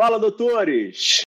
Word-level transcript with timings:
Fala, 0.00 0.18
doutores! 0.18 1.20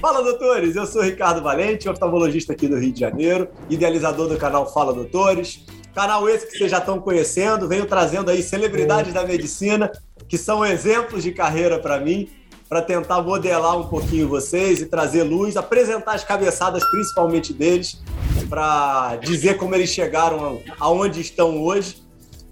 Fala, 0.00 0.22
doutores! 0.22 0.74
Eu 0.74 0.86
sou 0.86 1.02
Ricardo 1.02 1.42
Valente, 1.42 1.86
oftalmologista 1.86 2.54
aqui 2.54 2.66
do 2.66 2.78
Rio 2.78 2.92
de 2.94 3.00
Janeiro, 3.00 3.50
idealizador 3.68 4.26
do 4.26 4.38
canal 4.38 4.72
Fala 4.72 4.94
Doutores. 4.94 5.66
Canal 5.94 6.26
esse 6.30 6.46
que 6.46 6.56
vocês 6.56 6.70
já 6.70 6.78
estão 6.78 6.98
conhecendo, 6.98 7.68
venho 7.68 7.84
trazendo 7.84 8.30
aí 8.30 8.42
celebridades 8.42 9.12
da 9.12 9.22
medicina, 9.22 9.92
que 10.26 10.38
são 10.38 10.64
exemplos 10.64 11.22
de 11.22 11.30
carreira 11.30 11.78
para 11.78 12.00
mim, 12.00 12.30
para 12.70 12.80
tentar 12.80 13.20
modelar 13.20 13.78
um 13.78 13.86
pouquinho 13.86 14.26
vocês 14.26 14.80
e 14.80 14.86
trazer 14.86 15.24
luz, 15.24 15.58
apresentar 15.58 16.14
as 16.14 16.24
cabeçadas 16.24 16.82
principalmente 16.86 17.52
deles, 17.52 18.02
para 18.48 19.16
dizer 19.16 19.58
como 19.58 19.74
eles 19.74 19.90
chegaram 19.90 20.62
aonde 20.80 21.20
estão 21.20 21.62
hoje. 21.62 22.02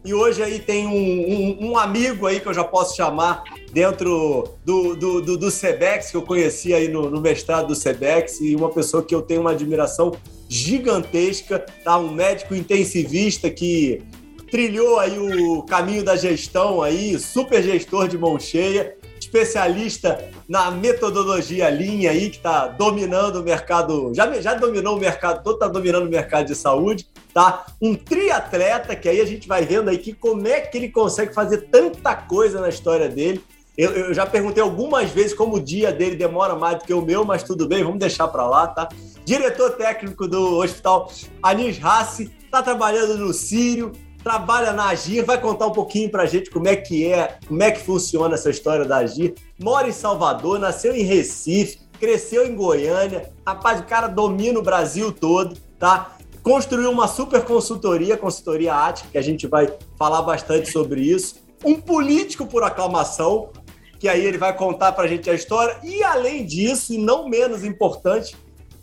E 0.05 0.13
hoje 0.13 0.43
aí 0.43 0.59
tem 0.59 0.87
um, 0.87 0.91
um, 0.93 1.71
um, 1.71 1.79
amigo 1.79 2.27
aí 2.27 2.41
que 2.41 2.49
eu 2.49 2.55
já 2.55 2.65
posso 2.65 2.97
chamar 2.97 3.45
dentro 3.73 4.49
do, 4.65 4.97
do, 4.97 5.21
do, 5.21 5.39
do 5.39 5.51
Sebex, 5.51 6.11
que 6.11 6.17
eu 6.17 6.23
conheci 6.23 6.75
aí 6.75 6.89
no, 6.89 7.09
no 7.09 7.21
mestrado 7.21 7.69
do 7.69 7.75
Sebex, 7.75 8.41
e 8.41 8.57
uma 8.57 8.69
pessoa 8.69 9.03
que 9.03 9.15
eu 9.15 9.23
tenho 9.23 9.43
uma 9.43 9.53
admiração 9.53 10.13
gigantesca, 10.49 11.65
tá? 11.85 11.97
Um 11.99 12.11
médico 12.11 12.53
intensivista 12.53 13.49
que 13.49 14.03
trilhou 14.51 14.99
aí 14.99 15.17
o 15.19 15.63
caminho 15.63 16.05
da 16.05 16.17
gestão 16.17 16.83
aí, 16.83 17.17
super 17.19 17.63
gestor 17.63 18.09
de 18.09 18.19
mão 18.19 18.39
cheia, 18.41 18.97
especialista 19.23 20.31
na 20.49 20.71
metodologia 20.71 21.71
linha 21.71 22.11
aí, 22.11 22.29
que 22.31 22.37
está 22.37 22.67
dominando 22.69 23.37
o 23.37 23.43
mercado, 23.43 24.13
já, 24.15 24.31
já 24.41 24.55
dominou 24.55 24.97
o 24.97 25.01
mercado 25.01 25.43
todo, 25.43 25.55
está 25.55 25.69
dominando 25.69 26.07
o 26.07 26.11
mercado 26.11 26.47
de 26.47 26.55
saúde, 26.55 27.09
tá? 27.33 27.67
Um 27.81 27.95
triatleta, 27.95 28.95
que 28.97 29.09
aí 29.09 29.21
a 29.21 29.25
gente 29.25 29.47
vai 29.47 29.65
vendo 29.65 29.89
aí 29.89 29.99
que 29.99 30.13
como 30.13 30.47
é 30.47 30.61
que 30.61 30.77
ele 30.77 30.89
consegue 30.89 31.33
fazer 31.33 31.69
tanta 31.71 32.15
coisa 32.15 32.61
na 32.61 32.69
história 32.69 33.09
dele. 33.09 33.43
Eu, 33.77 33.91
eu 33.93 34.15
já 34.15 34.27
perguntei 34.27 34.63
algumas 34.63 35.11
vezes 35.11 35.33
como 35.33 35.57
o 35.57 35.61
dia 35.61 35.91
dele 35.91 36.17
demora 36.17 36.55
mais 36.55 36.79
do 36.79 36.85
que 36.85 36.93
o 36.93 37.01
meu, 37.01 37.25
mas 37.25 37.43
tudo 37.43 37.67
bem, 37.67 37.83
vamos 37.83 37.99
deixar 37.99 38.29
para 38.29 38.47
lá, 38.47 38.67
tá? 38.67 38.89
Diretor 39.25 39.71
técnico 39.73 40.27
do 40.29 40.59
Hospital 40.59 41.11
Anis 41.43 41.79
Hassi, 41.83 42.31
está 42.45 42.63
trabalhando 42.63 43.17
no 43.17 43.33
Sírio, 43.33 43.93
trabalha 44.23 44.73
na 44.73 44.89
Agir, 44.89 45.25
vai 45.25 45.41
contar 45.41 45.67
um 45.67 45.73
pouquinho 45.73 46.11
pra 46.11 46.27
gente 46.27 46.51
como 46.51 46.69
é 46.69 46.77
que 46.77 47.11
é, 47.11 47.39
como 47.47 47.63
é 47.63 47.71
que 47.71 47.81
funciona 47.81 48.35
essa 48.35 48.51
história 48.51 48.85
da 48.85 48.99
Agir. 48.99 49.35
Mora 49.59 49.89
em 49.89 49.93
Salvador, 49.93 50.59
nasceu 50.59 50.95
em 50.95 51.03
Recife, 51.03 51.81
cresceu 51.99 52.47
em 52.47 52.55
Goiânia. 52.55 53.31
Rapaz, 53.47 53.81
o 53.81 53.85
cara 53.85 54.07
domina 54.07 54.59
o 54.59 54.63
Brasil 54.63 55.13
todo, 55.13 55.57
tá? 55.79 56.17
Construiu 56.43 56.91
uma 56.91 57.07
super 57.07 57.45
consultoria, 57.45 58.17
consultoria 58.17 58.75
Ática, 58.75 59.11
que 59.13 59.19
a 59.19 59.23
gente 59.23 59.47
vai 59.47 59.73
falar 59.97 60.23
bastante 60.23 60.71
sobre 60.71 61.01
isso. 61.01 61.37
Um 61.65 61.81
político 61.81 62.47
por 62.47 62.65
aclamação, 62.65 63.51
que 63.99 64.09
aí 64.09 64.25
ele 64.25 64.39
vai 64.39 64.57
contar 64.57 64.93
pra 64.93 65.07
gente 65.07 65.31
a 65.31 65.35
história. 65.35 65.77
E 65.85 66.03
além 66.03 66.45
disso, 66.45 66.93
e 66.93 66.99
não 66.99 67.29
menos 67.29 67.65
importante, 67.65 68.35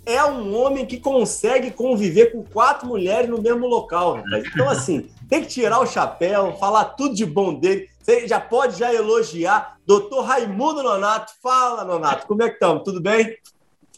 é 0.05 0.23
um 0.23 0.55
homem 0.55 0.85
que 0.85 0.97
consegue 0.97 1.71
conviver 1.71 2.31
com 2.31 2.43
quatro 2.43 2.87
mulheres 2.87 3.29
no 3.29 3.41
mesmo 3.41 3.67
local, 3.67 4.15
rapaz. 4.15 4.47
Então, 4.47 4.69
assim, 4.69 5.09
tem 5.29 5.43
que 5.43 5.47
tirar 5.47 5.79
o 5.79 5.85
chapéu, 5.85 6.53
falar 6.53 6.85
tudo 6.85 7.13
de 7.13 7.25
bom 7.25 7.53
dele. 7.53 7.87
Você 8.01 8.27
já 8.27 8.39
pode 8.39 8.79
já 8.79 8.91
elogiar. 8.91 9.77
Doutor 9.85 10.23
Raimundo 10.23 10.81
Nonato, 10.81 11.31
fala, 11.41 11.85
Nonato, 11.85 12.25
como 12.25 12.41
é 12.41 12.47
que 12.47 12.55
estamos? 12.55 12.83
Tudo 12.83 12.99
bem? 12.99 13.37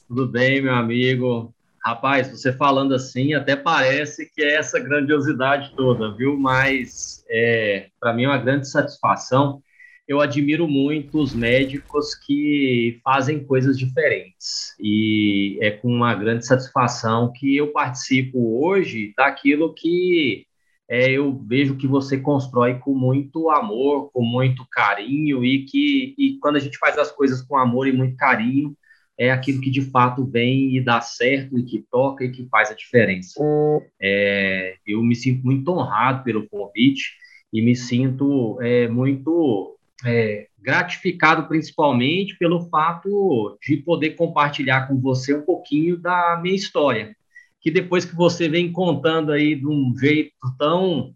Tudo 0.09 0.27
bem, 0.27 0.61
meu 0.61 0.75
amigo. 0.75 1.53
Rapaz, 1.83 2.29
você 2.29 2.51
falando 2.51 2.93
assim, 2.93 3.33
até 3.33 3.55
parece 3.55 4.29
que 4.35 4.43
é 4.43 4.55
essa 4.55 4.77
grandiosidade 4.77 5.73
toda, 5.75 6.13
viu? 6.13 6.37
Mas 6.37 7.23
é, 7.29 7.87
para 7.99 8.13
mim 8.13 8.25
é 8.25 8.27
uma 8.27 8.37
grande 8.37 8.67
satisfação. 8.67 9.63
Eu 10.05 10.19
admiro 10.19 10.67
muito 10.67 11.17
os 11.17 11.33
médicos 11.33 12.13
que 12.13 12.99
fazem 13.01 13.45
coisas 13.45 13.77
diferentes 13.77 14.75
e 14.77 15.57
é 15.61 15.71
com 15.71 15.87
uma 15.87 16.13
grande 16.13 16.45
satisfação 16.45 17.31
que 17.33 17.55
eu 17.55 17.71
participo 17.71 18.61
hoje 18.61 19.13
daquilo 19.15 19.73
que 19.73 20.45
é, 20.91 21.09
eu 21.09 21.41
vejo 21.47 21.77
que 21.77 21.87
você 21.87 22.17
constrói 22.17 22.77
com 22.77 22.93
muito 22.93 23.49
amor, 23.49 24.11
com 24.11 24.21
muito 24.21 24.67
carinho 24.69 25.41
e 25.45 25.63
que 25.63 26.13
e 26.17 26.37
quando 26.41 26.57
a 26.57 26.59
gente 26.59 26.77
faz 26.77 26.97
as 26.97 27.09
coisas 27.09 27.41
com 27.41 27.55
amor 27.55 27.87
e 27.87 27.93
muito 27.93 28.17
carinho, 28.17 28.75
é 29.17 29.31
aquilo 29.31 29.61
que 29.61 29.69
de 29.69 29.81
fato 29.83 30.25
vem 30.25 30.75
e 30.75 30.83
dá 30.83 30.99
certo 30.99 31.57
e 31.57 31.63
que 31.63 31.85
toca 31.89 32.25
e 32.25 32.31
que 32.31 32.45
faz 32.49 32.69
a 32.71 32.73
diferença. 32.73 33.41
É, 34.01 34.75
eu 34.85 35.01
me 35.01 35.15
sinto 35.15 35.45
muito 35.45 35.71
honrado 35.71 36.25
pelo 36.25 36.45
convite 36.49 37.13
e 37.53 37.61
me 37.61 37.73
sinto 37.73 38.59
é, 38.61 38.89
muito 38.89 39.77
é, 40.05 40.47
gratificado 40.59 41.47
principalmente 41.47 42.37
pelo 42.37 42.67
fato 42.67 43.57
de 43.65 43.77
poder 43.77 44.17
compartilhar 44.17 44.89
com 44.89 44.99
você 44.99 45.33
um 45.33 45.43
pouquinho 45.43 45.95
da 45.95 46.37
minha 46.43 46.55
história 46.55 47.15
que 47.61 47.69
depois 47.69 48.03
que 48.03 48.15
você 48.15 48.49
vem 48.49 48.71
contando 48.71 49.31
aí 49.31 49.55
de 49.55 49.67
um 49.67 49.93
jeito 49.97 50.33
tão 50.57 51.13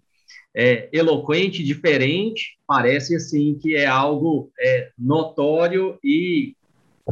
é, 0.55 0.87
eloquente, 0.93 1.63
diferente, 1.63 2.57
parece 2.67 3.15
assim 3.15 3.57
que 3.59 3.75
é 3.75 3.85
algo 3.85 4.51
é, 4.59 4.91
notório 4.97 5.97
e 6.03 6.55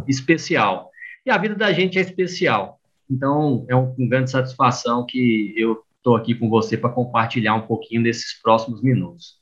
especial. 0.07 0.89
E 1.25 1.31
a 1.31 1.37
vida 1.37 1.55
da 1.55 1.73
gente 1.73 1.97
é 1.97 2.01
especial. 2.01 2.79
Então, 3.09 3.65
é 3.67 3.75
um 3.75 4.07
grande 4.07 4.31
satisfação 4.31 5.05
que 5.05 5.53
eu 5.57 5.83
estou 5.97 6.15
aqui 6.15 6.35
com 6.35 6.49
você 6.49 6.77
para 6.77 6.89
compartilhar 6.89 7.55
um 7.55 7.67
pouquinho 7.67 8.03
desses 8.03 8.39
próximos 8.41 8.81
minutos. 8.81 9.39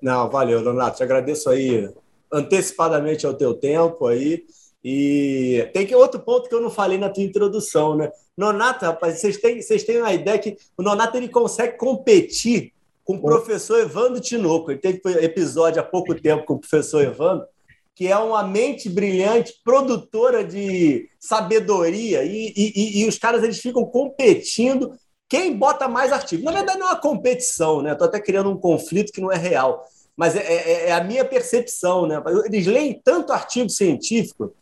Não, 0.00 0.30
valeu, 0.30 0.60
Leonardo. 0.60 0.96
Te 0.96 1.02
agradeço 1.02 1.50
aí 1.50 1.92
antecipadamente 2.32 3.26
ao 3.26 3.34
teu 3.34 3.54
tempo 3.54 4.06
aí. 4.06 4.44
E 4.90 5.68
tem 5.74 5.86
que 5.86 5.94
outro 5.94 6.18
ponto 6.18 6.48
que 6.48 6.54
eu 6.54 6.62
não 6.62 6.70
falei 6.70 6.96
na 6.96 7.10
tua 7.10 7.22
introdução, 7.22 7.94
né? 7.94 8.10
Nonato, 8.34 8.86
rapaz, 8.86 9.20
vocês 9.20 9.36
têm, 9.36 9.60
vocês 9.60 9.84
têm 9.84 9.98
uma 9.98 10.14
ideia 10.14 10.38
que 10.38 10.56
o 10.78 10.82
Nonato 10.82 11.18
ele 11.18 11.28
consegue 11.28 11.76
competir 11.76 12.72
com 13.04 13.16
o 13.16 13.20
professor 13.20 13.80
Evandro 13.80 14.18
Tinoco. 14.18 14.70
Ele 14.70 14.80
teve 14.80 15.02
episódio 15.22 15.78
há 15.78 15.84
pouco 15.84 16.14
tempo 16.14 16.46
com 16.46 16.54
o 16.54 16.58
professor 16.58 17.04
Evandro, 17.04 17.46
que 17.94 18.06
é 18.08 18.16
uma 18.16 18.42
mente 18.42 18.88
brilhante, 18.88 19.60
produtora 19.62 20.42
de 20.42 21.06
sabedoria, 21.20 22.24
e, 22.24 22.54
e, 22.56 23.02
e 23.02 23.06
os 23.06 23.18
caras 23.18 23.42
eles 23.42 23.58
ficam 23.58 23.84
competindo 23.84 24.94
quem 25.28 25.54
bota 25.54 25.86
mais 25.86 26.12
artigo. 26.12 26.44
Na 26.44 26.52
verdade, 26.52 26.78
não 26.78 26.86
é 26.86 26.92
uma 26.92 27.00
competição, 27.00 27.82
né? 27.82 27.92
Estou 27.92 28.08
até 28.08 28.18
criando 28.20 28.48
um 28.48 28.56
conflito 28.56 29.12
que 29.12 29.20
não 29.20 29.30
é 29.30 29.36
real, 29.36 29.84
mas 30.16 30.34
é, 30.34 30.40
é, 30.40 30.88
é 30.88 30.92
a 30.92 31.04
minha 31.04 31.26
percepção, 31.26 32.06
né? 32.06 32.22
Eles 32.46 32.66
leem 32.66 32.98
tanto 33.04 33.34
artigo 33.34 33.68
científico 33.68 34.54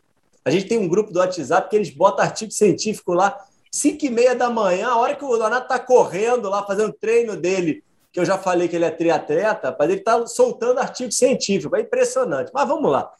a 0.46 0.50
gente 0.50 0.68
tem 0.68 0.78
um 0.78 0.86
grupo 0.86 1.12
do 1.12 1.18
WhatsApp 1.18 1.68
que 1.68 1.74
eles 1.74 1.90
botam 1.90 2.24
artigo 2.24 2.52
científico 2.52 3.12
lá, 3.12 3.36
5 3.72 4.06
e 4.06 4.10
meia 4.10 4.32
da 4.32 4.48
manhã, 4.48 4.90
a 4.90 4.96
hora 4.96 5.16
que 5.16 5.24
o 5.24 5.36
Donato 5.36 5.64
está 5.64 5.76
correndo 5.76 6.48
lá, 6.48 6.62
fazendo 6.62 6.92
treino 6.92 7.36
dele, 7.36 7.82
que 8.12 8.20
eu 8.20 8.24
já 8.24 8.38
falei 8.38 8.68
que 8.68 8.76
ele 8.76 8.84
é 8.84 8.90
triatleta, 8.90 9.74
mas 9.76 9.90
ele 9.90 9.98
está 9.98 10.24
soltando 10.24 10.78
artigo 10.78 11.10
científico. 11.10 11.74
É 11.74 11.80
impressionante. 11.80 12.52
Mas 12.54 12.68
vamos 12.68 12.92
lá. 12.92 13.10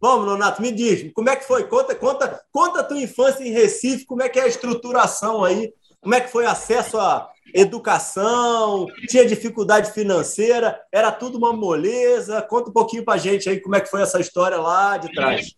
Vamos, 0.00 0.24
Donato, 0.24 0.62
me 0.62 0.72
diz, 0.72 1.12
como 1.12 1.28
é 1.28 1.36
que 1.36 1.44
foi? 1.44 1.64
Conta, 1.64 1.94
conta, 1.94 2.40
conta 2.50 2.80
a 2.80 2.84
tua 2.84 2.98
infância 2.98 3.44
em 3.44 3.52
Recife, 3.52 4.06
como 4.06 4.22
é 4.22 4.30
que 4.30 4.40
é 4.40 4.44
a 4.44 4.48
estruturação 4.48 5.44
aí, 5.44 5.74
como 6.00 6.14
é 6.14 6.20
que 6.22 6.32
foi 6.32 6.46
acesso 6.46 6.98
à 6.98 7.30
educação, 7.54 8.86
tinha 9.06 9.26
dificuldade 9.26 9.92
financeira, 9.92 10.80
era 10.90 11.12
tudo 11.12 11.36
uma 11.36 11.52
moleza. 11.52 12.40
Conta 12.40 12.70
um 12.70 12.72
pouquinho 12.72 13.04
para 13.04 13.14
a 13.14 13.18
gente 13.18 13.50
aí 13.50 13.60
como 13.60 13.76
é 13.76 13.80
que 13.82 13.90
foi 13.90 14.00
essa 14.00 14.18
história 14.18 14.56
lá 14.56 14.96
de 14.96 15.12
trás. 15.12 15.54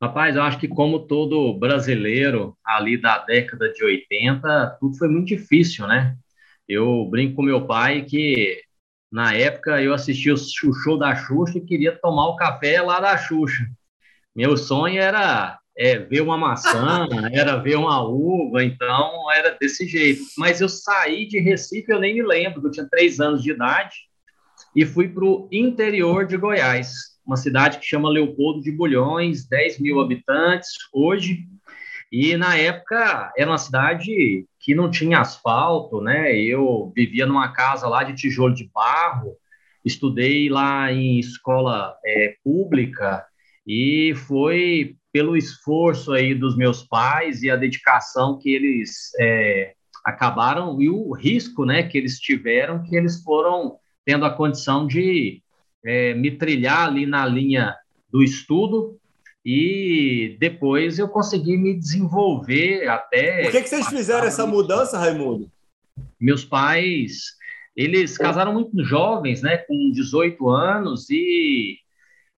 Rapaz, 0.00 0.36
eu 0.36 0.42
acho 0.42 0.58
que 0.58 0.68
como 0.68 1.06
todo 1.06 1.58
brasileiro 1.58 2.56
ali 2.64 3.00
da 3.00 3.18
década 3.18 3.72
de 3.72 3.82
80, 3.82 4.76
tudo 4.78 4.96
foi 4.98 5.08
muito 5.08 5.28
difícil, 5.28 5.86
né? 5.86 6.14
Eu 6.68 7.06
brinco 7.10 7.36
com 7.36 7.42
meu 7.42 7.66
pai 7.66 8.02
que 8.02 8.60
na 9.10 9.32
época 9.34 9.80
eu 9.82 9.94
assistia 9.94 10.34
o 10.34 10.36
show 10.36 10.98
da 10.98 11.14
Xuxa 11.14 11.58
e 11.58 11.64
queria 11.64 11.98
tomar 11.98 12.28
o 12.28 12.36
café 12.36 12.82
lá 12.82 13.00
da 13.00 13.16
Xuxa. 13.16 13.64
Meu 14.34 14.56
sonho 14.56 15.00
era 15.00 15.58
é, 15.76 15.98
ver 15.98 16.20
uma 16.20 16.36
maçã, 16.36 17.06
era 17.32 17.56
ver 17.56 17.76
uma 17.76 18.02
uva, 18.02 18.62
então 18.62 19.32
era 19.32 19.56
desse 19.58 19.86
jeito. 19.86 20.22
Mas 20.36 20.60
eu 20.60 20.68
saí 20.68 21.26
de 21.26 21.38
Recife, 21.40 21.90
eu 21.90 22.00
nem 22.00 22.14
me 22.14 22.22
lembro, 22.22 22.66
eu 22.66 22.70
tinha 22.70 22.86
três 22.90 23.18
anos 23.18 23.42
de 23.42 23.50
idade, 23.52 23.96
e 24.74 24.84
fui 24.84 25.08
para 25.08 25.24
o 25.24 25.48
interior 25.50 26.26
de 26.26 26.36
Goiás 26.36 27.15
uma 27.26 27.36
cidade 27.36 27.78
que 27.78 27.84
chama 27.84 28.08
Leopoldo 28.08 28.62
de 28.62 28.70
Bulhões, 28.70 29.48
10 29.48 29.80
mil 29.80 30.00
habitantes 30.00 30.70
hoje, 30.92 31.44
e 32.10 32.36
na 32.36 32.56
época 32.56 33.32
era 33.36 33.50
uma 33.50 33.58
cidade 33.58 34.46
que 34.60 34.74
não 34.74 34.90
tinha 34.90 35.18
asfalto, 35.18 36.00
né? 36.00 36.36
Eu 36.36 36.92
vivia 36.94 37.26
numa 37.26 37.52
casa 37.52 37.88
lá 37.88 38.04
de 38.04 38.14
tijolo 38.14 38.54
de 38.54 38.70
barro, 38.72 39.36
estudei 39.84 40.48
lá 40.48 40.92
em 40.92 41.18
escola 41.18 41.96
é, 42.04 42.36
pública 42.44 43.24
e 43.66 44.14
foi 44.14 44.96
pelo 45.12 45.36
esforço 45.36 46.12
aí 46.12 46.34
dos 46.34 46.56
meus 46.56 46.84
pais 46.84 47.42
e 47.42 47.50
a 47.50 47.56
dedicação 47.56 48.38
que 48.38 48.50
eles 48.50 49.10
é, 49.18 49.74
acabaram 50.04 50.80
e 50.80 50.88
o 50.88 51.12
risco, 51.12 51.64
né, 51.64 51.82
que 51.82 51.98
eles 51.98 52.20
tiveram 52.20 52.82
que 52.82 52.94
eles 52.94 53.22
foram 53.22 53.78
tendo 54.04 54.24
a 54.24 54.30
condição 54.30 54.86
de 54.86 55.42
é, 55.86 56.14
me 56.14 56.32
trilhar 56.32 56.88
ali 56.88 57.06
na 57.06 57.24
linha 57.24 57.74
do 58.10 58.22
estudo 58.22 58.98
e 59.44 60.36
depois 60.40 60.98
eu 60.98 61.08
consegui 61.08 61.56
me 61.56 61.72
desenvolver 61.72 62.88
até. 62.88 63.44
Por 63.44 63.52
que, 63.52 63.62
que 63.62 63.68
vocês 63.68 63.86
fizeram 63.86 64.26
essa 64.26 64.44
mudança, 64.44 64.98
Raimundo? 64.98 65.48
Meus 66.20 66.44
pais, 66.44 67.36
eles 67.76 68.18
casaram 68.18 68.52
muito 68.52 68.84
jovens, 68.84 69.42
né, 69.42 69.58
com 69.58 69.92
18 69.92 70.48
anos, 70.48 71.08
e 71.10 71.78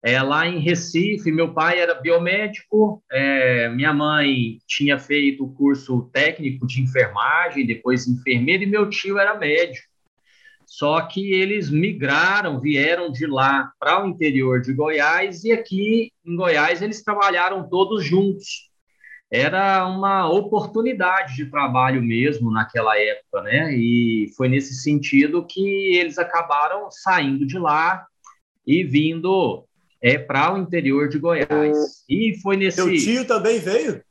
é, 0.03 0.21
lá 0.21 0.47
em 0.47 0.59
Recife, 0.59 1.31
meu 1.31 1.51
pai 1.51 1.79
era 1.79 1.95
biomédico, 1.95 3.03
é, 3.11 3.69
minha 3.69 3.91
mãe 3.91 4.59
tinha 4.67 4.99
feito 4.99 5.43
o 5.43 5.51
curso 5.51 6.09
técnico 6.13 6.67
de 6.67 6.81
enfermagem, 6.81 7.65
depois 7.65 8.07
enfermeiro, 8.07 8.63
e 8.63 8.67
meu 8.67 8.87
tio 8.87 9.17
era 9.17 9.35
médico. 9.35 9.88
Só 10.69 11.01
que 11.01 11.33
eles 11.33 11.71
migraram, 11.71 12.59
vieram 12.59 13.11
de 13.11 13.25
lá 13.25 13.71
para 13.79 14.03
o 14.03 14.07
interior 14.07 14.61
de 14.61 14.71
Goiás 14.71 15.43
e 15.43 15.51
aqui 15.51 16.11
em 16.23 16.35
Goiás 16.35 16.83
eles 16.83 17.03
trabalharam 17.03 17.67
todos 17.67 18.05
juntos. 18.05 18.69
Era 19.31 19.87
uma 19.87 20.31
oportunidade 20.31 21.35
de 21.35 21.47
trabalho 21.47 22.03
mesmo 22.03 22.51
naquela 22.51 22.95
época, 22.99 23.41
né? 23.41 23.75
E 23.75 24.31
foi 24.37 24.47
nesse 24.47 24.75
sentido 24.75 25.43
que 25.43 25.97
eles 25.97 26.19
acabaram 26.19 26.89
saindo 26.91 27.47
de 27.47 27.57
lá 27.57 28.05
e 28.65 28.83
vindo 28.83 29.65
é, 29.99 30.19
para 30.19 30.53
o 30.53 30.59
interior 30.59 31.09
de 31.09 31.17
Goiás. 31.17 32.05
E 32.07 32.39
foi 32.43 32.55
nesse. 32.55 32.77
Seu 32.77 32.95
tio 32.95 33.25
também 33.25 33.59
veio? 33.59 34.03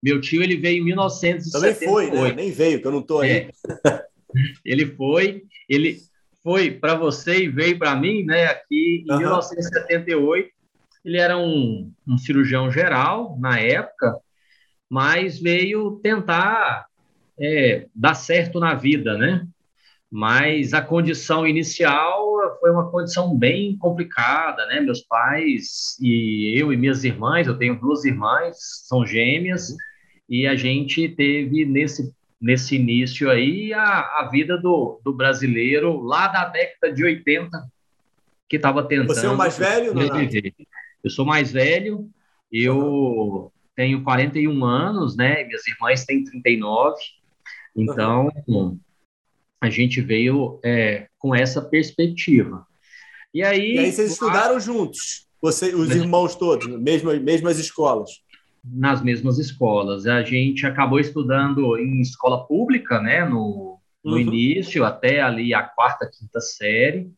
Meu 0.00 0.20
tio 0.20 0.44
ele 0.44 0.56
veio 0.56 0.80
em 0.80 0.84
1978. 0.84 1.78
Também 1.80 1.88
foi, 1.88 2.10
né? 2.10 2.32
Nem 2.34 2.52
veio, 2.52 2.80
que 2.80 2.86
eu 2.86 2.92
não 2.92 3.00
estou 3.00 3.20
aí. 3.20 3.30
É. 3.30 3.50
Ele 4.64 4.86
foi, 4.86 5.44
ele 5.68 5.98
foi 6.42 6.70
para 6.70 6.94
você 6.94 7.44
e 7.44 7.48
veio 7.48 7.78
para 7.78 7.96
mim, 7.96 8.24
né? 8.24 8.46
Aqui 8.46 9.04
em 9.06 9.12
uhum. 9.12 9.18
1978, 9.18 10.50
ele 11.04 11.18
era 11.18 11.36
um, 11.36 11.92
um 12.06 12.18
cirurgião 12.18 12.70
geral 12.70 13.36
na 13.38 13.58
época, 13.58 14.16
mas 14.88 15.38
veio 15.38 15.98
tentar 16.02 16.86
é, 17.38 17.86
dar 17.94 18.14
certo 18.14 18.58
na 18.58 18.74
vida, 18.74 19.16
né? 19.16 19.46
Mas 20.10 20.72
a 20.72 20.80
condição 20.80 21.46
inicial 21.46 22.26
foi 22.60 22.70
uma 22.70 22.90
condição 22.90 23.36
bem 23.36 23.76
complicada, 23.76 24.64
né? 24.66 24.80
Meus 24.80 25.02
pais 25.02 25.96
e 26.00 26.54
eu 26.58 26.72
e 26.72 26.76
minhas 26.76 27.04
irmãs, 27.04 27.46
eu 27.46 27.58
tenho 27.58 27.78
duas 27.78 28.04
irmãs, 28.04 28.56
são 28.86 29.06
gêmeas, 29.06 29.74
e 30.28 30.46
a 30.46 30.54
gente 30.54 31.08
teve 31.08 31.64
nesse 31.64 32.12
nesse 32.40 32.76
início 32.76 33.30
aí 33.30 33.72
a, 33.72 34.20
a 34.20 34.28
vida 34.30 34.56
do, 34.56 35.00
do 35.04 35.12
brasileiro 35.12 36.00
lá 36.00 36.28
da 36.28 36.44
década 36.44 36.92
de 36.92 37.04
80, 37.04 37.50
que 38.48 38.56
estava 38.56 38.82
tentando. 38.82 39.08
Você 39.08 39.26
é 39.26 39.30
o 39.30 39.36
mais 39.36 39.58
velho? 39.58 39.94
Não, 39.94 40.02
Eu 41.02 41.10
sou 41.10 41.24
mais 41.24 41.52
velho, 41.52 42.08
eu 42.50 43.52
tenho 43.74 44.02
41 44.02 44.64
anos, 44.64 45.16
né? 45.16 45.44
Minhas 45.44 45.66
irmãs 45.66 46.04
têm 46.04 46.24
39, 46.24 46.96
então 47.76 48.30
uhum. 48.46 48.78
a 49.60 49.68
gente 49.68 50.00
veio 50.00 50.58
é, 50.64 51.08
com 51.18 51.34
essa 51.34 51.60
perspectiva. 51.60 52.66
E 53.34 53.42
aí, 53.42 53.74
e 53.74 53.78
aí 53.78 53.92
vocês 53.92 54.12
estudaram 54.12 54.58
juntos, 54.58 55.26
você, 55.40 55.74
os 55.74 55.90
irmãos 55.90 56.34
todos, 56.34 56.66
mesmas, 56.80 57.20
mesmas 57.20 57.58
escolas? 57.58 58.10
Nas 58.64 59.02
mesmas 59.02 59.38
escolas. 59.38 60.06
A 60.06 60.22
gente 60.22 60.66
acabou 60.66 61.00
estudando 61.00 61.78
em 61.78 62.00
escola 62.00 62.46
pública, 62.46 63.00
né, 63.00 63.24
no, 63.24 63.78
no 64.04 64.12
uhum. 64.12 64.18
início, 64.18 64.84
até 64.84 65.20
ali 65.20 65.54
a 65.54 65.62
quarta, 65.62 66.10
quinta 66.10 66.40
série. 66.40 67.10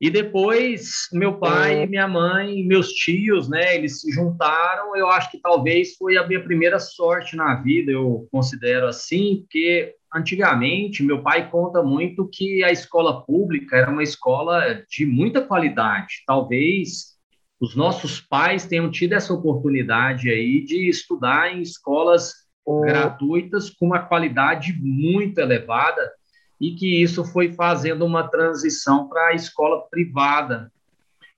E 0.00 0.10
depois, 0.10 1.08
meu 1.12 1.38
pai, 1.38 1.80
uhum. 1.80 1.88
minha 1.88 2.08
mãe, 2.08 2.64
meus 2.64 2.92
tios, 2.92 3.48
né, 3.48 3.76
eles 3.76 4.00
se 4.00 4.12
juntaram. 4.12 4.96
Eu 4.96 5.08
acho 5.08 5.30
que 5.30 5.38
talvez 5.38 5.96
foi 5.96 6.16
a 6.16 6.26
minha 6.26 6.42
primeira 6.42 6.78
sorte 6.78 7.36
na 7.36 7.54
vida, 7.54 7.92
eu 7.92 8.28
considero 8.30 8.86
assim, 8.86 9.38
porque 9.40 9.94
antigamente 10.14 11.02
meu 11.02 11.22
pai 11.22 11.50
conta 11.50 11.82
muito 11.82 12.28
que 12.28 12.62
a 12.62 12.70
escola 12.70 13.24
pública 13.24 13.76
era 13.76 13.90
uma 13.90 14.02
escola 14.02 14.84
de 14.88 15.06
muita 15.06 15.42
qualidade. 15.42 16.22
Talvez 16.26 17.13
os 17.60 17.74
nossos 17.74 18.20
pais 18.20 18.66
tenham 18.66 18.90
tido 18.90 19.12
essa 19.12 19.32
oportunidade 19.32 20.28
aí 20.28 20.64
de 20.64 20.88
estudar 20.88 21.54
em 21.54 21.62
escolas 21.62 22.32
oh. 22.64 22.80
gratuitas 22.80 23.70
com 23.70 23.86
uma 23.86 24.00
qualidade 24.00 24.72
muito 24.80 25.38
elevada 25.38 26.12
e 26.60 26.74
que 26.74 27.02
isso 27.02 27.24
foi 27.24 27.52
fazendo 27.52 28.04
uma 28.04 28.28
transição 28.28 29.08
para 29.08 29.28
a 29.28 29.34
escola 29.34 29.82
privada. 29.90 30.72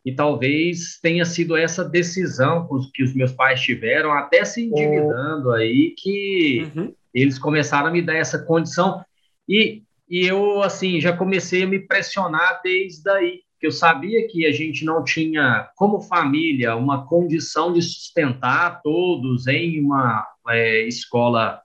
E 0.04 0.14
talvez 0.14 1.00
tenha 1.02 1.24
sido 1.24 1.56
essa 1.56 1.84
decisão 1.84 2.68
que 2.94 3.02
os 3.02 3.12
meus 3.12 3.32
pais 3.32 3.60
tiveram, 3.60 4.12
até 4.12 4.44
se 4.44 4.64
endividando 4.64 5.50
aí, 5.50 5.94
que 5.98 6.70
uhum. 6.76 6.94
eles 7.12 7.40
começaram 7.40 7.88
a 7.88 7.90
me 7.90 8.00
dar 8.00 8.14
essa 8.14 8.38
condição. 8.38 9.04
E, 9.48 9.82
e 10.08 10.24
eu, 10.24 10.62
assim, 10.62 11.00
já 11.00 11.16
comecei 11.16 11.64
a 11.64 11.66
me 11.66 11.80
pressionar 11.80 12.60
desde 12.62 13.08
aí 13.10 13.40
que 13.58 13.66
eu 13.66 13.72
sabia 13.72 14.26
que 14.28 14.46
a 14.46 14.52
gente 14.52 14.84
não 14.84 15.02
tinha, 15.02 15.68
como 15.76 16.00
família, 16.00 16.76
uma 16.76 17.06
condição 17.06 17.72
de 17.72 17.80
sustentar 17.82 18.82
todos 18.82 19.46
em 19.46 19.80
uma 19.80 20.26
é, 20.48 20.86
escola 20.86 21.60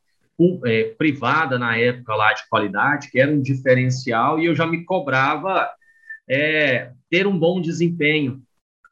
é, 0.65 0.83
privada 0.97 1.59
na 1.59 1.77
época 1.77 2.15
lá 2.15 2.33
de 2.33 2.47
qualidade, 2.49 3.11
que 3.11 3.19
era 3.19 3.31
um 3.31 3.41
diferencial, 3.41 4.39
e 4.39 4.45
eu 4.45 4.55
já 4.55 4.65
me 4.65 4.83
cobrava 4.85 5.69
é, 6.29 6.91
ter 7.09 7.27
um 7.27 7.37
bom 7.37 7.59
desempenho. 7.59 8.41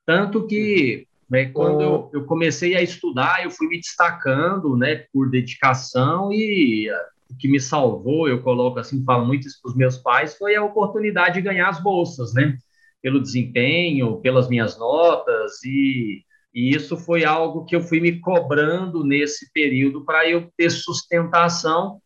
Tanto 0.06 0.46
que 0.46 1.08
né, 1.30 1.46
quando 1.46 1.82
eu, 1.82 2.10
eu, 2.14 2.26
comecei 2.26 2.76
a 2.76 2.82
estudar, 2.82 3.44
eu 3.44 3.52
fui 3.52 3.68
me 3.68 3.78
destacando 3.78 4.76
né, 4.76 5.06
por 5.14 5.30
dedicação 5.30 6.34
e 6.34 6.90
o 7.30 7.38
que 7.38 7.48
me 7.48 7.60
salvou, 7.60 8.28
eu 8.28 8.42
coloco 8.42 8.80
assim, 8.80 9.04
falo 9.04 9.26
muito 9.26 9.48
isso 9.48 9.60
para 9.62 9.70
os 9.70 9.78
meus 9.78 9.98
pais, 9.98 10.36
foi 10.36 10.56
a 10.56 10.64
oportunidade 10.64 11.36
de 11.36 11.42
ganhar 11.42 11.70
as 11.70 11.82
bolsas, 11.82 12.34
né? 12.34 12.58
Pelo 13.02 13.22
desempenho, 13.22 14.20
pelas 14.22 14.50
minhas 14.50 14.78
notas, 14.78 15.64
e, 15.64 16.24
e 16.54 16.76
isso 16.76 16.98
foi 16.98 17.24
algo 17.24 17.66
que 17.66 17.76
eu 17.76 17.82
fui 17.82 18.00
me 18.00 18.20
cobrando 18.20 19.04
nesse 19.04 19.52
período 19.52 20.04
para 20.04 20.30
eu 20.30 20.52
ter 20.58 20.70
sustentação 20.70 22.02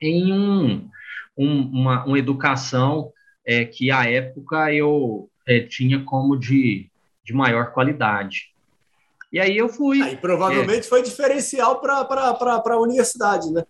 em 0.00 0.32
um, 0.32 0.88
um, 1.36 1.60
uma, 1.62 2.04
uma 2.04 2.18
educação 2.18 3.12
é, 3.44 3.64
que, 3.64 3.90
à 3.90 4.04
época, 4.10 4.72
eu 4.72 5.30
é, 5.46 5.60
tinha 5.60 6.02
como 6.02 6.36
de, 6.36 6.90
de 7.24 7.32
maior 7.32 7.72
qualidade. 7.72 8.52
E 9.32 9.38
aí 9.38 9.56
eu 9.56 9.68
fui. 9.68 10.02
Aí, 10.02 10.16
provavelmente 10.16 10.86
é, 10.86 10.88
foi 10.88 11.02
diferencial 11.02 11.80
para 11.80 12.00
a 12.00 12.80
universidade, 12.80 13.50
né? 13.52 13.64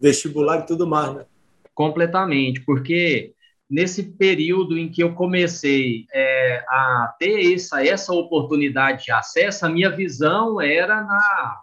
Vestibular 0.00 0.60
e 0.60 0.66
tudo 0.66 0.86
mais, 0.86 1.14
né? 1.14 1.26
Completamente, 1.74 2.60
porque 2.64 3.32
nesse 3.70 4.02
período 4.02 4.76
em 4.76 4.88
que 4.88 5.02
eu 5.02 5.14
comecei 5.14 6.06
é, 6.12 6.64
a 6.68 7.14
ter 7.18 7.54
essa, 7.54 7.86
essa 7.86 8.12
oportunidade 8.12 9.04
de 9.04 9.12
acesso, 9.12 9.64
a 9.64 9.68
minha 9.68 9.90
visão 9.90 10.60
era 10.60 11.02
na 11.02 11.60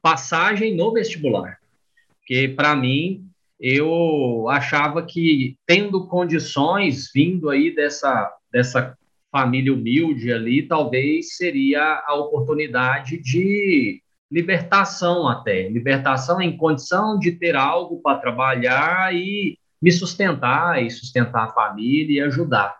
passagem 0.00 0.74
no 0.74 0.92
vestibular. 0.92 1.58
Porque, 2.18 2.48
para 2.48 2.74
mim, 2.74 3.26
eu 3.60 4.48
achava 4.48 5.02
que, 5.02 5.56
tendo 5.66 6.06
condições, 6.06 7.10
vindo 7.14 7.50
aí 7.50 7.74
dessa, 7.74 8.32
dessa 8.50 8.96
família 9.30 9.74
humilde 9.74 10.32
ali, 10.32 10.62
talvez 10.62 11.36
seria 11.36 12.02
a 12.06 12.14
oportunidade 12.14 13.18
de 13.18 14.00
libertação 14.30 15.28
até, 15.28 15.68
libertação 15.68 16.40
em 16.40 16.56
condição 16.56 17.18
de 17.18 17.32
ter 17.32 17.54
algo 17.54 18.00
para 18.00 18.18
trabalhar 18.18 19.14
e 19.14 19.58
me 19.82 19.90
sustentar 19.90 20.82
e 20.82 20.90
sustentar 20.90 21.44
a 21.44 21.52
família 21.52 22.20
e 22.22 22.26
ajudar. 22.26 22.78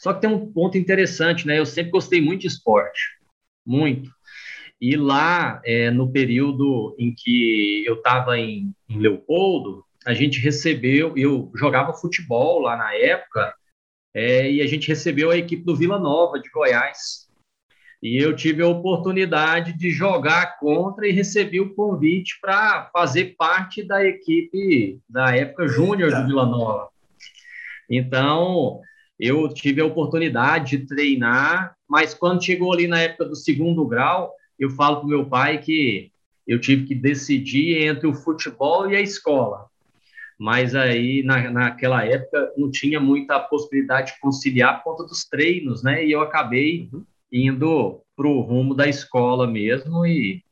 Só 0.00 0.12
que 0.12 0.20
tem 0.20 0.30
um 0.30 0.52
ponto 0.52 0.76
interessante, 0.76 1.46
né? 1.46 1.58
Eu 1.58 1.66
sempre 1.66 1.92
gostei 1.92 2.20
muito 2.20 2.40
de 2.40 2.48
esporte, 2.48 3.00
muito. 3.64 4.10
E 4.80 4.96
lá, 4.96 5.62
é, 5.64 5.92
no 5.92 6.10
período 6.10 6.96
em 6.98 7.14
que 7.14 7.84
eu 7.86 7.94
estava 7.94 8.36
em, 8.36 8.74
em 8.88 8.98
Leopoldo, 8.98 9.84
a 10.04 10.12
gente 10.12 10.40
recebeu, 10.40 11.16
eu 11.16 11.52
jogava 11.54 11.92
futebol 11.92 12.58
lá 12.58 12.76
na 12.76 12.92
época, 12.92 13.54
é, 14.12 14.50
e 14.50 14.60
a 14.60 14.66
gente 14.66 14.88
recebeu 14.88 15.30
a 15.30 15.36
equipe 15.36 15.62
do 15.64 15.76
Vila 15.76 16.00
Nova 16.00 16.40
de 16.40 16.50
Goiás. 16.50 17.21
E 18.02 18.16
eu 18.20 18.34
tive 18.34 18.62
a 18.62 18.68
oportunidade 18.68 19.72
de 19.74 19.90
jogar 19.90 20.58
contra 20.58 21.06
e 21.06 21.12
recebi 21.12 21.60
o 21.60 21.72
convite 21.72 22.36
para 22.40 22.90
fazer 22.92 23.36
parte 23.38 23.82
da 23.82 24.04
equipe 24.04 24.98
da 25.08 25.36
época 25.36 25.68
júnior 25.68 26.10
do 26.10 26.26
Vila 26.26 26.44
Nova. 26.44 26.88
Então, 27.88 28.80
eu 29.20 29.48
tive 29.48 29.80
a 29.80 29.86
oportunidade 29.86 30.76
de 30.76 30.86
treinar, 30.86 31.76
mas 31.88 32.12
quando 32.12 32.44
chegou 32.44 32.72
ali 32.72 32.88
na 32.88 32.98
época 32.98 33.26
do 33.26 33.36
segundo 33.36 33.86
grau, 33.86 34.32
eu 34.58 34.70
falo 34.70 34.96
para 34.96 35.06
o 35.06 35.08
meu 35.08 35.26
pai 35.26 35.58
que 35.58 36.10
eu 36.44 36.60
tive 36.60 36.86
que 36.86 36.96
decidir 36.96 37.82
entre 37.86 38.08
o 38.08 38.14
futebol 38.14 38.90
e 38.90 38.96
a 38.96 39.00
escola. 39.00 39.70
mas 40.38 40.74
aí 40.74 41.22
na, 41.22 41.50
naquela 41.52 42.04
época 42.04 42.52
não 42.56 42.68
tinha 42.68 42.98
muita 42.98 43.38
possibilidade 43.38 44.12
de 44.12 44.18
conciliar 44.18 44.82
por 44.82 44.96
conta 44.96 45.08
dos 45.08 45.24
treinos, 45.24 45.84
né? 45.84 46.04
E 46.04 46.10
eu 46.10 46.20
acabei 46.20 46.88
uhum. 46.92 47.04
Indo 47.32 48.02
para 48.14 48.28
o 48.28 48.40
rumo 48.40 48.74
da 48.74 48.86
escola 48.86 49.46
mesmo 49.46 50.04
e 50.04 50.44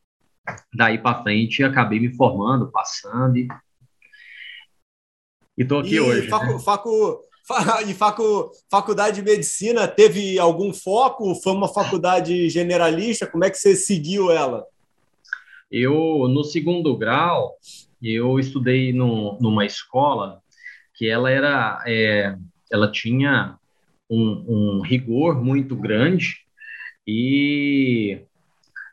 daí 0.75 0.99
para 0.99 1.23
frente 1.23 1.63
acabei 1.63 2.01
me 2.01 2.15
formando, 2.15 2.73
passando 2.73 3.37
e 3.37 3.49
estou 5.59 5.81
aqui 5.81 5.97
e 5.97 6.01
hoje. 6.01 6.29
Facu, 6.29 6.53
né? 6.55 6.59
facu, 6.59 7.21
e 7.87 7.95
facu, 7.95 8.51
faculdade 8.71 9.17
de 9.17 9.23
medicina 9.23 9.87
teve 9.87 10.39
algum 10.39 10.73
foco? 10.73 11.35
Foi 11.35 11.53
uma 11.53 11.69
faculdade 11.69 12.49
generalista? 12.49 13.27
Como 13.27 13.45
é 13.45 13.51
que 13.51 13.59
você 13.59 13.77
seguiu 13.77 14.31
ela? 14.31 14.65
Eu 15.71 16.27
no 16.29 16.43
segundo 16.43 16.97
grau 16.97 17.57
eu 18.03 18.39
estudei 18.39 18.93
no, 18.95 19.39
numa 19.39 19.67
escola 19.67 20.41
que 20.95 21.09
ela 21.09 21.31
era 21.31 21.85
é, 21.87 22.35
ela 22.73 22.91
tinha 22.91 23.59
um, 24.09 24.79
um 24.79 24.81
rigor 24.81 25.41
muito 25.41 25.77
grande 25.77 26.47
e 27.13 28.21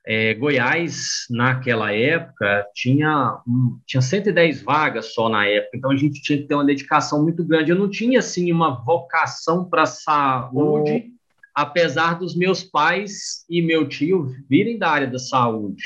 é, 0.03 0.33
Goiás, 0.33 1.27
naquela 1.29 1.93
época, 1.93 2.65
tinha, 2.73 3.39
um, 3.47 3.79
tinha 3.85 4.01
110 4.01 4.63
vagas 4.63 5.13
só 5.13 5.29
na 5.29 5.45
época, 5.45 5.77
então 5.77 5.91
a 5.91 5.95
gente 5.95 6.21
tinha 6.21 6.39
que 6.39 6.45
ter 6.45 6.55
uma 6.55 6.65
dedicação 6.65 7.21
muito 7.21 7.43
grande. 7.43 7.69
Eu 7.69 7.77
não 7.77 7.89
tinha, 7.89 8.19
assim, 8.19 8.51
uma 8.51 8.71
vocação 8.83 9.65
para 9.65 9.85
saúde, 9.85 10.91
uhum. 10.91 11.11
apesar 11.53 12.17
dos 12.17 12.35
meus 12.35 12.63
pais 12.63 13.45
e 13.47 13.61
meu 13.61 13.87
tio 13.87 14.33
virem 14.49 14.79
da 14.79 14.89
área 14.89 15.07
da 15.07 15.19
saúde. 15.19 15.83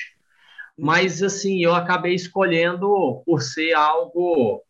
Mas, 0.78 1.22
assim, 1.22 1.62
eu 1.62 1.76
acabei 1.76 2.16
escolhendo 2.16 3.22
por 3.26 3.42
ser 3.42 3.74
algo 3.74 4.64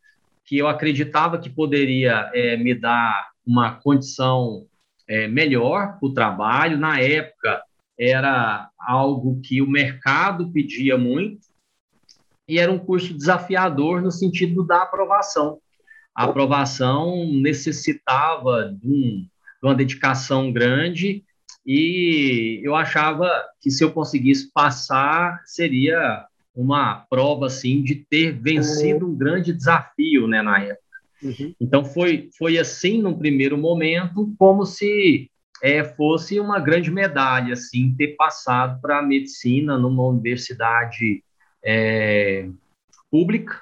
que 0.45 0.57
eu 0.57 0.67
acreditava 0.67 1.37
que 1.37 1.49
poderia 1.49 2.31
é, 2.33 2.57
me 2.57 2.73
dar 2.73 3.29
uma 3.45 3.75
condição 3.75 4.65
é, 5.07 5.27
melhor 5.27 5.99
para 5.99 6.07
o 6.07 6.13
trabalho. 6.13 6.77
Na 6.77 6.99
época, 6.99 7.61
era 7.99 8.69
algo 8.79 9.39
que 9.41 9.61
o 9.61 9.69
mercado 9.69 10.51
pedia 10.51 10.97
muito 10.97 11.51
e 12.47 12.59
era 12.59 12.71
um 12.71 12.79
curso 12.79 13.13
desafiador 13.13 14.01
no 14.01 14.11
sentido 14.11 14.63
da 14.65 14.81
aprovação. 14.81 15.59
A 16.15 16.25
aprovação 16.25 17.25
necessitava 17.31 18.73
de, 18.73 18.87
um, 18.87 19.21
de 19.21 19.29
uma 19.63 19.75
dedicação 19.75 20.51
grande 20.51 21.23
e 21.65 22.59
eu 22.63 22.75
achava 22.75 23.29
que 23.61 23.69
se 23.69 23.83
eu 23.83 23.91
conseguisse 23.91 24.51
passar 24.51 25.41
seria 25.45 26.25
uma 26.55 27.05
prova 27.09 27.45
assim 27.45 27.81
de 27.81 27.95
ter 27.95 28.31
vencido 28.31 29.07
um 29.07 29.15
grande 29.15 29.53
desafio, 29.53 30.27
né, 30.27 30.41
na 30.41 30.59
época. 30.59 30.80
Uhum. 31.23 31.53
Então 31.59 31.85
foi 31.85 32.29
foi 32.37 32.57
assim 32.57 33.01
no 33.01 33.17
primeiro 33.17 33.57
momento, 33.57 34.33
como 34.37 34.65
se 34.65 35.29
é, 35.61 35.83
fosse 35.83 36.39
uma 36.39 36.59
grande 36.59 36.89
medalha, 36.89 37.53
assim, 37.53 37.93
ter 37.95 38.15
passado 38.15 38.81
para 38.81 38.99
a 38.99 39.03
medicina 39.03 39.77
numa 39.77 40.03
universidade 40.07 41.23
é, 41.63 42.47
pública 43.11 43.61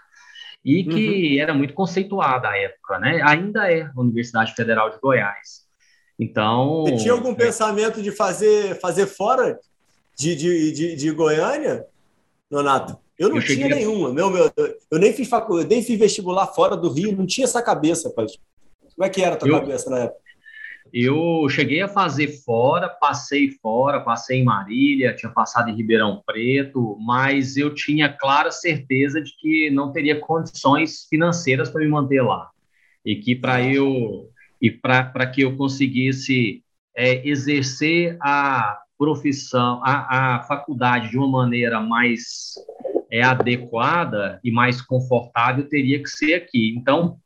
e 0.63 0.83
que 0.83 1.35
uhum. 1.35 1.41
era 1.41 1.53
muito 1.53 1.73
conceituada 1.73 2.49
à 2.49 2.57
época, 2.57 2.99
né? 2.99 3.21
Ainda 3.23 3.71
é 3.71 3.83
a 3.83 3.99
Universidade 3.99 4.53
Federal 4.53 4.89
de 4.89 4.99
Goiás. 4.99 5.67
Então. 6.17 6.83
Você 6.83 6.97
tinha 6.97 7.13
algum 7.13 7.31
é... 7.31 7.35
pensamento 7.35 8.01
de 8.01 8.11
fazer, 8.11 8.79
fazer 8.79 9.07
fora 9.07 9.59
de, 10.17 10.35
de, 10.35 10.71
de, 10.71 10.95
de 10.95 11.11
Goiânia, 11.11 11.85
Donato? 12.49 12.97
Eu 13.19 13.27
não 13.27 13.35
eu 13.35 13.43
tinha 13.43 13.67
cheguei... 13.67 13.75
nenhuma. 13.75 14.13
Meu, 14.13 14.29
meu, 14.29 14.49
eu 14.89 14.97
nem 14.97 15.11
fiz 15.11 15.27
faculdade, 15.27 15.69
nem 15.69 15.83
fiz 15.83 15.99
vestibular 15.99 16.47
fora 16.47 16.77
do 16.77 16.89
Rio, 16.89 17.15
não 17.15 17.25
tinha 17.25 17.43
essa 17.43 17.61
cabeça, 17.61 18.09
pai. 18.09 18.25
Como 18.95 19.05
é 19.05 19.09
que 19.09 19.21
era 19.21 19.35
a 19.35 19.37
tua 19.37 19.49
eu... 19.49 19.59
cabeça 19.59 19.89
na 19.89 19.99
época? 19.99 20.29
Eu 20.91 21.47
cheguei 21.49 21.81
a 21.81 21.87
fazer 21.87 22.27
fora, 22.43 22.89
passei 22.89 23.51
fora, 23.61 23.99
passei 23.99 24.39
em 24.39 24.43
Marília, 24.43 25.13
tinha 25.13 25.31
passado 25.31 25.69
em 25.69 25.75
Ribeirão 25.75 26.23
Preto, 26.25 26.97
mas 26.99 27.57
eu 27.57 27.75
tinha 27.75 28.11
clara 28.11 28.51
certeza 28.51 29.21
de 29.21 29.31
que 29.37 29.69
não 29.69 29.91
teria 29.91 30.19
condições 30.19 31.05
financeiras 31.07 31.69
para 31.69 31.81
me 31.81 31.87
manter 31.87 32.21
lá. 32.21 32.49
E 33.05 33.17
que 33.17 33.35
para 33.35 33.61
eu 33.61 34.29
e 34.61 34.71
para 34.71 35.27
que 35.27 35.41
eu 35.41 35.55
conseguisse 35.55 36.63
é, 36.95 37.27
exercer 37.27 38.17
a 38.21 38.79
profissão, 38.97 39.81
a, 39.83 40.35
a 40.35 40.43
faculdade 40.43 41.11
de 41.11 41.17
uma 41.17 41.27
maneira 41.27 41.79
mais 41.79 42.55
é, 43.11 43.21
adequada 43.21 44.39
e 44.43 44.51
mais 44.51 44.81
confortável, 44.81 45.67
teria 45.67 46.01
que 46.01 46.09
ser 46.09 46.35
aqui. 46.35 46.75
Então, 46.77 47.19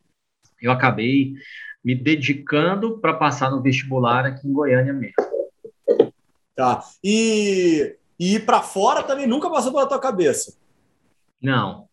eu 0.62 0.72
acabei 0.72 1.34
me 1.84 1.94
dedicando 1.94 3.00
para 3.00 3.14
passar 3.14 3.52
no 3.52 3.62
vestibular 3.62 4.26
aqui 4.26 4.48
em 4.48 4.54
Goiânia 4.54 4.94
mesmo. 4.94 5.16
Tá. 6.56 6.84
E, 7.04 7.96
e 8.20 8.36
ir 8.36 8.46
para 8.46 8.62
fora 8.62 9.04
também 9.04 9.28
nunca 9.28 9.50
passou 9.50 9.72
pela 9.72 9.88
tua 9.88 10.00
cabeça? 10.00 10.58
Não. 11.42 11.88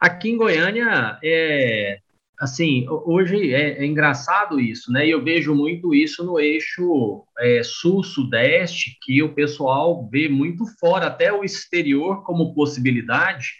Aqui 0.00 0.30
em 0.30 0.36
Goiânia, 0.36 1.18
é, 1.22 2.00
assim, 2.40 2.86
hoje 2.88 3.52
é, 3.52 3.82
é, 3.82 3.86
engraçado 3.86 4.58
isso, 4.58 4.90
né? 4.90 5.06
Eu 5.06 5.22
vejo 5.22 5.54
muito 5.54 5.94
isso 5.94 6.24
no 6.24 6.40
eixo 6.40 7.22
é, 7.38 7.60
sul-sudeste, 7.62 8.96
que 9.02 9.22
o 9.22 9.34
pessoal 9.34 10.08
vê 10.10 10.26
muito 10.26 10.64
fora, 10.78 11.08
até 11.08 11.30
o 11.30 11.44
exterior, 11.44 12.24
como 12.24 12.54
possibilidade. 12.54 13.56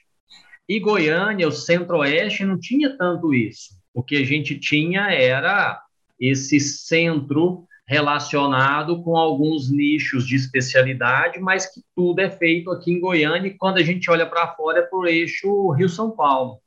E 0.66 0.80
Goiânia, 0.80 1.46
o 1.46 1.52
centro-oeste, 1.52 2.42
não 2.46 2.58
tinha 2.58 2.96
tanto 2.96 3.34
isso. 3.34 3.78
O 3.92 4.02
que 4.02 4.16
a 4.16 4.24
gente 4.24 4.58
tinha 4.58 5.12
era 5.12 5.78
esse 6.18 6.58
centro 6.58 7.66
relacionado 7.86 9.02
com 9.02 9.14
alguns 9.16 9.70
nichos 9.70 10.26
de 10.26 10.36
especialidade, 10.36 11.38
mas 11.38 11.66
que 11.66 11.82
tudo 11.94 12.20
é 12.20 12.30
feito 12.30 12.70
aqui 12.70 12.92
em 12.92 13.00
Goiânia 13.00 13.48
e 13.48 13.58
quando 13.58 13.76
a 13.78 13.82
gente 13.82 14.10
olha 14.10 14.24
para 14.24 14.54
fora 14.54 14.78
é 14.78 14.82
por 14.82 15.06
eixo 15.06 15.70
Rio-São 15.72 16.12
Paulo. 16.12 16.60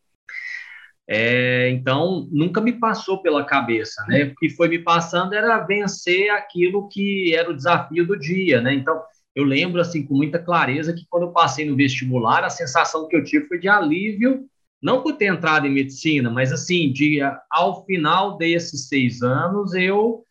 É, 1.07 1.69
então, 1.69 2.27
nunca 2.31 2.61
me 2.61 2.73
passou 2.73 3.21
pela 3.21 3.43
cabeça, 3.43 4.03
né? 4.07 4.23
O 4.23 4.35
que 4.35 4.49
foi 4.49 4.69
me 4.69 4.79
passando 4.79 5.33
era 5.33 5.59
vencer 5.59 6.29
aquilo 6.29 6.87
que 6.87 7.35
era 7.35 7.49
o 7.49 7.55
desafio 7.55 8.07
do 8.07 8.17
dia, 8.17 8.61
né? 8.61 8.73
Então, 8.73 9.01
eu 9.35 9.43
lembro, 9.43 9.81
assim, 9.81 10.05
com 10.05 10.15
muita 10.15 10.39
clareza 10.39 10.93
que 10.93 11.05
quando 11.09 11.23
eu 11.23 11.31
passei 11.31 11.65
no 11.65 11.75
vestibular, 11.75 12.43
a 12.43 12.49
sensação 12.49 13.07
que 13.07 13.15
eu 13.15 13.23
tive 13.23 13.47
foi 13.47 13.59
de 13.59 13.67
alívio 13.67 14.47
não 14.83 15.01
por 15.01 15.13
ter 15.13 15.27
entrado 15.27 15.65
em 15.65 15.73
medicina, 15.73 16.29
mas 16.29 16.51
assim, 16.51 16.91
de, 16.91 17.19
ao 17.49 17.85
final 17.85 18.37
desses 18.37 18.89
seis 18.89 19.21
anos, 19.21 19.73
eu 19.73 20.25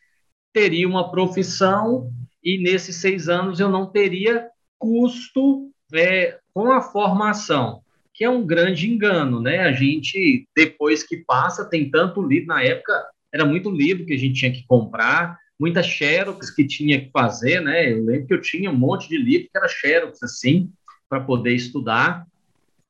teria 0.53 0.87
uma 0.87 1.11
profissão 1.11 2.11
e 2.45 2.59
nesses 2.59 2.97
seis 2.97 3.31
anos 3.31 3.59
eu 3.59 3.71
não 3.71 3.87
teria 3.87 4.47
custo 4.79 5.71
é, 5.95 6.39
com 6.53 6.71
a 6.71 6.83
formação, 6.83 7.82
que 8.15 8.25
é 8.25 8.31
um 8.31 8.47
grande 8.47 8.91
engano, 8.91 9.41
né? 9.41 9.61
A 9.61 9.73
gente, 9.73 10.47
depois 10.55 11.03
que 11.03 11.19
passa, 11.19 11.69
tem 11.69 11.91
tanto 11.91 12.23
livro, 12.23 12.49
na 12.49 12.63
época 12.63 13.07
era 13.33 13.45
muito 13.45 13.71
livro 13.71 14.05
que 14.05 14.13
a 14.13 14.19
gente 14.19 14.39
tinha 14.39 14.53
que 14.53 14.67
comprar, 14.67 15.39
muita 15.59 15.83
xerox 15.83 16.51
que 16.51 16.67
tinha 16.67 17.01
que 17.01 17.11
fazer, 17.11 17.61
né? 17.61 17.91
Eu 17.93 18.05
lembro 18.05 18.27
que 18.27 18.35
eu 18.35 18.41
tinha 18.41 18.71
um 18.71 18.77
monte 18.77 19.09
de 19.09 19.17
livro 19.17 19.49
que 19.51 19.57
era 19.57 19.69
xerox, 19.69 20.23
assim, 20.23 20.71
para 21.09 21.21
poder 21.21 21.55
estudar, 21.55 22.27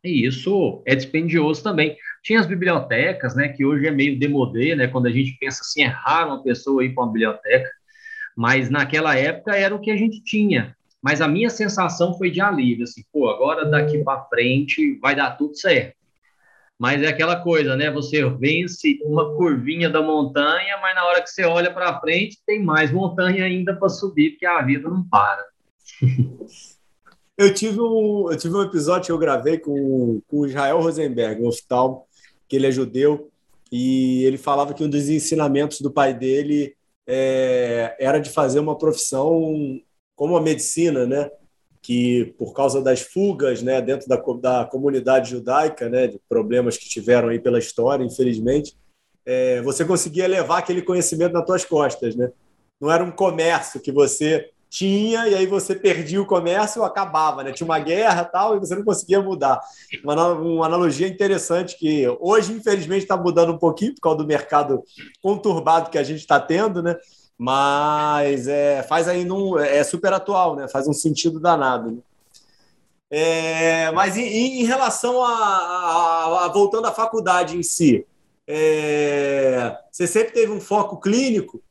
e 0.05 0.27
isso 0.27 0.83
é 0.85 0.95
dispendioso 0.95 1.63
também. 1.63 1.97
Tinha 2.23 2.41
as 2.41 2.47
bibliotecas, 2.47 3.37
né, 3.37 3.49
que 3.49 3.65
hoje 3.65 3.87
é 3.87 3.91
meio 3.91 4.19
demodê, 4.19 4.75
né, 4.75 4.89
quando 4.89 5.07
a 5.07 5.11
gente 5.11 5.37
pensa 5.39 5.61
assim, 5.63 5.83
é 5.83 5.87
raro 5.87 6.31
uma 6.31 6.43
pessoa 6.43 6.85
ir 6.85 6.95
para 6.95 7.05
uma 7.05 7.13
biblioteca, 7.13 7.71
mas 8.37 8.69
naquela 8.69 9.17
época 9.17 9.57
era 9.57 9.75
o 9.75 9.81
que 9.81 9.91
a 9.91 9.97
gente 9.97 10.23
tinha. 10.23 10.77
Mas 11.03 11.21
a 11.21 11.27
minha 11.27 11.51
sensação 11.51 12.17
foi 12.17 12.31
de 12.31 12.41
alívio, 12.41 12.85
assim, 12.85 13.03
pô, 13.13 13.29
agora 13.29 13.65
daqui 13.65 13.99
para 14.05 14.25
frente 14.27 14.99
vai 15.01 15.17
dar 15.17 15.33
tudo 15.33 15.57
certo. 15.57 15.97
Mas 16.79 17.03
é 17.03 17.09
aquela 17.09 17.37
coisa, 17.37 17.77
né? 17.77 17.91
Você 17.91 18.25
vence 18.31 18.99
uma 19.05 19.35
curvinha 19.35 19.91
da 19.91 20.01
montanha, 20.01 20.79
mas 20.81 20.95
na 20.95 21.05
hora 21.05 21.23
que 21.23 21.31
você 21.31 21.45
olha 21.45 21.73
para 21.73 22.01
frente, 22.01 22.39
tem 22.47 22.63
mais 22.63 22.91
montanha 22.91 23.45
ainda 23.45 23.75
para 23.75 23.89
subir, 23.89 24.31
porque 24.31 24.47
a 24.47 24.63
vida 24.63 24.89
não 24.89 25.03
para. 25.09 25.45
Eu 27.37 27.53
tive 27.53 27.81
um, 27.81 28.31
eu 28.31 28.37
tive 28.37 28.55
um 28.55 28.63
episódio 28.63 29.07
que 29.07 29.13
eu 29.13 29.19
gravei 29.19 29.59
com, 29.59 30.21
com 30.29 30.41
o 30.41 30.47
Israel 30.47 30.81
Rosenberg, 30.81 31.43
um 31.43 31.49
oftalmo, 31.49 32.05
que 32.47 32.55
ele 32.55 32.67
é 32.67 32.71
judeu, 32.71 33.31
e 33.71 34.23
ele 34.25 34.37
falava 34.37 34.75
que 34.75 34.85
um 34.85 34.89
dos 34.89 35.09
ensinamentos 35.09 35.81
do 35.81 35.91
pai 35.91 36.13
dele 36.13 36.77
é, 37.07 37.97
era 37.99 38.19
de 38.19 38.31
fazer 38.31 38.61
uma 38.61 38.77
profissão 38.77 39.81
como 40.15 40.37
a 40.37 40.41
medicina, 40.41 41.07
né? 41.07 41.31
que 41.83 42.33
por 42.39 42.55
causa 42.55 42.81
das 42.81 43.01
fugas 43.01 43.61
né, 43.61 43.83
dentro 43.83 44.09
da, 44.09 44.17
da 44.17 44.65
comunidade 44.65 45.31
judaica, 45.31 45.89
né, 45.89 46.07
de 46.07 46.21
problemas 46.29 46.77
que 46.77 46.89
tiveram 46.89 47.29
aí 47.29 47.41
pela 47.41 47.59
história, 47.59 48.05
infelizmente, 48.05 48.77
é, 49.27 49.61
você 49.63 49.85
conseguia 49.85 50.29
levar 50.29 50.59
aquele 50.59 50.81
conhecimento 50.81 51.33
nas 51.33 51.45
suas 51.45 51.65
costas. 51.65 52.15
Né? 52.15 52.31
Não 52.81 52.91
era 52.91 53.03
um 53.03 53.11
comércio 53.11 53.81
que 53.81 53.91
você 53.91 54.49
tinha, 54.71 55.29
e 55.29 55.35
aí 55.35 55.45
você 55.45 55.75
perdia 55.75 56.23
o 56.23 56.27
comércio 56.27 56.83
acabava, 56.83 57.43
né? 57.45 57.53
Tinha 57.53 57.67
uma 57.67 57.79
guerra 57.79 58.25
tal, 58.25 58.57
e 58.57 58.59
você 58.59 58.75
não 58.75 58.83
conseguia 58.83 59.21
mudar. 59.21 59.61
Uma, 60.03 60.33
uma 60.33 60.65
analogia 60.65 61.07
interessante 61.07 61.77
que 61.77 62.09
hoje, 62.19 62.55
infelizmente, 62.55 63.03
está 63.03 63.15
mudando 63.15 63.53
um 63.53 63.59
pouquinho 63.59 63.95
por 63.95 64.01
causa 64.01 64.19
do 64.19 64.27
mercado 64.27 64.83
conturbado 65.21 65.91
que 65.91 65.99
a 65.99 66.03
gente 66.03 66.21
está 66.21 66.41
tendo, 66.41 66.83
né? 66.83 66.97
Mas 67.39 68.47
é, 68.47 68.83
faz 68.83 69.09
aí 69.09 69.25
num, 69.25 69.59
é 69.59 69.83
super 69.83 70.13
atual, 70.13 70.57
né? 70.57 70.69
Faz 70.69 70.87
um 70.87 70.93
sentido 70.93 71.41
danado. 71.41 71.91
Né? 71.93 71.99
É, 73.11 73.91
mas 73.93 74.17
em, 74.17 74.63
em 74.63 74.65
relação 74.65 75.23
a, 75.23 75.29
a, 75.29 76.45
a, 76.45 76.49
voltando 76.49 76.87
à 76.87 76.93
faculdade 76.93 77.59
em 77.59 77.63
si, 77.63 78.07
é, 78.47 79.77
você 79.91 80.07
sempre 80.07 80.33
teve 80.33 80.51
um 80.51 80.61
foco 80.61 80.99
clínico? 80.99 81.63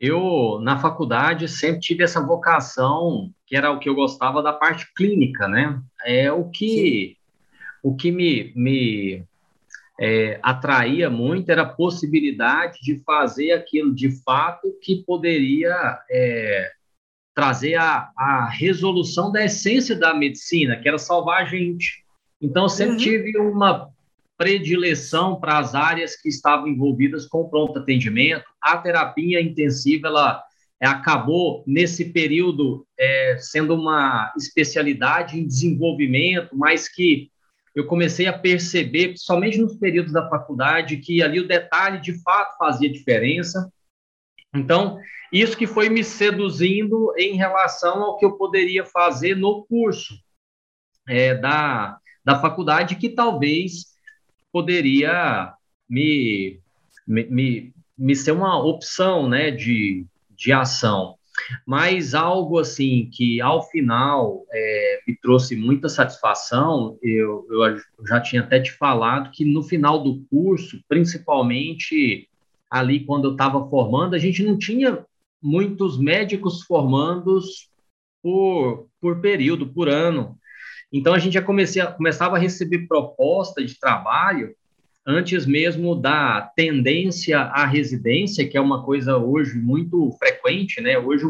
Eu, 0.00 0.58
na 0.62 0.78
faculdade, 0.78 1.48
sempre 1.48 1.80
tive 1.80 2.04
essa 2.04 2.24
vocação, 2.24 3.30
que 3.46 3.56
era 3.56 3.70
o 3.70 3.78
que 3.78 3.88
eu 3.88 3.94
gostava 3.94 4.42
da 4.42 4.52
parte 4.52 4.92
clínica, 4.94 5.48
né? 5.48 5.80
É 6.04 6.30
o 6.30 6.48
que, 6.50 7.16
o 7.82 7.94
que 7.94 8.10
me, 8.10 8.52
me 8.54 9.24
é, 9.98 10.38
atraía 10.42 11.08
muito 11.08 11.50
era 11.50 11.62
a 11.62 11.68
possibilidade 11.68 12.80
de 12.82 13.02
fazer 13.02 13.52
aquilo 13.52 13.94
de 13.94 14.10
fato 14.22 14.76
que 14.82 15.02
poderia 15.04 15.98
é, 16.10 16.70
trazer 17.34 17.74
a, 17.76 18.10
a 18.16 18.48
resolução 18.48 19.30
da 19.32 19.44
essência 19.44 19.94
da 19.94 20.14
medicina, 20.14 20.76
que 20.76 20.88
era 20.88 20.98
salvar 20.98 21.42
a 21.42 21.44
gente. 21.44 22.04
Então, 22.40 22.68
sempre 22.68 22.92
uhum. 22.92 22.98
tive 22.98 23.38
uma 23.38 23.90
predileção 24.36 25.40
para 25.40 25.58
as 25.58 25.74
áreas 25.74 26.14
que 26.14 26.28
estavam 26.28 26.68
envolvidas 26.68 27.26
com 27.26 27.48
pronto 27.48 27.78
atendimento. 27.78 28.44
A 28.60 28.76
terapia 28.76 29.40
intensiva, 29.40 30.08
ela 30.08 30.42
é, 30.80 30.86
acabou, 30.86 31.64
nesse 31.66 32.06
período, 32.12 32.86
é, 32.98 33.38
sendo 33.38 33.74
uma 33.74 34.32
especialidade 34.36 35.38
em 35.38 35.46
desenvolvimento, 35.46 36.54
mas 36.54 36.88
que 36.88 37.30
eu 37.76 37.86
comecei 37.86 38.26
a 38.26 38.36
perceber, 38.36 39.18
somente 39.18 39.58
nos 39.58 39.76
períodos 39.76 40.10
da 40.10 40.26
faculdade, 40.30 40.96
que 40.96 41.22
ali 41.22 41.38
o 41.38 41.46
detalhe 41.46 42.00
de 42.00 42.14
fato 42.22 42.56
fazia 42.56 42.90
diferença. 42.90 43.70
Então, 44.54 44.98
isso 45.30 45.58
que 45.58 45.66
foi 45.66 45.90
me 45.90 46.02
seduzindo 46.02 47.12
em 47.18 47.36
relação 47.36 48.02
ao 48.02 48.16
que 48.16 48.24
eu 48.24 48.38
poderia 48.38 48.86
fazer 48.86 49.36
no 49.36 49.66
curso 49.66 50.14
é, 51.06 51.34
da, 51.34 51.98
da 52.24 52.40
faculdade, 52.40 52.96
que 52.96 53.10
talvez 53.10 53.94
poderia 54.50 55.52
me, 55.86 56.58
me, 57.06 57.24
me, 57.26 57.74
me 57.98 58.16
ser 58.16 58.32
uma 58.32 58.58
opção 58.58 59.28
né, 59.28 59.50
de, 59.50 60.06
de 60.30 60.50
ação. 60.50 61.15
Mas 61.66 62.14
algo 62.14 62.58
assim 62.58 63.08
que 63.12 63.40
ao 63.40 63.62
final 63.68 64.44
é, 64.52 65.00
me 65.06 65.16
trouxe 65.16 65.56
muita 65.56 65.88
satisfação, 65.88 66.98
eu, 67.02 67.46
eu 67.50 68.06
já 68.06 68.20
tinha 68.20 68.42
até 68.42 68.60
te 68.60 68.72
falado 68.72 69.30
que 69.30 69.44
no 69.44 69.62
final 69.62 70.02
do 70.02 70.24
curso, 70.30 70.80
principalmente 70.88 72.28
ali 72.70 73.04
quando 73.04 73.26
eu 73.26 73.32
estava 73.32 73.68
formando, 73.68 74.14
a 74.14 74.18
gente 74.18 74.42
não 74.42 74.58
tinha 74.58 75.04
muitos 75.42 75.98
médicos 75.98 76.62
formandos 76.62 77.68
por, 78.22 78.88
por 79.00 79.20
período, 79.20 79.72
por 79.72 79.88
ano. 79.88 80.36
Então 80.92 81.14
a 81.14 81.18
gente 81.18 81.34
já 81.34 81.42
comecei 81.42 81.84
começava 81.92 82.36
a 82.36 82.40
receber 82.40 82.86
proposta 82.86 83.64
de 83.64 83.78
trabalho 83.78 84.54
antes 85.06 85.46
mesmo 85.46 85.94
da 85.94 86.40
tendência 86.56 87.38
à 87.38 87.64
residência, 87.64 88.46
que 88.48 88.56
é 88.56 88.60
uma 88.60 88.84
coisa 88.84 89.16
hoje 89.16 89.56
muito 89.56 90.10
frequente, 90.18 90.80
né? 90.80 90.98
Hoje 90.98 91.24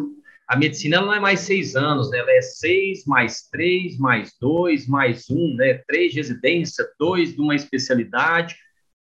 a 0.49 0.56
medicina 0.56 1.00
não 1.00 1.12
é 1.12 1.21
mais 1.21 1.40
seis 1.40 1.76
anos, 1.76 2.11
né? 2.11 2.18
ela 2.18 2.33
é 2.33 2.40
seis 2.40 3.04
mais 3.04 3.49
três, 3.50 3.99
mais 3.99 4.33
dois, 4.40 4.87
mais 4.87 5.28
um, 5.28 5.54
né? 5.56 5.75
Três 5.87 6.12
de 6.12 6.18
residência, 6.18 6.87
dois 6.99 7.35
de 7.35 7.40
uma 7.40 7.54
especialidade 7.54 8.56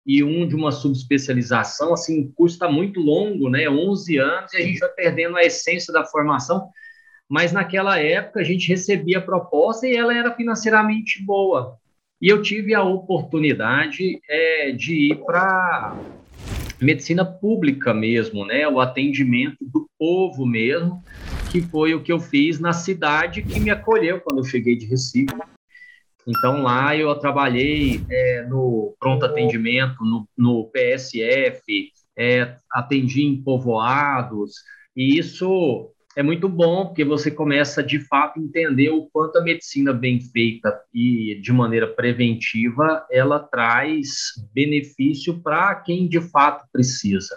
e 0.06 0.24
um 0.24 0.48
de 0.48 0.56
uma 0.56 0.72
subespecialização. 0.72 1.94
Assim, 1.94 2.22
o 2.22 2.34
curso 2.34 2.56
está 2.56 2.70
muito 2.70 3.00
longo, 3.00 3.50
né? 3.50 3.70
11 3.70 4.18
anos 4.18 4.54
e 4.54 4.58
a 4.58 4.62
gente 4.62 4.80
vai 4.80 4.90
perdendo 4.90 5.38
a 5.38 5.44
essência 5.44 5.94
da 5.94 6.04
formação 6.04 6.70
mas 7.28 7.52
naquela 7.52 8.00
época 8.00 8.40
a 8.40 8.44
gente 8.44 8.68
recebia 8.68 9.18
a 9.18 9.22
proposta 9.22 9.88
e 9.88 9.96
ela 9.96 10.16
era 10.16 10.36
financeiramente 10.36 11.24
boa. 11.24 11.80
E 12.22 12.30
eu 12.30 12.42
tive 12.42 12.74
a 12.74 12.84
oportunidade 12.84 14.20
é, 14.30 14.72
de 14.72 15.12
ir 15.12 15.16
para 15.26 15.98
medicina 16.80 17.26
pública 17.26 17.94
mesmo, 17.94 18.46
né? 18.46 18.68
O 18.68 18.80
atendimento 18.80 19.58
do 19.62 19.90
povo 19.98 20.46
mesmo, 20.46 21.04
que 21.52 21.62
foi 21.62 21.94
o 21.94 22.02
que 22.02 22.12
eu 22.12 22.20
fiz 22.20 22.60
na 22.60 22.74
cidade 22.74 23.42
que 23.42 23.60
me 23.60 23.70
acolheu 23.70 24.22
quando 24.22 24.40
eu 24.40 24.44
cheguei 24.44 24.76
de 24.76 24.86
Recife. 24.86 25.36
Então 26.28 26.64
lá 26.64 26.96
eu 26.96 27.14
trabalhei 27.16 28.04
é, 28.10 28.46
no 28.48 28.96
pronto 29.00 29.26
atendimento, 29.26 30.04
no, 30.04 30.28
no 30.36 30.66
PSF, 30.72 31.92
é, 32.18 32.56
atendi 32.72 33.24
em 33.24 33.42
povoados, 33.42 34.54
e 34.96 35.20
isso 35.20 35.92
é 36.16 36.24
muito 36.24 36.48
bom, 36.48 36.86
porque 36.86 37.04
você 37.04 37.30
começa 37.30 37.84
de 37.84 38.00
fato 38.00 38.40
a 38.40 38.42
entender 38.42 38.90
o 38.90 39.06
quanto 39.08 39.38
a 39.38 39.44
medicina 39.44 39.92
bem 39.92 40.22
feita 40.22 40.82
e 40.94 41.38
de 41.42 41.52
maneira 41.52 41.88
preventiva 41.88 43.06
ela 43.12 43.38
traz 43.38 44.32
benefício 44.54 45.42
para 45.42 45.76
quem 45.76 46.08
de 46.08 46.22
fato 46.22 46.66
precisa. 46.72 47.36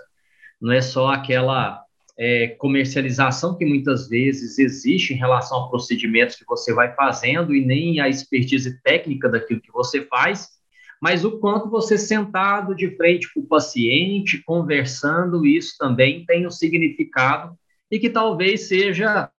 Não 0.61 0.73
é 0.73 0.81
só 0.81 1.09
aquela 1.09 1.83
é, 2.17 2.49
comercialização 2.49 3.57
que 3.59 3.65
muitas 3.65 4.09
vezes 4.09 4.61
existe 4.61 5.13
em 5.13 5.17
relação 5.17 5.65
a 5.65 5.69
procedimentos 5.69 6.37
que 6.37 6.45
você 6.47 6.73
vai 6.73 6.95
fazendo 6.95 7.53
e 7.53 7.65
nem 7.65 7.99
a 8.01 8.09
expertise 8.09 8.81
técnica 8.83 9.29
daquilo 9.29 9.61
que 9.61 9.73
você 9.73 10.03
faz, 10.03 10.51
mas 11.03 11.25
o 11.25 11.39
quanto 11.41 11.69
você 11.69 11.99
sentado 11.99 12.77
de 12.77 12.97
frente 12.97 13.33
com 13.35 13.41
o 13.41 13.47
paciente, 13.47 14.43
conversando, 14.45 15.45
isso 15.45 15.75
também 15.79 16.25
tem 16.25 16.47
um 16.47 16.51
significado 16.51 17.59
e 17.91 17.99
que 17.99 18.11
talvez 18.11 18.69
seja 18.69 19.31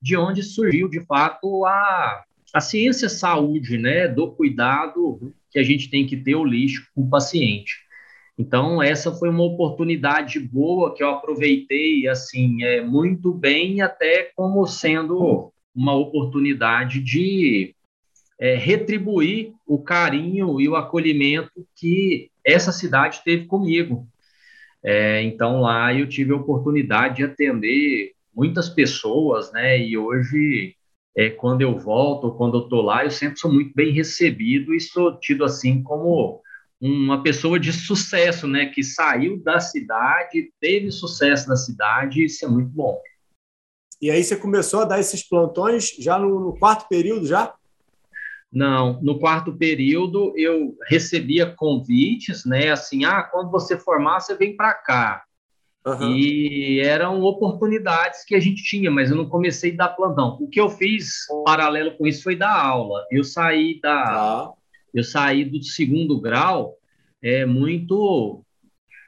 de 0.00 0.16
onde 0.16 0.42
surgiu, 0.42 0.88
de 0.88 1.00
fato, 1.00 1.64
a, 1.64 2.24
a 2.52 2.60
ciência 2.60 3.08
saúde, 3.08 3.78
né, 3.78 4.08
do 4.08 4.30
cuidado 4.32 5.32
que 5.50 5.58
a 5.58 5.62
gente 5.62 5.88
tem 5.88 6.06
que 6.06 6.16
ter 6.16 6.34
o 6.34 6.44
lixo 6.44 6.88
com 6.94 7.02
o 7.02 7.10
paciente. 7.10 7.82
Então, 8.36 8.82
essa 8.82 9.12
foi 9.12 9.28
uma 9.28 9.44
oportunidade 9.44 10.40
boa 10.40 10.94
que 10.94 11.02
eu 11.02 11.10
aproveitei, 11.10 12.08
assim, 12.08 12.62
é, 12.64 12.80
muito 12.80 13.32
bem, 13.32 13.82
até 13.82 14.32
como 14.34 14.66
sendo 14.66 15.52
uma 15.74 15.94
oportunidade 15.94 17.00
de 17.00 17.74
é, 18.38 18.56
retribuir 18.56 19.52
o 19.66 19.78
carinho 19.78 20.60
e 20.60 20.68
o 20.68 20.76
acolhimento 20.76 21.66
que 21.76 22.30
essa 22.44 22.72
cidade 22.72 23.22
teve 23.24 23.46
comigo. 23.46 24.08
É, 24.84 25.22
então 25.22 25.60
lá 25.60 25.94
eu 25.94 26.08
tive 26.08 26.32
a 26.32 26.36
oportunidade 26.36 27.16
de 27.16 27.24
atender 27.24 28.12
muitas 28.34 28.68
pessoas, 28.68 29.52
né? 29.52 29.78
E 29.78 29.96
hoje, 29.96 30.74
é, 31.16 31.30
quando 31.30 31.60
eu 31.60 31.78
volto, 31.78 32.34
quando 32.34 32.58
eu 32.58 32.64
estou 32.64 32.82
lá, 32.82 33.04
eu 33.04 33.10
sempre 33.10 33.38
sou 33.38 33.52
muito 33.52 33.72
bem 33.74 33.92
recebido 33.92 34.74
e 34.74 34.80
sou 34.80 35.18
tido 35.18 35.44
assim 35.44 35.82
como 35.82 36.40
uma 36.80 37.22
pessoa 37.22 37.60
de 37.60 37.72
sucesso, 37.72 38.48
né? 38.48 38.66
Que 38.66 38.82
saiu 38.82 39.40
da 39.42 39.60
cidade, 39.60 40.52
teve 40.60 40.90
sucesso 40.90 41.48
na 41.48 41.56
cidade, 41.56 42.24
isso 42.24 42.44
é 42.44 42.48
muito 42.48 42.70
bom. 42.70 42.98
E 44.00 44.10
aí 44.10 44.24
você 44.24 44.34
começou 44.34 44.80
a 44.80 44.84
dar 44.84 44.98
esses 44.98 45.22
plantões 45.22 45.90
já 45.96 46.18
no, 46.18 46.40
no 46.40 46.58
quarto 46.58 46.88
período 46.88 47.24
já? 47.24 47.54
Não, 48.52 49.00
no 49.02 49.18
quarto 49.18 49.52
período 49.52 50.32
eu 50.36 50.76
recebia 50.86 51.46
convites, 51.46 52.44
né? 52.44 52.70
Assim, 52.70 53.04
ah, 53.04 53.22
quando 53.22 53.50
você 53.50 53.78
formar, 53.78 54.20
você 54.20 54.36
vem 54.36 54.54
para 54.54 54.74
cá. 54.74 55.24
Uhum. 55.86 56.14
E 56.14 56.80
eram 56.80 57.22
oportunidades 57.22 58.24
que 58.24 58.34
a 58.34 58.40
gente 58.40 58.62
tinha, 58.62 58.90
mas 58.90 59.10
eu 59.10 59.16
não 59.16 59.28
comecei 59.28 59.72
a 59.72 59.76
dar 59.76 59.88
plantão. 59.88 60.36
O 60.40 60.48
que 60.48 60.60
eu 60.60 60.68
fiz 60.68 61.26
paralelo 61.44 61.96
com 61.96 62.06
isso 62.06 62.22
foi 62.22 62.36
dar 62.36 62.54
aula. 62.54 63.04
Eu 63.10 63.24
saí 63.24 63.80
da, 63.80 64.04
tá. 64.04 64.52
eu 64.94 65.02
saí 65.02 65.44
do 65.44 65.62
segundo 65.62 66.20
grau 66.20 66.76
é 67.22 67.46
muito, 67.46 68.44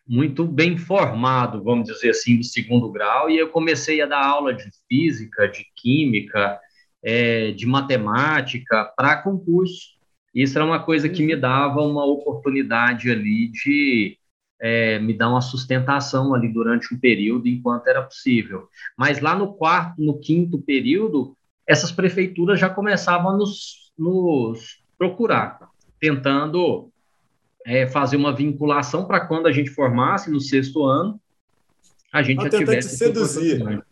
muito 0.07 0.44
bem 0.44 0.78
formado, 0.78 1.62
vamos 1.62 1.88
dizer 1.88 2.11
assim, 2.11 2.38
do 2.38 2.44
segundo 2.44 2.90
grau, 2.90 3.28
e 3.28 3.37
eu 3.37 3.48
comecei 3.48 4.00
a 4.00 4.07
dar 4.07 4.24
aula 4.24 4.54
de 4.54 4.70
física, 4.88 5.48
de 5.48 5.66
química, 5.74 6.61
é, 7.04 7.52
de 7.52 7.66
matemática 7.66 8.90
para 8.96 9.22
concurso. 9.22 9.94
Isso 10.34 10.56
era 10.58 10.64
uma 10.64 10.82
coisa 10.82 11.08
que 11.08 11.24
me 11.24 11.36
dava 11.36 11.82
uma 11.82 12.04
oportunidade 12.04 13.10
ali 13.10 13.48
de 13.48 14.18
é, 14.60 14.98
me 14.98 15.12
dar 15.12 15.28
uma 15.28 15.42
sustentação 15.42 16.34
ali 16.34 16.48
durante 16.48 16.92
um 16.94 16.98
período, 16.98 17.46
enquanto 17.46 17.86
era 17.86 18.02
possível. 18.02 18.68
Mas 18.96 19.20
lá 19.20 19.36
no 19.36 19.52
quarto, 19.52 20.00
no 20.02 20.18
quinto 20.18 20.58
período, 20.58 21.36
essas 21.68 21.92
prefeituras 21.92 22.58
já 22.58 22.70
começavam 22.70 23.30
a 23.32 23.36
nos, 23.36 23.92
nos 23.96 24.82
procurar, 24.98 25.60
tentando 26.00 26.90
é, 27.64 27.86
fazer 27.86 28.16
uma 28.16 28.34
vinculação 28.34 29.06
para 29.06 29.20
quando 29.20 29.46
a 29.46 29.52
gente 29.52 29.70
formasse 29.70 30.30
no 30.30 30.40
sexto 30.40 30.84
ano, 30.84 31.20
a 32.12 32.22
gente 32.22 32.42
já 32.42 32.50
tivesse. 32.50 32.96
seduzir. 32.96 33.84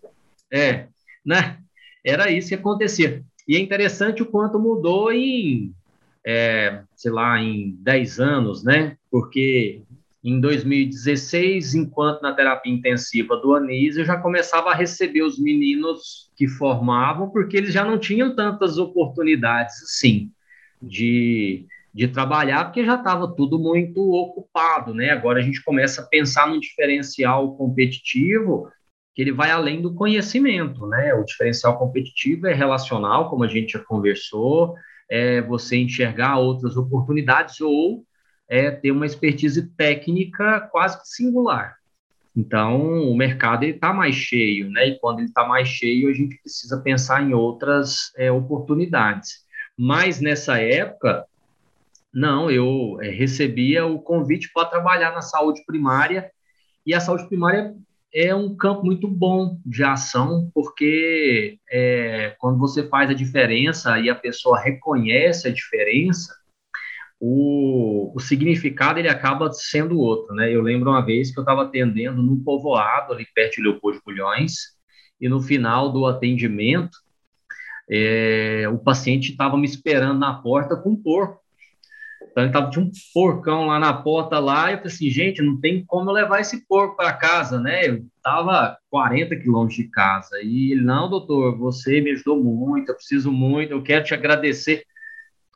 É, 0.51 0.89
né? 1.25 1.62
Era 2.05 2.31
isso 2.31 2.49
que 2.49 2.55
acontecia. 2.55 3.23
E 3.47 3.57
é 3.57 3.59
interessante 3.59 4.23
o 4.23 4.27
quanto 4.27 4.59
mudou 4.59 5.13
em, 5.13 5.75
é, 6.25 6.83
sei 6.95 7.11
lá, 7.11 7.41
em 7.41 7.77
10 7.81 8.21
anos, 8.21 8.65
né? 8.65 8.97
Porque 9.11 9.83
em 10.25 10.41
2016, 10.41 11.75
enquanto 11.75 12.23
na 12.23 12.33
terapia 12.33 12.73
intensiva 12.73 13.37
do 13.37 13.55
Anísio, 13.55 14.03
eu 14.03 14.05
já 14.05 14.17
começava 14.17 14.71
a 14.71 14.75
receber 14.75 15.23
os 15.23 15.39
meninos 15.39 16.31
que 16.37 16.47
formavam, 16.47 17.29
porque 17.31 17.57
eles 17.57 17.75
já 17.75 17.85
não 17.85 17.99
tinham 17.99 18.35
tantas 18.35 18.79
oportunidades 18.79 19.83
assim 19.83 20.31
de, 20.81 21.67
de 21.93 22.07
trabalhar, 22.07 22.67
porque 22.67 22.85
já 22.85 22.95
estava 22.95 23.35
tudo 23.35 23.59
muito 23.59 24.01
ocupado, 24.13 24.95
né? 24.95 25.11
Agora 25.11 25.41
a 25.41 25.43
gente 25.43 25.63
começa 25.63 26.03
a 26.03 26.07
pensar 26.07 26.47
num 26.47 26.61
diferencial 26.61 27.57
competitivo 27.57 28.69
que 29.15 29.23
ele 29.23 29.33
vai 29.33 29.51
além 29.51 29.81
do 29.83 29.95
conhecimento, 29.95 30.87
né? 30.87 31.15
O 31.15 31.25
diferencial 31.25 31.79
competitivo 31.79 32.47
é 32.47 32.55
relacional, 32.55 33.29
como 33.29 33.45
a 33.45 33.49
gente 33.49 33.73
já 33.73 33.79
conversou, 33.79 34.75
é 35.09 35.43
você 35.43 35.77
enxergar 35.77 36.39
outras 36.39 36.77
oportunidades 36.77 37.61
ou 37.61 38.05
é 38.49 38.71
ter 38.71 38.91
uma 38.91 39.07
expertise 39.07 39.69
técnica 39.77 40.61
quase 40.73 40.99
singular. 41.05 41.77
Então, 42.35 43.03
o 43.11 43.15
mercado 43.15 43.65
está 43.65 43.93
mais 43.93 44.15
cheio, 44.15 44.71
né? 44.71 44.89
E 44.89 44.99
quando 44.99 45.19
ele 45.19 45.29
está 45.29 45.47
mais 45.47 45.69
cheio, 45.69 46.09
a 46.09 46.15
gente 46.15 46.41
precisa 46.41 46.81
pensar 46.81 47.23
em 47.23 47.35
outras 47.35 48.11
é, 48.17 48.33
oportunidades. 48.33 49.43
Mas 49.79 50.21
nessa 50.21 50.59
época, 50.59 51.27
não, 52.13 52.51
eu 52.51 52.99
é, 53.03 53.11
recebia 53.11 53.85
o 53.85 54.01
convite 54.01 54.51
para 54.53 54.69
trabalhar 54.69 55.13
na 55.13 55.21
saúde 55.21 55.63
primária, 55.67 56.31
e 56.87 56.95
a 56.95 57.01
saúde 57.01 57.29
primária 57.29 57.75
é 58.15 58.35
um 58.35 58.55
campo 58.55 58.85
muito 58.85 59.09
bom 59.09 59.59
de 59.65 59.83
ação, 59.83 60.51
porque 60.55 61.59
é, 61.71 62.35
quando 62.39 62.59
você 62.59 62.87
faz 62.89 63.11
a 63.11 63.15
diferença 63.15 63.99
e 63.99 64.11
a 64.11 64.15
pessoa 64.15 64.61
reconhece 64.61 65.49
a 65.49 65.53
diferença, 65.53 66.35
o, 67.19 68.13
o 68.15 68.21
significado 68.21 68.99
ele 68.99 69.09
acaba 69.09 69.51
sendo 69.53 69.99
outro, 69.99 70.35
né? 70.35 70.53
Eu 70.53 70.61
lembro 70.61 70.91
uma 70.91 71.05
vez 71.05 71.33
que 71.33 71.39
eu 71.39 71.43
estava 71.43 71.63
atendendo 71.63 72.23
num 72.23 72.43
povoado 72.43 73.13
ali 73.13 73.27
perto 73.35 73.57
de 73.57 73.63
Leopoldo 73.63 73.99
de 73.99 74.05
Bulhões, 74.05 74.73
e 75.21 75.29
no 75.29 75.41
final 75.41 75.93
do 75.93 76.05
atendimento, 76.05 76.99
é, 77.89 78.69
o 78.69 78.79
paciente 78.79 79.31
estava 79.31 79.57
me 79.57 79.67
esperando 79.67 80.19
na 80.19 80.35
porta 80.35 80.77
com 80.77 80.91
um 80.91 80.97
porco. 80.97 81.42
Então, 82.33 82.45
ele 82.45 82.53
tava, 82.53 82.71
tinha 82.71 82.83
um 82.83 82.91
porcão 83.13 83.67
lá 83.67 83.79
na 83.79 83.93
porta 83.93 84.39
lá, 84.39 84.71
e 84.71 84.73
eu 84.73 84.79
falei 84.79 84.93
assim, 84.93 85.11
gente, 85.11 85.43
não 85.43 85.61
tem 85.61 85.85
como 85.85 86.09
eu 86.09 86.15
levar 86.15 86.41
esse 86.41 86.67
porco 86.67 86.97
para 86.97 87.13
casa, 87.13 87.61
né? 87.61 87.87
Eu 87.87 88.07
estava 88.17 88.79
40 88.91 89.37
quilômetros 89.37 89.77
de 89.77 89.89
casa. 89.91 90.41
E 90.43 90.73
ele, 90.73 90.81
não, 90.81 91.11
doutor, 91.11 91.57
você 91.59 92.01
me 92.01 92.11
ajudou 92.13 92.43
muito, 92.43 92.91
eu 92.91 92.95
preciso 92.95 93.31
muito, 93.31 93.73
eu 93.73 93.83
quero 93.83 94.05
te 94.05 94.15
agradecer. 94.15 94.83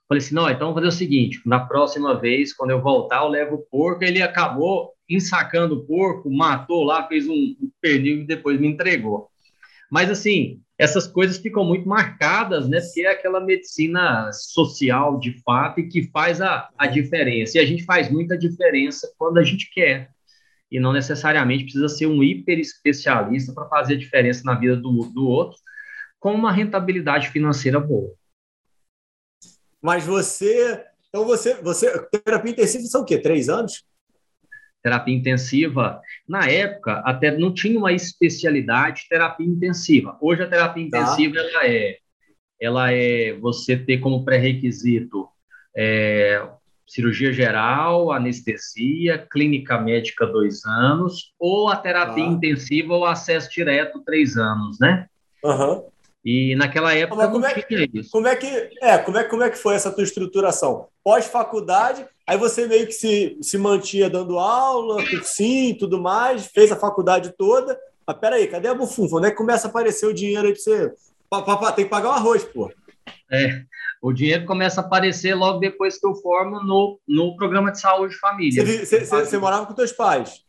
Falei 0.06 0.22
assim, 0.22 0.34
não, 0.34 0.50
então 0.50 0.68
vamos 0.68 0.74
fazer 0.74 0.88
o 0.88 0.92
seguinte, 0.92 1.40
na 1.46 1.60
próxima 1.60 2.14
vez, 2.14 2.52
quando 2.52 2.70
eu 2.70 2.82
voltar, 2.82 3.22
eu 3.22 3.28
levo 3.28 3.56
o 3.56 3.66
porco. 3.70 4.04
Ele 4.04 4.20
acabou 4.22 4.92
ensacando 5.08 5.76
o 5.76 5.86
porco, 5.86 6.30
matou 6.30 6.84
lá, 6.84 7.08
fez 7.08 7.26
um 7.26 7.56
pernil 7.80 8.20
e 8.20 8.26
depois 8.26 8.60
me 8.60 8.68
entregou. 8.68 9.30
Mas, 9.90 10.10
assim, 10.10 10.60
essas 10.78 11.06
coisas 11.06 11.38
ficam 11.38 11.64
muito 11.64 11.88
marcadas, 11.88 12.68
né? 12.68 12.80
Porque 12.80 13.02
é 13.02 13.10
aquela 13.10 13.40
medicina 13.40 14.30
social, 14.32 15.18
de 15.18 15.40
fato, 15.42 15.80
e 15.80 15.88
que 15.88 16.10
faz 16.10 16.40
a, 16.40 16.68
a 16.76 16.86
diferença. 16.86 17.56
E 17.56 17.60
a 17.60 17.64
gente 17.64 17.84
faz 17.84 18.10
muita 18.10 18.36
diferença 18.36 19.10
quando 19.16 19.38
a 19.38 19.44
gente 19.44 19.70
quer. 19.72 20.10
E 20.70 20.78
não 20.80 20.92
necessariamente 20.92 21.64
precisa 21.64 21.88
ser 21.88 22.06
um 22.06 22.22
hiper 22.22 22.58
especialista 22.58 23.54
para 23.54 23.68
fazer 23.68 23.94
a 23.94 23.98
diferença 23.98 24.42
na 24.44 24.54
vida 24.54 24.76
do, 24.76 25.10
do 25.14 25.26
outro, 25.26 25.58
com 26.18 26.34
uma 26.34 26.52
rentabilidade 26.52 27.30
financeira 27.30 27.80
boa. 27.80 28.12
Mas 29.80 30.04
você. 30.04 30.84
Então 31.08 31.24
você. 31.24 31.54
você 31.62 32.06
terapia 32.24 32.52
intensiva 32.52 32.84
são 32.84 33.02
o 33.02 33.04
quê? 33.04 33.18
Três 33.18 33.48
anos? 33.48 33.84
Terapia 34.86 35.16
intensiva, 35.16 36.00
na 36.28 36.48
época, 36.48 37.02
até 37.04 37.36
não 37.36 37.52
tinha 37.52 37.76
uma 37.76 37.92
especialidade 37.92 39.08
terapia 39.10 39.44
intensiva. 39.44 40.16
Hoje 40.20 40.44
a 40.44 40.46
terapia 40.46 40.88
tá. 40.88 41.00
intensiva 41.00 41.38
ela 41.40 41.66
é, 41.66 41.96
ela 42.60 42.92
é 42.92 43.32
você 43.32 43.76
ter 43.76 43.98
como 43.98 44.24
pré-requisito 44.24 45.26
é, 45.76 46.40
cirurgia 46.86 47.32
geral, 47.32 48.12
anestesia, 48.12 49.26
clínica 49.28 49.76
médica 49.76 50.24
dois 50.24 50.64
anos, 50.64 51.34
ou 51.36 51.68
a 51.68 51.74
terapia 51.74 52.24
tá. 52.24 52.30
intensiva 52.30 52.94
ou 52.94 53.04
acesso 53.04 53.50
direto 53.50 54.04
três 54.04 54.36
anos, 54.36 54.78
né? 54.78 55.08
Uhum. 55.42 55.82
E 56.26 56.56
naquela 56.56 56.92
época 56.92 57.22
Mas 57.22 57.30
como 57.30 57.46
é, 57.46 57.54
que, 57.54 57.90
isso. 57.94 58.10
Como 58.10 58.26
é 58.26 58.34
que 58.34 58.46
é, 58.82 58.98
como 58.98 59.16
é, 59.16 59.22
como 59.22 59.42
é 59.44 59.48
que 59.48 59.56
foi 59.56 59.76
essa 59.76 59.92
tua 59.92 60.02
estruturação? 60.02 60.88
Pós-faculdade, 61.04 62.04
aí 62.26 62.36
você 62.36 62.66
meio 62.66 62.84
que 62.84 62.92
se, 62.92 63.38
se 63.40 63.56
mantinha 63.56 64.10
dando 64.10 64.36
aula, 64.36 65.06
cursinho 65.08 65.78
tudo 65.78 66.02
mais, 66.02 66.48
fez 66.48 66.72
a 66.72 66.76
faculdade 66.76 67.32
toda. 67.38 67.78
Mas 68.04 68.18
peraí, 68.18 68.48
cadê 68.48 68.66
a 68.66 68.74
bufunfa? 68.74 69.18
Onde 69.18 69.28
é 69.28 69.30
que 69.30 69.36
começa 69.36 69.68
a 69.68 69.70
aparecer 69.70 70.04
o 70.06 70.12
dinheiro 70.12 70.48
aí 70.48 70.52
pra 70.52 70.60
você? 70.60 70.92
tem 71.76 71.84
que 71.84 71.90
pagar 71.90 72.08
o 72.08 72.12
arroz, 72.12 72.42
pô. 72.42 72.72
É, 73.30 73.62
o 74.02 74.12
dinheiro 74.12 74.44
começa 74.46 74.80
a 74.80 74.84
aparecer 74.84 75.32
logo 75.32 75.60
depois 75.60 75.96
que 75.96 76.06
eu 76.08 76.14
formo 76.16 76.60
no, 76.60 76.98
no 77.06 77.36
programa 77.36 77.70
de 77.70 77.80
saúde 77.80 78.14
de 78.14 78.18
família. 78.18 78.66
Você, 78.66 78.84
você, 78.84 79.04
você, 79.04 79.26
você 79.26 79.38
morava 79.38 79.64
com 79.64 79.74
teus 79.74 79.92
pais? 79.92 80.42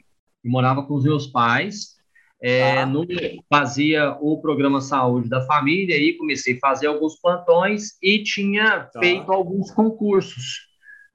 Eu 0.44 0.50
morava 0.50 0.82
com 0.82 0.96
os 0.96 1.04
meus 1.04 1.28
pais. 1.28 1.97
É, 2.42 2.80
ah. 2.80 2.86
no, 2.86 3.06
fazia 3.50 4.16
o 4.22 4.40
programa 4.40 4.80
saúde 4.80 5.28
da 5.28 5.42
família 5.42 5.98
e 5.98 6.14
comecei 6.14 6.56
a 6.56 6.60
fazer 6.60 6.88
alguns 6.88 7.20
plantões 7.20 7.98
e 8.02 8.22
tinha 8.24 8.82
tá. 8.82 9.00
feito 9.00 9.32
alguns 9.32 9.72
concursos. 9.72 10.68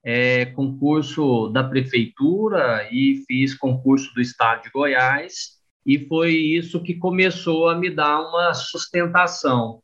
É, 0.04 0.46
concurso 0.46 1.48
da 1.50 1.62
prefeitura 1.62 2.88
e 2.90 3.22
fiz 3.28 3.54
concurso 3.54 4.12
do 4.12 4.20
estado 4.20 4.64
de 4.64 4.70
Goiás 4.70 5.60
e 5.86 5.96
foi 6.08 6.34
isso 6.34 6.82
que 6.82 6.94
começou 6.94 7.68
a 7.68 7.76
me 7.76 7.88
dar 7.88 8.20
uma 8.20 8.52
sustentação. 8.52 9.80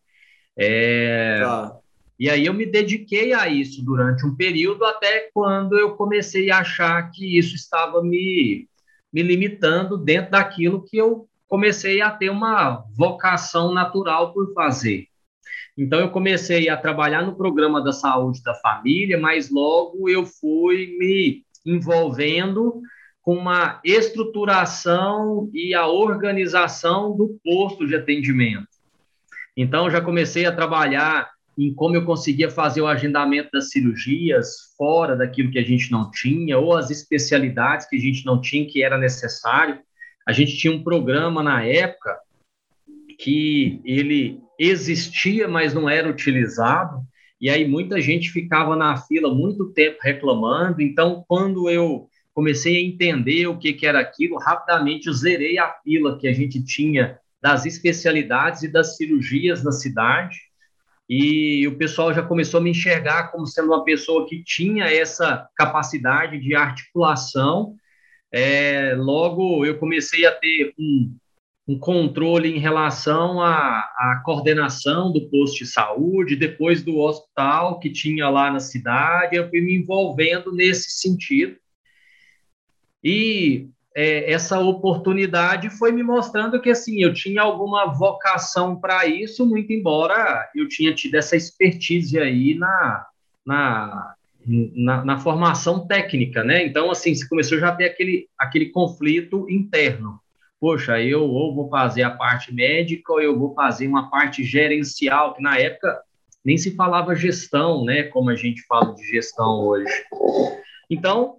É, 0.57 1.41
tá. 1.41 1.79
E 2.19 2.29
aí 2.29 2.47
eu 2.47 2.53
me 2.53 2.67
dediquei 2.67 3.33
a 3.33 3.47
isso 3.49 3.85
durante 3.85 4.27
um 4.27 4.35
período 4.35 4.85
até 4.85 5.31
quando 5.33 5.79
eu 5.79 5.95
comecei 5.95 6.51
a 6.51 6.59
achar 6.59 7.11
que 7.13 7.39
isso 7.39 7.55
estava 7.55 8.03
me 8.03 8.69
me 9.13 9.23
limitando 9.23 9.97
dentro 9.97 10.33
daquilo 10.33 10.85
que 10.85 10.97
eu 10.97 11.28
comecei 11.49 12.01
a 12.01 12.11
ter 12.11 12.31
uma 12.31 12.85
vocação 12.97 13.73
natural 13.73 14.33
por 14.33 14.53
fazer. 14.53 15.07
Então, 15.77 16.01
eu 16.01 16.11
comecei 16.11 16.69
a 16.69 16.77
trabalhar 16.77 17.23
no 17.23 17.37
programa 17.37 17.83
da 17.83 17.93
saúde 17.93 18.43
da 18.43 18.55
família, 18.55 19.19
mas 19.19 19.51
logo 19.51 20.09
eu 20.09 20.27
fui 20.27 20.97
me 20.99 21.43
envolvendo 21.65 22.81
com 23.23 23.35
uma 23.35 23.81
estruturação 23.85 25.51
e 25.53 25.75
a 25.75 25.87
organização 25.87 27.17
do 27.17 27.39
posto 27.45 27.87
de 27.87 27.95
atendimento. 27.95 28.67
Então, 29.57 29.91
já 29.91 30.01
comecei 30.01 30.47
a 30.47 30.55
trabalhar 30.55 31.31
em 31.59 31.75
como 31.75 31.97
eu 31.97 32.05
conseguia 32.05 32.51
fazer 32.51 32.81
o 32.81 32.87
agendamento 32.87 33.51
das 33.53 33.71
cirurgias 33.71 34.73
fora 34.77 35.17
daquilo 35.17 35.51
que 35.51 35.59
a 35.59 35.65
gente 35.65 35.91
não 35.91 36.11
tinha, 36.11 36.57
ou 36.57 36.77
as 36.77 36.91
especialidades 36.91 37.89
que 37.89 37.97
a 37.97 38.01
gente 38.01 38.25
não 38.25 38.41
tinha 38.41 38.67
que 38.67 38.83
era 38.83 38.97
necessário. 38.97 39.81
A 40.29 40.33
gente 40.33 40.59
tinha 40.59 40.73
um 40.73 40.83
programa 40.83 41.43
na 41.43 41.65
época 41.65 42.19
que 43.19 43.81
ele 43.85 44.41
existia, 44.59 45.49
mas 45.49 45.73
não 45.73 45.89
era 45.89 46.09
utilizado, 46.09 47.01
e 47.41 47.49
aí 47.49 47.67
muita 47.67 48.01
gente 48.01 48.31
ficava 48.31 48.77
na 48.77 48.97
fila 48.97 49.33
muito 49.33 49.73
tempo 49.73 49.97
reclamando. 50.03 50.83
Então, 50.83 51.25
quando 51.27 51.71
eu 51.71 52.09
comecei 52.35 52.77
a 52.77 52.81
entender 52.81 53.47
o 53.47 53.57
que, 53.57 53.73
que 53.73 53.87
era 53.87 54.01
aquilo, 54.01 54.37
rapidamente 54.37 55.07
eu 55.07 55.15
zerei 55.15 55.59
a 55.59 55.73
fila 55.83 56.19
que 56.19 56.29
a 56.29 56.33
gente 56.33 56.63
tinha 56.63 57.19
das 57.41 57.65
especialidades 57.65 58.63
e 58.63 58.69
das 58.69 58.97
cirurgias 58.97 59.65
na 59.65 59.73
cidade 59.73 60.37
e 61.09 61.67
o 61.67 61.79
pessoal 61.79 62.13
já 62.13 62.23
começou 62.23 62.61
a 62.61 62.63
me 62.63 62.71
enxergar 62.71 63.33
como 63.33 63.47
sendo 63.47 63.69
uma 63.69 63.83
pessoa 63.83 64.29
que 64.29 64.45
tinha 64.45 64.85
essa 64.85 65.49
capacidade 65.57 66.39
de 66.39 66.55
articulação. 66.55 67.75
É, 68.33 68.95
logo, 68.95 69.65
eu 69.65 69.79
comecei 69.79 70.27
a 70.27 70.33
ter 70.33 70.75
um, 70.79 71.17
um 71.67 71.79
controle 71.79 72.49
em 72.49 72.59
relação 72.59 73.41
à, 73.41 73.81
à, 73.81 74.23
coordenação 74.25 75.13
do 75.13 75.29
posto 75.29 75.59
de 75.59 75.67
saúde, 75.67 76.37
depois 76.37 76.83
do 76.83 76.99
hospital 76.99 77.79
que 77.79 77.91
tinha 77.91 78.29
lá 78.29 78.51
na 78.51 78.61
cidade, 78.61 79.37
eu 79.37 79.49
fui 79.49 79.61
me 79.61 79.75
envolvendo 79.75 80.53
nesse 80.53 80.91
sentido. 80.91 81.57
E 83.03 83.69
é, 83.95 84.33
essa 84.33 84.61
oportunidade 84.61 85.71
foi 85.71 85.93
me 85.93 86.03
mostrando 86.03 86.61
que 86.61 86.71
assim 86.71 87.03
eu 87.03 87.13
tinha 87.13 87.43
alguma 87.43 87.87
vocação 87.87 88.79
para 88.79 89.07
isso, 89.07 89.47
muito 89.47 89.73
embora 89.73 90.49
eu 90.55 90.69
tinha 90.69 90.95
tido 90.95 91.15
essa 91.17 91.37
expertise 91.37 92.19
aí 92.19 92.55
na, 92.55 93.07
na, 93.45 94.15
na, 94.49 95.05
na, 95.05 95.19
formação 95.19 95.87
técnica, 95.87 96.43
né? 96.43 96.65
Então 96.65 96.91
assim 96.91 97.15
se 97.15 97.29
começou 97.29 97.59
já 97.59 97.69
a 97.69 97.75
ter 97.75 97.87
aquele 97.87 98.29
aquele 98.39 98.67
conflito 98.67 99.49
interno. 99.49 100.21
poxa, 100.61 101.01
eu 101.01 101.23
ou 101.23 101.55
vou 101.55 101.69
fazer 101.69 102.03
a 102.03 102.11
parte 102.11 102.53
médica 102.53 103.13
ou 103.13 103.21
eu 103.21 103.39
vou 103.39 103.55
fazer 103.55 103.87
uma 103.87 104.11
parte 104.11 104.43
gerencial, 104.43 105.35
que 105.35 105.43
na 105.43 105.59
época 105.59 106.01
nem 106.45 106.57
se 106.57 106.75
falava 106.75 107.15
gestão, 107.15 107.85
né, 107.85 108.05
como 108.05 108.31
a 108.31 108.35
gente 108.35 108.63
fala 108.63 108.95
de 108.95 109.05
gestão 109.05 109.61
hoje. 109.67 109.93
Então, 110.91 111.37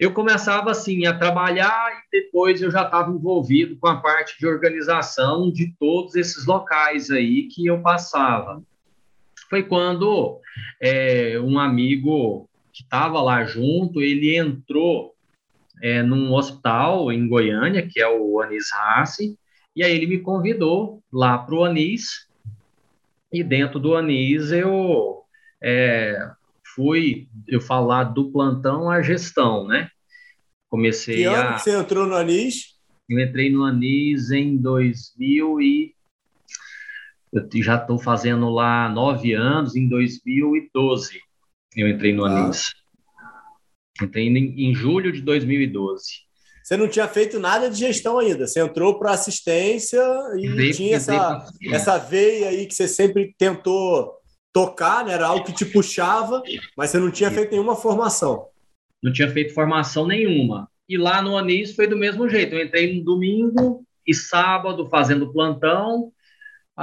eu 0.00 0.12
começava 0.12 0.70
assim 0.70 1.06
a 1.06 1.16
trabalhar 1.16 1.92
e 1.92 2.22
depois 2.22 2.62
eu 2.62 2.70
já 2.70 2.84
estava 2.84 3.10
envolvido 3.10 3.76
com 3.78 3.86
a 3.86 4.00
parte 4.00 4.38
de 4.38 4.46
organização 4.46 5.52
de 5.52 5.74
todos 5.78 6.14
esses 6.16 6.46
locais 6.46 7.10
aí 7.10 7.48
que 7.48 7.66
eu 7.66 7.82
passava. 7.82 8.62
Foi 9.50 9.64
quando 9.64 10.40
é, 10.80 11.38
um 11.40 11.58
amigo 11.58 12.48
que 12.72 12.84
estava 12.84 13.20
lá 13.20 13.44
junto, 13.44 14.00
ele 14.00 14.38
entrou 14.38 15.12
é, 15.82 16.02
num 16.02 16.32
hospital 16.32 17.10
em 17.12 17.28
Goiânia, 17.28 17.86
que 17.86 18.00
é 18.00 18.08
o 18.08 18.40
Anis 18.40 18.70
Rassi, 18.72 19.36
e 19.74 19.82
aí 19.82 19.92
ele 19.92 20.06
me 20.06 20.20
convidou 20.20 21.02
lá 21.12 21.36
para 21.36 21.54
o 21.54 21.64
Anis, 21.64 22.28
e 23.32 23.42
dentro 23.42 23.78
do 23.78 23.94
Anis 23.94 24.50
eu 24.52 25.22
é, 25.62 26.30
fui, 26.74 27.28
eu 27.46 27.60
falar 27.60 28.04
do 28.04 28.30
plantão 28.30 28.90
à 28.90 29.02
gestão, 29.02 29.66
né? 29.66 29.88
Comecei 30.68 31.16
que 31.16 31.24
ano 31.24 31.50
a... 31.50 31.54
que 31.54 31.62
você 31.62 31.76
entrou 31.76 32.06
no 32.06 32.14
Anis? 32.14 32.76
Eu 33.08 33.18
entrei 33.18 33.50
no 33.50 33.64
Anis 33.64 34.30
em 34.30 34.56
2000 34.56 35.60
e... 35.60 35.94
Eu 37.32 37.48
já 37.62 37.76
estou 37.76 37.98
fazendo 37.98 38.48
lá 38.50 38.88
nove 38.88 39.32
anos, 39.32 39.76
em 39.76 39.88
2012 39.88 41.20
eu 41.76 41.88
entrei 41.88 42.12
no 42.12 42.24
ah. 42.24 42.44
Anis. 42.44 42.74
Entrei 44.02 44.26
em, 44.26 44.70
em 44.70 44.74
julho 44.74 45.12
de 45.12 45.20
2012. 45.20 46.02
Você 46.62 46.76
não 46.76 46.88
tinha 46.88 47.08
feito 47.08 47.38
nada 47.38 47.70
de 47.70 47.78
gestão 47.78 48.18
ainda. 48.18 48.46
Você 48.46 48.60
entrou 48.60 48.98
para 48.98 49.12
assistência 49.12 50.00
e 50.38 50.48
veio, 50.48 50.74
tinha 50.74 50.96
essa, 50.96 51.46
essa 51.70 51.98
veia 51.98 52.48
aí 52.48 52.66
que 52.66 52.74
você 52.74 52.86
sempre 52.86 53.34
tentou 53.36 54.12
tocar, 54.52 55.04
né? 55.04 55.12
Era 55.14 55.26
algo 55.26 55.44
que 55.44 55.52
te 55.52 55.64
puxava, 55.64 56.42
mas 56.76 56.90
você 56.90 56.98
não 56.98 57.10
tinha 57.10 57.30
feito 57.30 57.50
nenhuma 57.50 57.76
formação. 57.76 58.46
Não 59.02 59.12
tinha 59.12 59.30
feito 59.30 59.54
formação 59.54 60.06
nenhuma. 60.06 60.68
E 60.88 60.96
lá 60.96 61.22
no 61.22 61.36
Anis 61.36 61.74
foi 61.74 61.86
do 61.86 61.96
mesmo 61.96 62.28
jeito. 62.28 62.54
Eu 62.54 62.64
entrei 62.64 62.96
no 62.96 63.04
domingo 63.04 63.84
e 64.06 64.14
sábado 64.14 64.88
fazendo 64.88 65.32
plantão. 65.32 66.12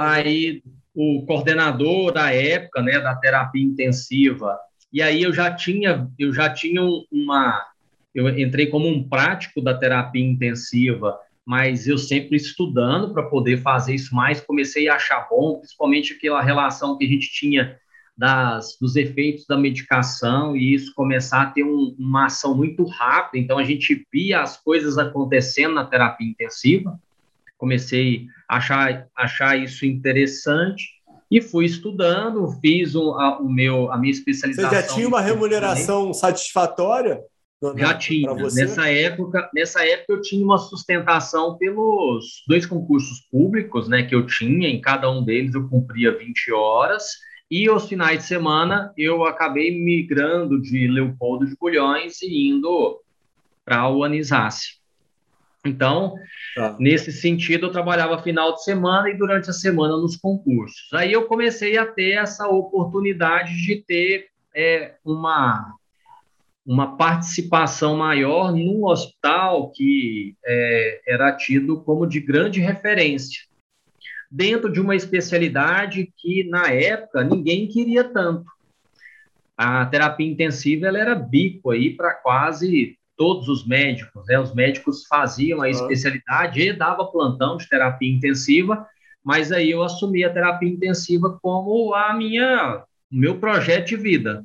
Aí 0.00 0.62
o 0.94 1.24
coordenador 1.26 2.12
da 2.12 2.32
época, 2.32 2.80
né, 2.80 3.00
da 3.00 3.16
terapia 3.16 3.64
intensiva, 3.64 4.56
e 4.92 5.02
aí 5.02 5.24
eu 5.24 5.32
já 5.32 5.52
tinha, 5.52 6.08
eu 6.16 6.32
já 6.32 6.48
tinha 6.48 6.80
uma, 7.10 7.66
eu 8.14 8.28
entrei 8.28 8.68
como 8.68 8.86
um 8.86 9.08
prático 9.08 9.60
da 9.60 9.74
terapia 9.74 10.24
intensiva, 10.24 11.18
mas 11.44 11.88
eu 11.88 11.98
sempre 11.98 12.36
estudando 12.36 13.12
para 13.12 13.24
poder 13.24 13.56
fazer 13.56 13.96
isso 13.96 14.14
mais, 14.14 14.40
comecei 14.40 14.88
a 14.88 14.94
achar 14.94 15.26
bom, 15.28 15.58
principalmente 15.58 16.12
aquela 16.12 16.40
relação 16.40 16.96
que 16.96 17.04
a 17.04 17.08
gente 17.08 17.32
tinha 17.32 17.76
das, 18.16 18.78
dos 18.80 18.94
efeitos 18.94 19.46
da 19.48 19.56
medicação 19.56 20.56
e 20.56 20.74
isso 20.74 20.94
começar 20.94 21.42
a 21.42 21.46
ter 21.46 21.64
um, 21.64 21.96
uma 21.98 22.26
ação 22.26 22.56
muito 22.56 22.84
rápida. 22.84 23.42
Então, 23.42 23.58
a 23.58 23.64
gente 23.64 24.06
via 24.12 24.42
as 24.42 24.56
coisas 24.56 24.96
acontecendo 24.96 25.74
na 25.74 25.84
terapia 25.84 26.28
intensiva. 26.28 27.00
Comecei 27.58 28.26
a 28.48 28.56
achar, 28.56 29.06
achar 29.14 29.58
isso 29.58 29.84
interessante 29.84 30.84
e 31.30 31.42
fui 31.42 31.66
estudando, 31.66 32.50
fiz 32.60 32.94
o, 32.94 33.12
a, 33.12 33.38
o 33.38 33.48
meu, 33.50 33.92
a 33.92 33.98
minha 33.98 34.12
especialização. 34.12 34.70
Você 34.70 34.76
já 34.76 34.94
tinha 34.94 35.06
uma 35.06 35.20
remuneração 35.20 36.14
satisfatória? 36.14 37.20
Já 37.76 37.94
tinha. 37.94 38.32
Nessa 38.34 38.88
época, 38.88 39.50
nessa 39.52 39.84
época 39.84 40.12
eu 40.12 40.20
tinha 40.22 40.44
uma 40.44 40.58
sustentação 40.58 41.58
pelos 41.58 42.44
dois 42.46 42.64
concursos 42.64 43.20
públicos, 43.30 43.88
né, 43.88 44.04
que 44.04 44.14
eu 44.14 44.24
tinha. 44.24 44.68
Em 44.68 44.80
cada 44.80 45.10
um 45.10 45.24
deles 45.24 45.54
eu 45.54 45.68
cumpria 45.68 46.16
20 46.16 46.52
horas. 46.52 47.04
E 47.50 47.66
aos 47.66 47.88
finais 47.88 48.20
de 48.20 48.24
semana 48.26 48.92
eu 48.96 49.24
acabei 49.24 49.76
migrando 49.76 50.60
de 50.60 50.86
Leopoldo 50.86 51.46
de 51.46 51.56
Bulhões 51.56 52.22
e 52.22 52.48
indo 52.48 53.00
para 53.64 53.90
o 53.90 54.04
Anisácio. 54.04 54.76
Então, 55.68 56.14
tá. 56.54 56.76
nesse 56.78 57.12
sentido, 57.12 57.66
eu 57.66 57.72
trabalhava 57.72 58.22
final 58.22 58.54
de 58.54 58.64
semana 58.64 59.10
e 59.10 59.16
durante 59.16 59.50
a 59.50 59.52
semana 59.52 59.96
nos 59.96 60.16
concursos. 60.16 60.92
Aí 60.92 61.12
eu 61.12 61.26
comecei 61.26 61.76
a 61.76 61.86
ter 61.86 62.12
essa 62.12 62.48
oportunidade 62.48 63.54
de 63.62 63.76
ter 63.76 64.28
é, 64.54 64.94
uma, 65.04 65.74
uma 66.66 66.96
participação 66.96 67.96
maior 67.96 68.52
num 68.52 68.84
hospital 68.84 69.70
que 69.70 70.34
é, 70.44 71.00
era 71.06 71.32
tido 71.32 71.80
como 71.82 72.06
de 72.06 72.20
grande 72.20 72.60
referência, 72.60 73.42
dentro 74.30 74.70
de 74.70 74.80
uma 74.80 74.96
especialidade 74.96 76.12
que, 76.16 76.44
na 76.44 76.70
época, 76.70 77.22
ninguém 77.22 77.68
queria 77.68 78.04
tanto. 78.04 78.50
A 79.56 79.86
terapia 79.86 80.26
intensiva 80.26 80.86
ela 80.86 80.98
era 80.98 81.14
bico 81.14 81.70
aí 81.70 81.96
para 81.96 82.14
quase 82.14 82.97
todos 83.18 83.48
os 83.48 83.66
médicos, 83.66 84.24
né? 84.26 84.38
Os 84.38 84.54
médicos 84.54 85.04
faziam 85.06 85.60
a 85.60 85.68
especialidade 85.68 86.62
e 86.62 86.72
dava 86.72 87.04
plantão 87.04 87.56
de 87.56 87.68
terapia 87.68 88.10
intensiva, 88.10 88.86
mas 89.22 89.50
aí 89.50 89.72
eu 89.72 89.82
assumi 89.82 90.24
a 90.24 90.32
terapia 90.32 90.68
intensiva 90.68 91.36
como 91.42 91.92
a 91.92 92.14
minha 92.14 92.84
o 93.10 93.16
meu 93.16 93.38
projeto 93.38 93.88
de 93.88 93.96
vida. 93.96 94.44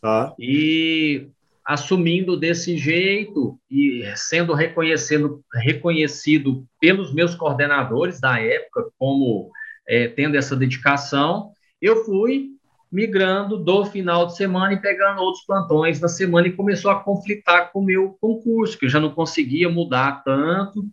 Tá. 0.00 0.34
E 0.38 1.28
assumindo 1.64 2.36
desse 2.36 2.76
jeito 2.76 3.58
e 3.70 4.04
sendo 4.16 4.52
reconhecendo, 4.52 5.42
reconhecido 5.54 6.64
pelos 6.80 7.12
meus 7.12 7.34
coordenadores 7.34 8.20
da 8.20 8.38
época 8.40 8.90
como 8.98 9.50
é, 9.88 10.08
tendo 10.08 10.36
essa 10.36 10.56
dedicação, 10.56 11.52
eu 11.80 12.04
fui 12.04 12.50
migrando 12.92 13.56
do 13.56 13.86
final 13.86 14.26
de 14.26 14.36
semana 14.36 14.74
e 14.74 14.80
pegando 14.80 15.22
outros 15.22 15.46
plantões 15.46 15.98
na 15.98 16.08
semana 16.08 16.46
e 16.46 16.52
começou 16.52 16.90
a 16.90 17.00
conflitar 17.00 17.72
com 17.72 17.80
o 17.80 17.84
meu 17.84 18.18
concurso, 18.20 18.78
que 18.78 18.84
eu 18.84 18.90
já 18.90 19.00
não 19.00 19.10
conseguia 19.10 19.70
mudar 19.70 20.22
tanto. 20.22 20.84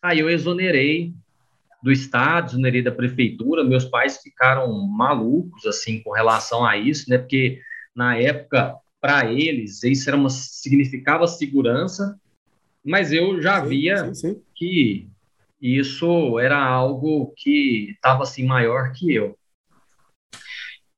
Aí 0.00 0.18
eu 0.18 0.30
exonerei 0.30 1.12
do 1.82 1.92
Estado, 1.92 2.52
exonerei 2.52 2.80
da 2.80 2.90
prefeitura. 2.90 3.62
Meus 3.62 3.84
pais 3.84 4.16
ficaram 4.16 4.72
malucos, 4.88 5.66
assim, 5.66 6.00
com 6.00 6.12
relação 6.12 6.64
a 6.64 6.78
isso, 6.78 7.10
né? 7.10 7.18
Porque 7.18 7.60
na 7.94 8.16
época, 8.16 8.74
para 8.98 9.30
eles, 9.30 9.82
isso 9.82 10.08
era 10.08 10.16
uma, 10.16 10.30
significava 10.30 11.26
segurança, 11.26 12.18
mas 12.82 13.12
eu 13.12 13.42
já 13.42 13.60
sim, 13.62 13.68
via 13.68 14.06
sim, 14.06 14.14
sim. 14.14 14.42
que 14.54 15.08
isso 15.60 16.38
era 16.38 16.58
algo 16.58 17.34
que 17.36 17.90
estava 17.90 18.22
assim 18.22 18.46
maior 18.46 18.92
que 18.92 19.14
eu 19.14 19.36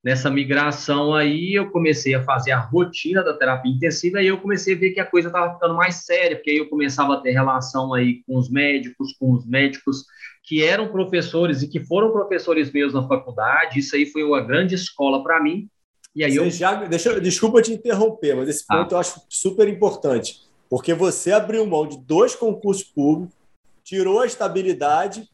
nessa 0.05 0.31
migração 0.31 1.15
aí, 1.15 1.55
eu 1.55 1.71
comecei 1.71 2.15
a 2.15 2.23
fazer 2.23 2.53
a 2.53 2.61
rotina 2.61 3.25
da 3.25 3.33
terapia 3.33 3.73
intensiva 3.73 4.21
e 4.21 4.27
eu 4.27 4.39
comecei 4.39 4.75
a 4.75 4.79
ver 4.79 4.91
que 4.91 5.01
a 5.01 5.07
coisa 5.07 5.29
estava 5.29 5.55
ficando 5.55 5.75
mais 5.75 5.95
séria, 6.05 6.37
porque 6.37 6.51
aí 6.51 6.59
eu 6.59 6.69
começava 6.69 7.15
a 7.15 7.21
ter 7.21 7.31
relação 7.31 7.95
aí 7.95 8.23
com 8.27 8.37
os 8.37 8.51
médicos, 8.51 9.15
com 9.19 9.33
os 9.33 9.47
médicos 9.47 10.05
que 10.43 10.63
eram 10.63 10.89
professores 10.89 11.63
e 11.63 11.69
que 11.69 11.81
foram 11.81 12.13
professores 12.13 12.71
meus 12.71 12.93
na 12.93 13.09
faculdade. 13.09 13.79
Isso 13.79 13.97
aí 13.97 14.05
foi 14.05 14.23
uma 14.23 14.43
grande 14.43 14.75
escola 14.75 15.23
para 15.23 15.43
mim. 15.43 15.71
E 16.15 16.23
aí 16.23 16.35
você 16.35 16.41
eu 16.41 16.51
já, 16.51 16.75
deixa, 16.85 17.19
desculpa 17.19 17.63
te 17.63 17.73
interromper, 17.73 18.37
mas 18.37 18.49
esse 18.51 18.67
ponto 18.67 18.95
ah. 18.95 18.97
eu 18.97 19.01
acho 19.01 19.23
super 19.29 19.67
importante, 19.67 20.43
porque 20.69 20.93
você 20.93 21.33
abriu 21.33 21.67
mão 21.67 21.89
de 21.89 21.97
dois 21.97 22.37
concursos 22.37 22.85
públicos, 22.85 23.35
tirou 23.83 24.21
a 24.21 24.27
estabilidade, 24.27 25.29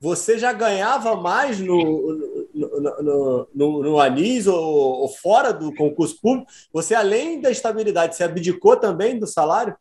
você 0.00 0.38
já 0.38 0.52
ganhava 0.52 1.14
mais 1.14 1.60
no, 1.60 2.33
no, 3.04 3.48
no, 3.54 3.82
no, 3.82 4.00
Anis 4.00 4.46
ou, 4.46 4.56
ou, 4.56 5.08
fora 5.08 5.52
do 5.52 5.74
concurso 5.74 6.18
público, 6.20 6.50
você, 6.72 6.94
além 6.94 7.40
da 7.40 7.50
estabilidade, 7.50 8.16
você 8.16 8.24
abdicou 8.24 8.76
também 8.76 9.18
do 9.18 9.26
salário 9.26 9.76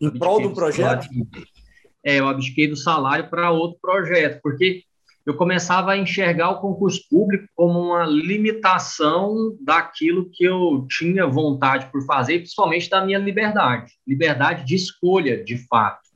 em 0.00 0.06
abdiquei 0.06 0.18
prol 0.18 0.42
do 0.42 0.52
projeto? 0.52 1.08
É, 2.04 2.18
eu 2.18 2.28
abdiquei 2.28 2.66
do 2.66 2.76
salário 2.76 3.28
para 3.28 3.50
outro 3.50 3.78
projeto, 3.80 4.40
porque 4.42 4.82
eu 5.24 5.36
começava 5.36 5.92
a 5.92 5.98
enxergar 5.98 6.50
o 6.50 6.60
concurso 6.60 7.06
público 7.08 7.46
como 7.54 7.78
uma 7.78 8.06
limitação 8.06 9.56
daquilo 9.60 10.30
que 10.30 10.44
eu 10.44 10.86
tinha 10.88 11.26
vontade 11.26 11.86
por 11.92 12.04
fazer, 12.04 12.38
principalmente 12.38 12.88
da 12.88 13.04
minha 13.04 13.18
liberdade, 13.18 13.92
liberdade 14.06 14.64
de 14.64 14.74
escolha, 14.74 15.44
de 15.44 15.58
fato. 15.68 16.08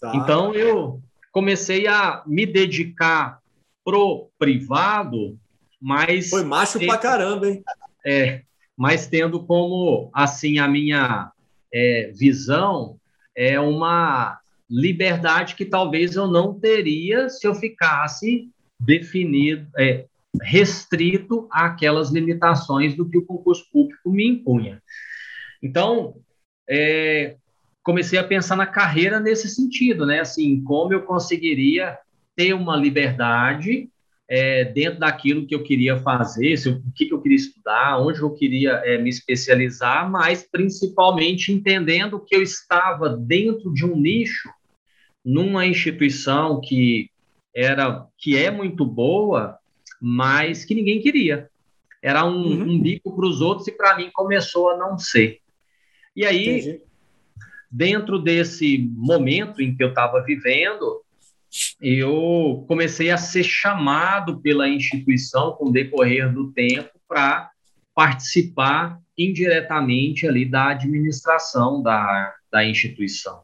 Tá. 0.00 0.12
Então 0.14 0.54
eu 0.54 1.02
comecei 1.32 1.86
a 1.86 2.22
me 2.26 2.46
dedicar 2.46 3.40
pro 3.88 4.28
privado, 4.38 5.38
mas. 5.80 6.28
Foi 6.28 6.44
macho 6.44 6.78
tendo, 6.78 6.88
pra 6.88 6.98
caramba, 6.98 7.48
hein? 7.48 7.62
É, 8.04 8.42
mas 8.76 9.06
tendo 9.06 9.42
como, 9.46 10.10
assim, 10.12 10.58
a 10.58 10.68
minha 10.68 11.32
é, 11.72 12.12
visão 12.14 13.00
é 13.34 13.58
uma 13.58 14.38
liberdade 14.68 15.54
que 15.54 15.64
talvez 15.64 16.16
eu 16.16 16.26
não 16.26 16.52
teria 16.52 17.30
se 17.30 17.46
eu 17.46 17.54
ficasse 17.54 18.50
definido, 18.78 19.66
é, 19.78 20.04
restrito 20.42 21.48
àquelas 21.50 22.10
limitações 22.10 22.94
do 22.94 23.08
que 23.08 23.16
o 23.16 23.24
concurso 23.24 23.64
público 23.72 24.10
me 24.10 24.28
impunha. 24.28 24.82
Então, 25.62 26.16
é, 26.68 27.36
comecei 27.82 28.18
a 28.18 28.24
pensar 28.24 28.54
na 28.54 28.66
carreira 28.66 29.18
nesse 29.18 29.48
sentido, 29.48 30.04
né? 30.04 30.20
Assim, 30.20 30.62
como 30.62 30.92
eu 30.92 31.00
conseguiria 31.06 31.98
ter 32.38 32.54
uma 32.54 32.76
liberdade 32.76 33.90
é, 34.28 34.64
dentro 34.66 35.00
daquilo 35.00 35.44
que 35.44 35.56
eu 35.56 35.64
queria 35.64 35.96
fazer, 35.96 36.56
se 36.56 36.68
eu, 36.68 36.74
o 36.74 36.92
que, 36.94 37.06
que, 37.06 37.12
eu 37.12 37.20
queria 37.20 37.36
estudar, 37.36 37.98
onde 37.98 38.20
eu 38.20 38.30
queria 38.30 38.74
é, 38.84 38.96
me 38.96 39.10
especializar, 39.10 40.08
mas 40.08 40.48
principalmente 40.48 41.50
entendendo 41.50 42.20
que 42.20 42.36
eu 42.36 42.40
estava 42.40 43.08
dentro 43.08 43.74
de 43.74 43.84
um 43.84 43.96
nicho, 43.96 44.48
numa 45.24 45.66
instituição 45.66 46.60
que 46.60 47.10
era 47.52 48.06
que 48.16 48.38
é 48.38 48.52
muito 48.52 48.86
boa, 48.86 49.58
mas 50.00 50.64
que 50.64 50.76
ninguém 50.76 51.00
queria. 51.00 51.50
Era 52.00 52.24
um, 52.24 52.36
uhum. 52.36 52.70
um 52.70 52.80
bico 52.80 53.16
para 53.16 53.26
os 53.26 53.40
outros 53.40 53.66
e 53.66 53.72
para 53.72 53.96
mim 53.96 54.10
começou 54.12 54.70
a 54.70 54.76
não 54.76 54.96
ser. 54.96 55.40
E 56.14 56.24
aí, 56.24 56.60
Entendi. 56.60 56.82
dentro 57.68 58.16
desse 58.16 58.78
momento 58.94 59.60
em 59.60 59.74
que 59.74 59.82
eu 59.82 59.88
estava 59.88 60.22
vivendo, 60.22 61.02
eu 61.80 62.64
comecei 62.68 63.10
a 63.10 63.16
ser 63.16 63.44
chamado 63.44 64.40
pela 64.40 64.68
instituição 64.68 65.52
com 65.52 65.66
o 65.66 65.72
decorrer 65.72 66.32
do 66.32 66.52
tempo 66.52 66.90
para 67.08 67.50
participar 67.94 68.98
indiretamente 69.16 70.26
ali 70.26 70.44
da 70.44 70.68
administração 70.68 71.82
da, 71.82 72.34
da 72.50 72.64
instituição. 72.64 73.42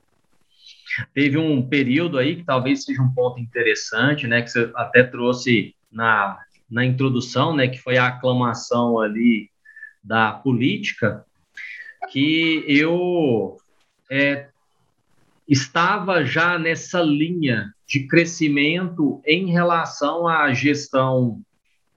Teve 1.12 1.36
um 1.36 1.66
período 1.66 2.18
aí 2.18 2.36
que 2.36 2.44
talvez 2.44 2.84
seja 2.84 3.02
um 3.02 3.12
ponto 3.12 3.40
interessante, 3.40 4.28
né, 4.28 4.42
que 4.42 4.50
você 4.50 4.70
até 4.76 5.02
trouxe 5.02 5.74
na, 5.90 6.38
na 6.70 6.84
introdução, 6.84 7.54
né, 7.54 7.66
que 7.66 7.78
foi 7.78 7.96
a 7.96 8.06
aclamação 8.06 9.00
ali 9.00 9.50
da 10.02 10.32
política, 10.32 11.24
que 12.12 12.64
eu 12.68 13.56
é, 14.10 14.48
estava 15.48 16.24
já 16.24 16.58
nessa 16.58 17.00
linha 17.00 17.72
de 17.86 18.06
crescimento 18.06 19.20
em 19.26 19.50
relação 19.50 20.26
à 20.26 20.52
gestão 20.52 21.40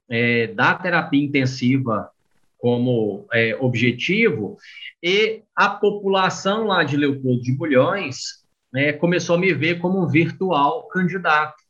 é, 0.08 0.48
da 0.48 0.74
terapia 0.74 1.24
intensiva 1.24 2.10
como 2.58 3.26
é, 3.32 3.56
objetivo, 3.60 4.56
e 5.00 5.42
a 5.54 5.70
população 5.70 6.64
lá 6.66 6.82
de 6.82 6.96
Leopoldo 6.96 7.40
de 7.40 7.52
Bulhões 7.52 8.44
né, 8.72 8.92
começou 8.92 9.36
a 9.36 9.38
me 9.38 9.54
ver 9.54 9.78
como 9.78 10.02
um 10.02 10.08
virtual 10.08 10.88
candidato. 10.88 11.62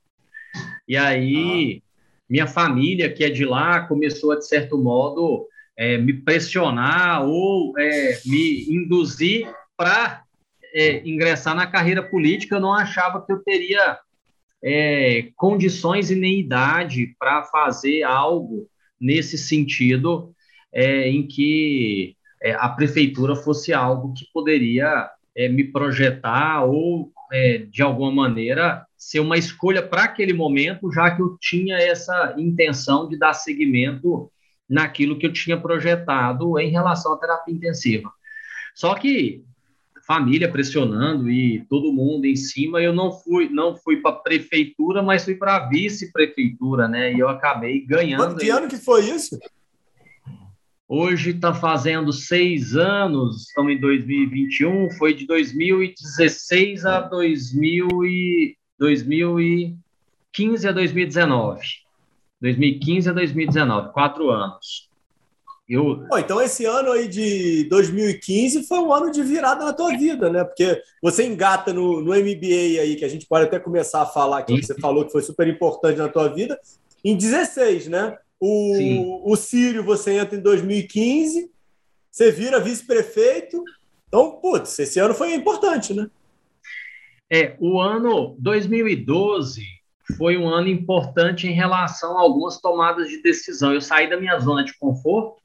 E 0.88 0.96
aí, 0.96 1.82
ah. 1.82 1.88
minha 2.28 2.46
família, 2.46 3.12
que 3.12 3.22
é 3.22 3.28
de 3.28 3.44
lá, 3.44 3.82
começou 3.86 4.32
a, 4.32 4.36
de 4.36 4.46
certo 4.46 4.78
modo, 4.78 5.46
é, 5.76 5.98
me 5.98 6.14
pressionar 6.14 7.22
ou 7.22 7.78
é, 7.78 8.18
me 8.24 8.64
induzir 8.74 9.46
para 9.76 10.24
é, 10.74 11.08
ingressar 11.08 11.54
na 11.54 11.66
carreira 11.66 12.02
política, 12.02 12.56
eu 12.56 12.60
não 12.60 12.72
achava 12.72 13.24
que 13.24 13.32
eu 13.32 13.38
teria 13.42 13.98
é, 14.62 15.30
condições 15.36 16.10
e 16.10 16.14
nem 16.14 16.40
idade 16.40 17.14
para 17.18 17.44
fazer 17.44 18.02
algo 18.02 18.68
nesse 19.00 19.38
sentido, 19.38 20.34
é, 20.72 21.08
em 21.08 21.26
que 21.26 22.16
é, 22.42 22.52
a 22.52 22.68
prefeitura 22.68 23.36
fosse 23.36 23.72
algo 23.72 24.12
que 24.12 24.26
poderia 24.32 25.08
é, 25.36 25.48
me 25.48 25.64
projetar 25.64 26.64
ou, 26.64 27.12
é, 27.32 27.58
de 27.58 27.82
alguma 27.82 28.10
maneira, 28.10 28.84
ser 28.96 29.20
uma 29.20 29.36
escolha 29.36 29.82
para 29.82 30.04
aquele 30.04 30.32
momento, 30.32 30.92
já 30.92 31.14
que 31.14 31.22
eu 31.22 31.36
tinha 31.40 31.76
essa 31.76 32.34
intenção 32.36 33.08
de 33.08 33.16
dar 33.16 33.34
seguimento 33.34 34.30
naquilo 34.68 35.18
que 35.18 35.26
eu 35.26 35.32
tinha 35.32 35.56
projetado 35.56 36.58
em 36.58 36.70
relação 36.70 37.14
à 37.14 37.18
terapia 37.18 37.54
intensiva. 37.54 38.12
Só 38.74 38.94
que 38.94 39.44
família 40.08 40.50
pressionando 40.50 41.30
e 41.30 41.66
todo 41.68 41.92
mundo 41.92 42.24
em 42.24 42.34
cima. 42.34 42.80
Eu 42.80 42.94
não 42.94 43.12
fui, 43.12 43.50
não 43.50 43.76
fui 43.76 43.98
para 43.98 44.12
prefeitura, 44.12 45.02
mas 45.02 45.26
fui 45.26 45.34
para 45.34 45.68
vice-prefeitura, 45.68 46.88
né? 46.88 47.12
E 47.12 47.18
eu 47.18 47.28
acabei 47.28 47.84
ganhando. 47.84 48.24
Quanto 48.24 48.50
ano 48.50 48.68
que 48.68 48.78
foi 48.78 49.04
isso? 49.10 49.38
Hoje 50.88 51.32
está 51.32 51.52
fazendo 51.52 52.10
seis 52.10 52.74
anos, 52.74 53.48
estamos 53.48 53.72
em 53.72 53.78
2021, 53.78 54.90
foi 54.92 55.12
de 55.12 55.26
2016 55.26 56.86
a 56.86 57.00
2000 57.00 57.88
e, 58.06 58.56
2015 58.78 60.66
a 60.66 60.72
2019. 60.72 61.60
2015 62.40 63.10
a 63.10 63.12
2019, 63.12 63.92
quatro 63.92 64.30
anos. 64.30 64.87
Eu... 65.68 66.06
Pô, 66.08 66.18
então 66.18 66.40
esse 66.40 66.64
ano 66.64 66.90
aí 66.92 67.06
de 67.06 67.64
2015 67.64 68.66
foi 68.66 68.78
um 68.78 68.90
ano 68.90 69.10
de 69.10 69.22
virada 69.22 69.66
na 69.66 69.72
tua 69.74 69.90
vida, 69.96 70.30
né? 70.30 70.42
Porque 70.42 70.82
você 71.02 71.26
engata 71.26 71.74
no, 71.74 72.00
no 72.00 72.12
MBA 72.12 72.80
aí, 72.80 72.96
que 72.96 73.04
a 73.04 73.08
gente 73.08 73.26
pode 73.26 73.44
até 73.44 73.58
começar 73.58 74.00
a 74.02 74.06
falar 74.06 74.38
aqui, 74.38 74.58
que 74.58 74.66
você 74.66 74.74
falou 74.80 75.04
que 75.04 75.12
foi 75.12 75.20
super 75.20 75.46
importante 75.46 75.98
na 75.98 76.08
tua 76.08 76.28
vida, 76.28 76.58
em 77.04 77.14
16, 77.14 77.88
né? 77.88 78.16
O, 78.40 79.30
o 79.30 79.36
Sírio 79.36 79.84
você 79.84 80.12
entra 80.12 80.38
em 80.38 80.40
2015, 80.40 81.50
você 82.10 82.30
vira 82.30 82.60
vice-prefeito. 82.60 83.62
Então, 84.06 84.40
putz, 84.40 84.78
esse 84.78 84.98
ano 84.98 85.12
foi 85.12 85.34
importante, 85.34 85.92
né? 85.92 86.08
É, 87.30 87.56
o 87.60 87.78
ano 87.78 88.36
2012 88.38 89.62
foi 90.16 90.38
um 90.38 90.48
ano 90.48 90.68
importante 90.68 91.46
em 91.46 91.52
relação 91.52 92.16
a 92.16 92.22
algumas 92.22 92.58
tomadas 92.58 93.10
de 93.10 93.20
decisão. 93.20 93.74
Eu 93.74 93.82
saí 93.82 94.08
da 94.08 94.16
minha 94.16 94.38
zona 94.38 94.64
de 94.64 94.72
conforto 94.78 95.42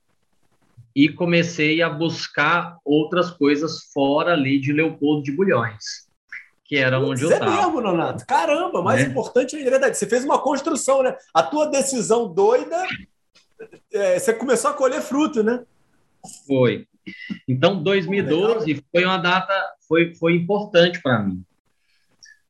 e 0.95 1.10
comecei 1.10 1.82
a 1.82 1.89
buscar 1.89 2.77
outras 2.84 3.32
coisas 3.32 3.91
fora 3.93 4.34
ali 4.34 4.60
de 4.60 4.71
Leopoldo 4.71 5.23
de 5.23 5.32
Bulhões, 5.32 6.08
que 6.63 6.77
era 6.77 6.99
Putz, 6.99 7.12
onde 7.12 7.23
eu 7.23 7.32
estava. 7.32 7.51
É 7.51 7.56
mesmo, 7.56 7.82
Nonato. 7.82 8.25
Caramba, 8.25 8.82
mais 8.82 9.01
é. 9.01 9.08
importante 9.08 9.56
ainda, 9.56 9.69
é 9.69 9.71
verdade. 9.71 9.97
Você 9.97 10.08
fez 10.08 10.23
uma 10.23 10.39
construção, 10.39 11.01
né? 11.01 11.15
A 11.34 11.41
tua 11.41 11.67
decisão 11.67 12.32
doida, 12.32 12.86
é, 13.91 14.19
você 14.19 14.34
começou 14.34 14.71
a 14.71 14.73
colher 14.73 15.01
fruto, 15.01 15.43
né? 15.43 15.63
Foi. 16.47 16.88
Então, 17.47 17.82
2012 17.82 18.65
Legal. 18.65 18.84
foi 18.91 19.06
uma 19.06 19.17
data, 19.17 19.53
foi, 19.88 20.15
foi 20.15 20.36
importante 20.36 21.01
para 21.01 21.19
mim 21.19 21.43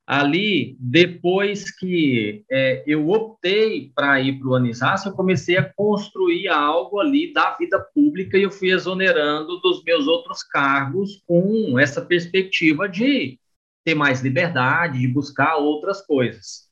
ali, 0.06 0.76
depois 0.80 1.72
que 1.72 2.44
é, 2.52 2.84
eu 2.86 3.10
optei 3.10 3.92
para 3.96 4.20
ir 4.20 4.38
para 4.38 4.50
o 4.50 4.56
Anisas, 4.56 5.06
eu 5.06 5.14
comecei 5.14 5.58
a 5.58 5.74
construir 5.74 6.50
algo 6.50 7.00
ali 7.00 7.32
da 7.32 7.56
vida 7.56 7.80
pública 7.80 8.38
e 8.38 8.44
eu 8.44 8.52
fui 8.52 8.72
exonerando 8.72 9.60
dos 9.62 9.82
meus 9.84 10.06
outros 10.08 10.44
cargos 10.44 11.24
com 11.26 11.80
essa 11.80 12.02
perspectiva 12.02 12.88
de 12.88 13.40
ter 13.86 13.96
mais 13.96 14.22
liberdade, 14.22 15.00
de 15.00 15.08
buscar 15.08 15.56
outras 15.56 16.06
coisas. 16.06 16.70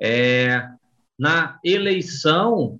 É, 0.00 0.68
na 1.18 1.58
eleição, 1.64 2.78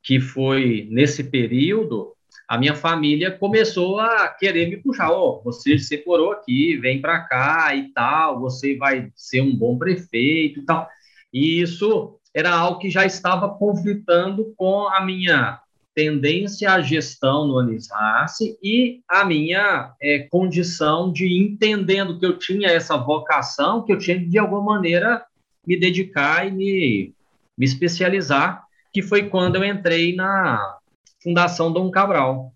que 0.00 0.20
foi 0.20 0.86
nesse 0.90 1.24
período, 1.24 2.15
a 2.48 2.56
minha 2.56 2.74
família 2.74 3.30
começou 3.30 3.98
a 3.98 4.28
querer 4.28 4.68
me 4.68 4.76
puxar. 4.76 5.10
Oh, 5.10 5.42
você 5.42 5.78
se 5.78 5.86
separou 5.86 6.32
aqui, 6.32 6.76
vem 6.76 7.00
para 7.00 7.20
cá 7.20 7.74
e 7.74 7.88
tal, 7.92 8.40
você 8.40 8.76
vai 8.76 9.10
ser 9.16 9.40
um 9.40 9.54
bom 9.54 9.76
prefeito 9.76 10.60
e 10.60 10.62
tal. 10.64 10.88
E 11.32 11.60
isso 11.60 12.18
era 12.32 12.54
algo 12.54 12.78
que 12.78 12.90
já 12.90 13.04
estava 13.04 13.48
conflitando 13.48 14.54
com 14.56 14.86
a 14.88 15.04
minha 15.04 15.60
tendência 15.94 16.70
à 16.70 16.80
gestão 16.82 17.46
no 17.46 17.58
Anisrace 17.58 18.58
e 18.62 19.00
a 19.08 19.24
minha 19.24 19.94
é, 20.00 20.18
condição 20.30 21.10
de 21.10 21.38
entendendo 21.38 22.18
que 22.18 22.26
eu 22.26 22.38
tinha 22.38 22.68
essa 22.68 22.98
vocação, 22.98 23.82
que 23.82 23.92
eu 23.92 23.98
tinha 23.98 24.18
de 24.18 24.38
alguma 24.38 24.74
maneira 24.74 25.24
me 25.66 25.74
dedicar 25.80 26.46
e 26.46 26.52
me, 26.52 27.14
me 27.56 27.64
especializar, 27.64 28.64
que 28.92 29.00
foi 29.00 29.30
quando 29.30 29.56
eu 29.56 29.64
entrei 29.64 30.14
na 30.14 30.75
Fundação 31.22 31.72
Dom 31.72 31.90
Cabral 31.90 32.52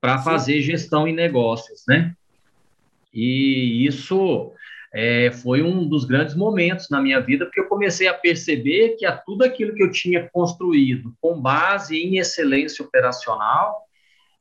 para 0.00 0.18
fazer 0.18 0.60
gestão 0.62 1.06
em 1.08 1.14
negócios, 1.14 1.84
né? 1.86 2.14
E 3.12 3.86
isso 3.86 4.52
é, 4.92 5.30
foi 5.30 5.62
um 5.62 5.86
dos 5.88 6.04
grandes 6.04 6.34
momentos 6.34 6.88
na 6.88 7.00
minha 7.00 7.20
vida, 7.20 7.44
porque 7.44 7.60
eu 7.60 7.68
comecei 7.68 8.06
a 8.06 8.14
perceber 8.14 8.96
que 8.96 9.04
a 9.04 9.16
tudo 9.16 9.42
aquilo 9.44 9.74
que 9.74 9.82
eu 9.82 9.90
tinha 9.90 10.28
construído 10.32 11.14
com 11.20 11.40
base 11.40 11.98
em 11.98 12.18
excelência 12.18 12.84
operacional, 12.84 13.82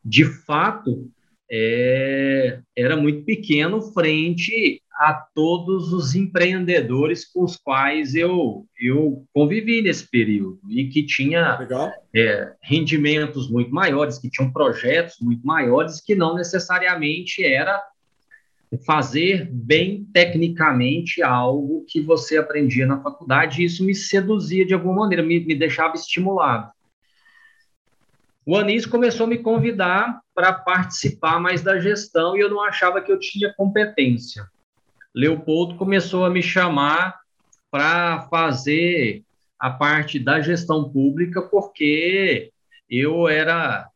de 0.04 0.26
fato, 0.26 1.10
é, 1.50 2.60
era 2.76 2.96
muito 2.96 3.24
pequeno 3.26 3.82
frente 3.82 4.82
a 4.98 5.14
todos 5.14 5.94
os 5.94 6.16
empreendedores 6.16 7.24
com 7.24 7.44
os 7.44 7.56
quais 7.56 8.16
eu, 8.16 8.66
eu 8.80 9.24
convivi 9.32 9.80
nesse 9.80 10.10
período 10.10 10.60
e 10.68 10.88
que 10.88 11.06
tinha 11.06 11.60
é, 12.16 12.54
rendimentos 12.60 13.48
muito 13.48 13.72
maiores, 13.72 14.18
que 14.18 14.30
tinham 14.30 14.52
projetos 14.52 15.18
muito 15.22 15.46
maiores, 15.46 16.02
que 16.02 16.16
não 16.16 16.34
necessariamente 16.34 17.44
era 17.44 17.80
fazer 18.86 19.48
bem 19.52 20.04
tecnicamente 20.12 21.22
algo 21.22 21.86
que 21.88 22.02
você 22.02 22.36
aprendia 22.36 22.88
na 22.88 23.00
faculdade, 23.00 23.62
e 23.62 23.66
isso 23.66 23.86
me 23.86 23.94
seduzia 23.94 24.66
de 24.66 24.74
alguma 24.74 25.02
maneira, 25.02 25.24
me, 25.24 25.40
me 25.40 25.56
deixava 25.56 25.96
estimulado. 25.96 26.72
o 28.46 28.58
Anísio 28.58 28.90
começou 28.90 29.28
a 29.28 29.30
me 29.30 29.38
convidar 29.38 30.20
para 30.34 30.52
participar 30.52 31.40
mais 31.40 31.62
da 31.62 31.80
gestão 31.80 32.36
e 32.36 32.40
eu 32.40 32.50
não 32.50 32.64
achava 32.64 33.00
que 33.00 33.12
eu 33.12 33.20
tinha 33.20 33.54
competência. 33.54 34.44
Leopoldo 35.18 35.74
começou 35.74 36.24
a 36.26 36.30
me 36.30 36.44
chamar 36.44 37.20
para 37.72 38.28
fazer 38.30 39.24
a 39.60 39.72
parte 39.72 40.20
da 40.20 40.40
gestão 40.40 40.88
pública, 40.92 41.42
porque 41.42 42.52
eu 42.88 43.28
era 43.28 43.90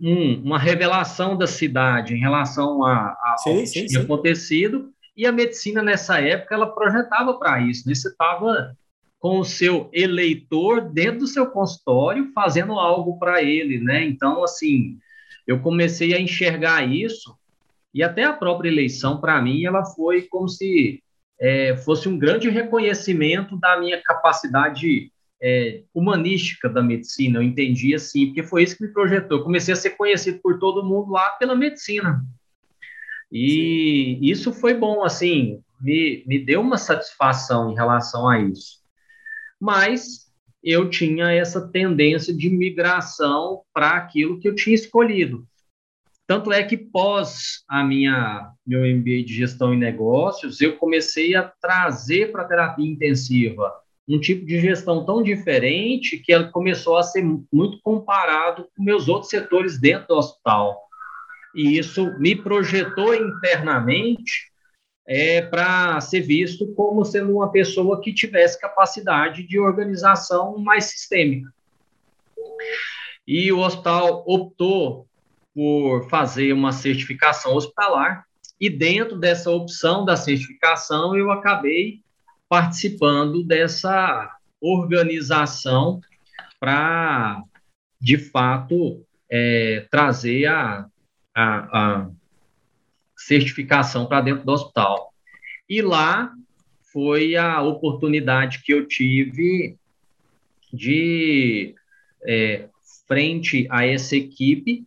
um, 0.00 0.40
uma 0.44 0.56
revelação 0.56 1.36
da 1.36 1.48
cidade 1.48 2.14
em 2.14 2.20
relação 2.20 2.84
a, 2.84 3.16
a 3.20 3.36
sim, 3.38 3.50
ao 3.50 3.56
que 3.56 3.66
sim, 3.66 3.86
tinha 3.86 3.98
sim. 3.98 4.04
acontecido, 4.04 4.92
e 5.16 5.26
a 5.26 5.32
medicina 5.32 5.82
nessa 5.82 6.20
época 6.20 6.54
ela 6.54 6.72
projetava 6.72 7.34
para 7.36 7.60
isso, 7.60 7.88
né? 7.88 7.94
Você 7.94 8.08
estava 8.08 8.76
com 9.18 9.40
o 9.40 9.44
seu 9.44 9.90
eleitor 9.92 10.82
dentro 10.82 11.20
do 11.20 11.26
seu 11.26 11.46
consultório 11.46 12.30
fazendo 12.32 12.74
algo 12.74 13.18
para 13.18 13.42
ele, 13.42 13.80
né? 13.80 14.04
Então, 14.04 14.44
assim, 14.44 14.98
eu 15.48 15.58
comecei 15.58 16.14
a 16.14 16.20
enxergar 16.20 16.88
isso 16.88 17.36
e 17.94 18.02
até 18.02 18.24
a 18.24 18.32
própria 18.32 18.68
eleição, 18.68 19.20
para 19.20 19.40
mim, 19.40 19.64
ela 19.64 19.84
foi 19.84 20.22
como 20.22 20.48
se 20.48 21.00
é, 21.40 21.76
fosse 21.76 22.08
um 22.08 22.18
grande 22.18 22.50
reconhecimento 22.50 23.56
da 23.56 23.78
minha 23.78 24.02
capacidade 24.02 25.12
é, 25.40 25.82
humanística 25.94 26.68
da 26.68 26.82
medicina. 26.82 27.38
Eu 27.38 27.42
entendi 27.42 27.94
assim, 27.94 28.26
porque 28.26 28.42
foi 28.42 28.64
isso 28.64 28.76
que 28.76 28.84
me 28.84 28.92
projetou. 28.92 29.38
Eu 29.38 29.44
comecei 29.44 29.72
a 29.72 29.76
ser 29.76 29.90
conhecido 29.90 30.40
por 30.42 30.58
todo 30.58 30.84
mundo 30.84 31.12
lá 31.12 31.30
pela 31.38 31.54
medicina. 31.54 32.24
E 33.30 34.18
Sim. 34.20 34.26
isso 34.26 34.52
foi 34.52 34.74
bom, 34.74 35.04
assim, 35.04 35.60
me, 35.80 36.24
me 36.26 36.38
deu 36.38 36.60
uma 36.60 36.78
satisfação 36.78 37.70
em 37.70 37.74
relação 37.74 38.28
a 38.28 38.40
isso. 38.40 38.82
Mas 39.60 40.32
eu 40.62 40.88
tinha 40.88 41.30
essa 41.30 41.68
tendência 41.68 42.34
de 42.34 42.48
migração 42.48 43.62
para 43.72 43.90
aquilo 43.90 44.40
que 44.40 44.48
eu 44.48 44.54
tinha 44.54 44.74
escolhido. 44.74 45.46
Tanto 46.26 46.52
é 46.52 46.62
que 46.62 46.76
pós 46.76 47.62
a 47.68 47.84
minha 47.84 48.50
meu 48.66 48.80
MBA 48.80 49.24
de 49.24 49.34
gestão 49.34 49.74
e 49.74 49.76
negócios, 49.76 50.60
eu 50.60 50.76
comecei 50.76 51.34
a 51.34 51.42
trazer 51.42 52.32
para 52.32 52.42
a 52.42 52.46
terapia 52.46 52.90
intensiva 52.90 53.72
um 54.08 54.18
tipo 54.20 54.44
de 54.44 54.60
gestão 54.60 55.04
tão 55.04 55.22
diferente 55.22 56.18
que 56.18 56.32
ela 56.32 56.50
começou 56.50 56.96
a 56.96 57.02
ser 57.02 57.22
muito 57.22 57.80
comparado 57.82 58.68
com 58.76 58.82
meus 58.82 59.08
outros 59.08 59.30
setores 59.30 59.80
dentro 59.80 60.08
do 60.08 60.14
hospital. 60.16 60.82
E 61.54 61.78
isso 61.78 62.18
me 62.18 62.34
projetou 62.34 63.14
internamente 63.14 64.50
é, 65.06 65.42
para 65.42 66.00
ser 66.00 66.20
visto 66.20 66.74
como 66.74 67.04
sendo 67.04 67.34
uma 67.34 67.50
pessoa 67.50 68.00
que 68.00 68.12
tivesse 68.12 68.60
capacidade 68.60 69.46
de 69.46 69.58
organização 69.58 70.58
mais 70.58 70.84
sistêmica. 70.84 71.52
E 73.26 73.50
o 73.52 73.60
hospital 73.60 74.22
optou 74.26 75.06
por 75.54 76.08
fazer 76.08 76.52
uma 76.52 76.72
certificação 76.72 77.54
hospitalar, 77.54 78.24
e 78.60 78.68
dentro 78.68 79.18
dessa 79.18 79.50
opção 79.50 80.04
da 80.04 80.16
certificação, 80.16 81.16
eu 81.16 81.30
acabei 81.30 82.00
participando 82.48 83.44
dessa 83.44 84.30
organização 84.60 86.00
para, 86.58 87.42
de 88.00 88.16
fato, 88.16 89.04
é, 89.30 89.86
trazer 89.90 90.46
a, 90.46 90.86
a, 91.34 91.78
a 91.78 92.10
certificação 93.16 94.06
para 94.06 94.20
dentro 94.20 94.44
do 94.44 94.52
hospital. 94.52 95.12
E 95.68 95.82
lá 95.82 96.32
foi 96.92 97.36
a 97.36 97.60
oportunidade 97.60 98.62
que 98.62 98.72
eu 98.72 98.86
tive 98.86 99.76
de, 100.72 101.74
é, 102.24 102.68
frente 103.06 103.66
a 103.70 103.84
essa 103.86 104.16
equipe, 104.16 104.84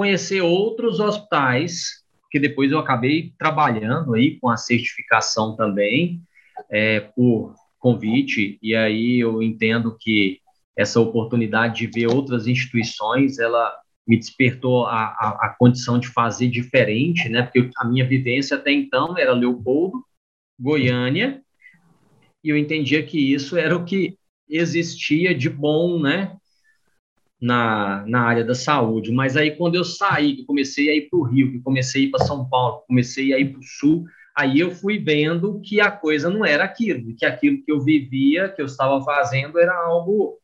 conhecer 0.00 0.40
outros 0.40 0.98
hospitais, 0.98 2.02
que 2.30 2.40
depois 2.40 2.72
eu 2.72 2.78
acabei 2.78 3.34
trabalhando 3.38 4.14
aí 4.14 4.38
com 4.40 4.48
a 4.48 4.56
certificação 4.56 5.54
também, 5.54 6.22
é, 6.70 7.00
por 7.00 7.54
convite, 7.78 8.58
e 8.62 8.74
aí 8.74 9.20
eu 9.20 9.42
entendo 9.42 9.94
que 10.00 10.38
essa 10.74 10.98
oportunidade 10.98 11.80
de 11.80 11.86
ver 11.86 12.06
outras 12.06 12.46
instituições, 12.46 13.38
ela 13.38 13.76
me 14.08 14.16
despertou 14.16 14.86
a, 14.86 15.02
a, 15.02 15.38
a, 15.42 15.56
condição 15.58 15.98
de 15.98 16.08
fazer 16.08 16.48
diferente, 16.48 17.28
né? 17.28 17.42
Porque 17.42 17.68
a 17.76 17.84
minha 17.84 18.08
vivência 18.08 18.56
até 18.56 18.72
então 18.72 19.18
era 19.18 19.34
Leopoldo, 19.34 20.02
Goiânia, 20.58 21.42
e 22.42 22.48
eu 22.48 22.56
entendia 22.56 23.02
que 23.02 23.34
isso 23.34 23.54
era 23.54 23.76
o 23.76 23.84
que 23.84 24.16
existia 24.48 25.34
de 25.34 25.50
bom, 25.50 26.00
né? 26.00 26.38
Na, 27.40 28.04
na 28.06 28.20
área 28.22 28.44
da 28.44 28.54
saúde. 28.54 29.10
Mas 29.10 29.36
aí, 29.36 29.52
quando 29.52 29.76
eu 29.76 29.84
saí, 29.84 30.36
que 30.36 30.44
comecei 30.44 30.90
a 30.90 30.96
ir 30.96 31.08
para 31.08 31.18
o 31.18 31.22
Rio, 31.22 31.50
que 31.50 31.60
comecei 31.60 32.02
a 32.02 32.04
ir 32.06 32.10
para 32.10 32.24
São 32.24 32.48
Paulo, 32.48 32.84
comecei 32.86 33.32
a 33.32 33.38
ir 33.38 33.52
para 33.52 33.60
o 33.60 33.64
Sul, 33.64 34.04
aí 34.36 34.60
eu 34.60 34.70
fui 34.70 34.98
vendo 34.98 35.60
que 35.60 35.80
a 35.80 35.90
coisa 35.90 36.28
não 36.28 36.44
era 36.44 36.64
aquilo, 36.64 37.14
que 37.16 37.24
aquilo 37.24 37.62
que 37.62 37.72
eu 37.72 37.80
vivia, 37.80 38.48
que 38.48 38.60
eu 38.60 38.66
estava 38.66 39.02
fazendo, 39.02 39.58
era 39.58 39.74
algo 39.74 40.38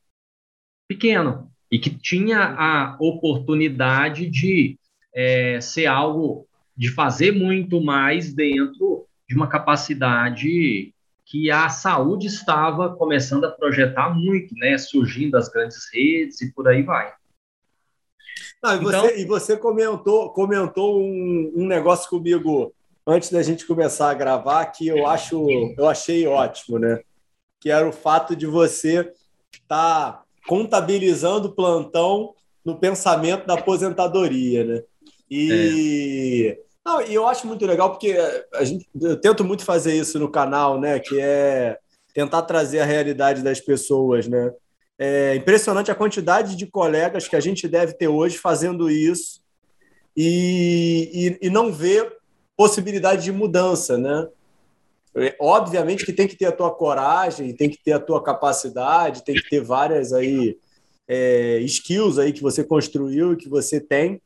pequeno 0.88 1.50
e 1.70 1.78
que 1.78 1.90
tinha 1.90 2.38
a 2.38 2.96
oportunidade 3.00 4.28
de 4.28 4.78
é, 5.14 5.60
ser 5.60 5.86
algo, 5.86 6.46
de 6.76 6.90
fazer 6.90 7.32
muito 7.32 7.82
mais 7.82 8.32
dentro 8.32 9.06
de 9.28 9.34
uma 9.34 9.48
capacidade 9.48 10.94
que 11.26 11.50
a 11.50 11.68
saúde 11.68 12.28
estava 12.28 12.94
começando 12.94 13.44
a 13.44 13.50
projetar 13.50 14.14
muito, 14.14 14.54
né? 14.54 14.78
Surgindo 14.78 15.36
as 15.36 15.48
grandes 15.48 15.90
redes 15.92 16.40
e 16.40 16.52
por 16.52 16.68
aí 16.68 16.82
vai. 16.82 17.12
Ah, 18.62 18.76
e, 18.76 18.78
você, 18.78 18.96
então, 18.96 19.16
e 19.18 19.24
você 19.24 19.56
comentou, 19.56 20.30
comentou 20.30 21.00
um, 21.00 21.52
um, 21.56 21.66
negócio 21.66 22.08
comigo 22.08 22.72
antes 23.04 23.30
da 23.30 23.42
gente 23.42 23.66
começar 23.66 24.10
a 24.10 24.14
gravar 24.14 24.66
que 24.66 24.86
eu 24.86 25.06
acho, 25.06 25.46
eu 25.76 25.88
achei 25.88 26.26
ótimo, 26.28 26.78
né? 26.78 27.00
Que 27.60 27.70
era 27.70 27.88
o 27.88 27.92
fato 27.92 28.36
de 28.36 28.46
você 28.46 29.12
estar 29.52 30.12
tá 30.12 30.24
contabilizando 30.46 31.52
plantão 31.52 32.34
no 32.64 32.78
pensamento 32.78 33.46
da 33.46 33.54
aposentadoria, 33.54 34.64
né? 34.64 34.82
E 35.28 36.56
é. 36.56 36.65
Não, 36.86 37.02
e 37.02 37.12
eu 37.12 37.26
acho 37.26 37.48
muito 37.48 37.66
legal 37.66 37.90
porque 37.90 38.16
a 38.54 38.62
gente, 38.62 38.88
eu 39.00 39.20
tento 39.20 39.42
muito 39.42 39.64
fazer 39.64 39.92
isso 39.96 40.20
no 40.20 40.30
canal, 40.30 40.80
né? 40.80 41.00
Que 41.00 41.20
é 41.20 41.80
tentar 42.14 42.42
trazer 42.42 42.78
a 42.78 42.84
realidade 42.84 43.42
das 43.42 43.60
pessoas, 43.60 44.28
né? 44.28 44.52
É 44.96 45.34
impressionante 45.34 45.90
a 45.90 45.96
quantidade 45.96 46.54
de 46.54 46.64
colegas 46.64 47.26
que 47.26 47.34
a 47.34 47.40
gente 47.40 47.66
deve 47.66 47.94
ter 47.94 48.06
hoje 48.06 48.38
fazendo 48.38 48.88
isso 48.88 49.42
e, 50.16 51.36
e, 51.42 51.48
e 51.48 51.50
não 51.50 51.72
ver 51.72 52.18
possibilidade 52.56 53.24
de 53.24 53.32
mudança, 53.32 53.98
né? 53.98 54.28
É, 55.16 55.34
obviamente 55.40 56.06
que 56.06 56.12
tem 56.12 56.28
que 56.28 56.36
ter 56.36 56.46
a 56.46 56.52
tua 56.52 56.70
coragem, 56.70 57.52
tem 57.52 57.68
que 57.68 57.82
ter 57.82 57.94
a 57.94 58.00
tua 58.00 58.22
capacidade, 58.22 59.24
tem 59.24 59.34
que 59.34 59.48
ter 59.50 59.60
várias 59.60 60.12
aí 60.12 60.56
é, 61.08 61.58
skills 61.62 62.16
aí 62.16 62.32
que 62.32 62.42
você 62.42 62.62
construiu 62.62 63.32
e 63.32 63.36
que 63.36 63.48
você 63.48 63.80
tem, 63.80 64.22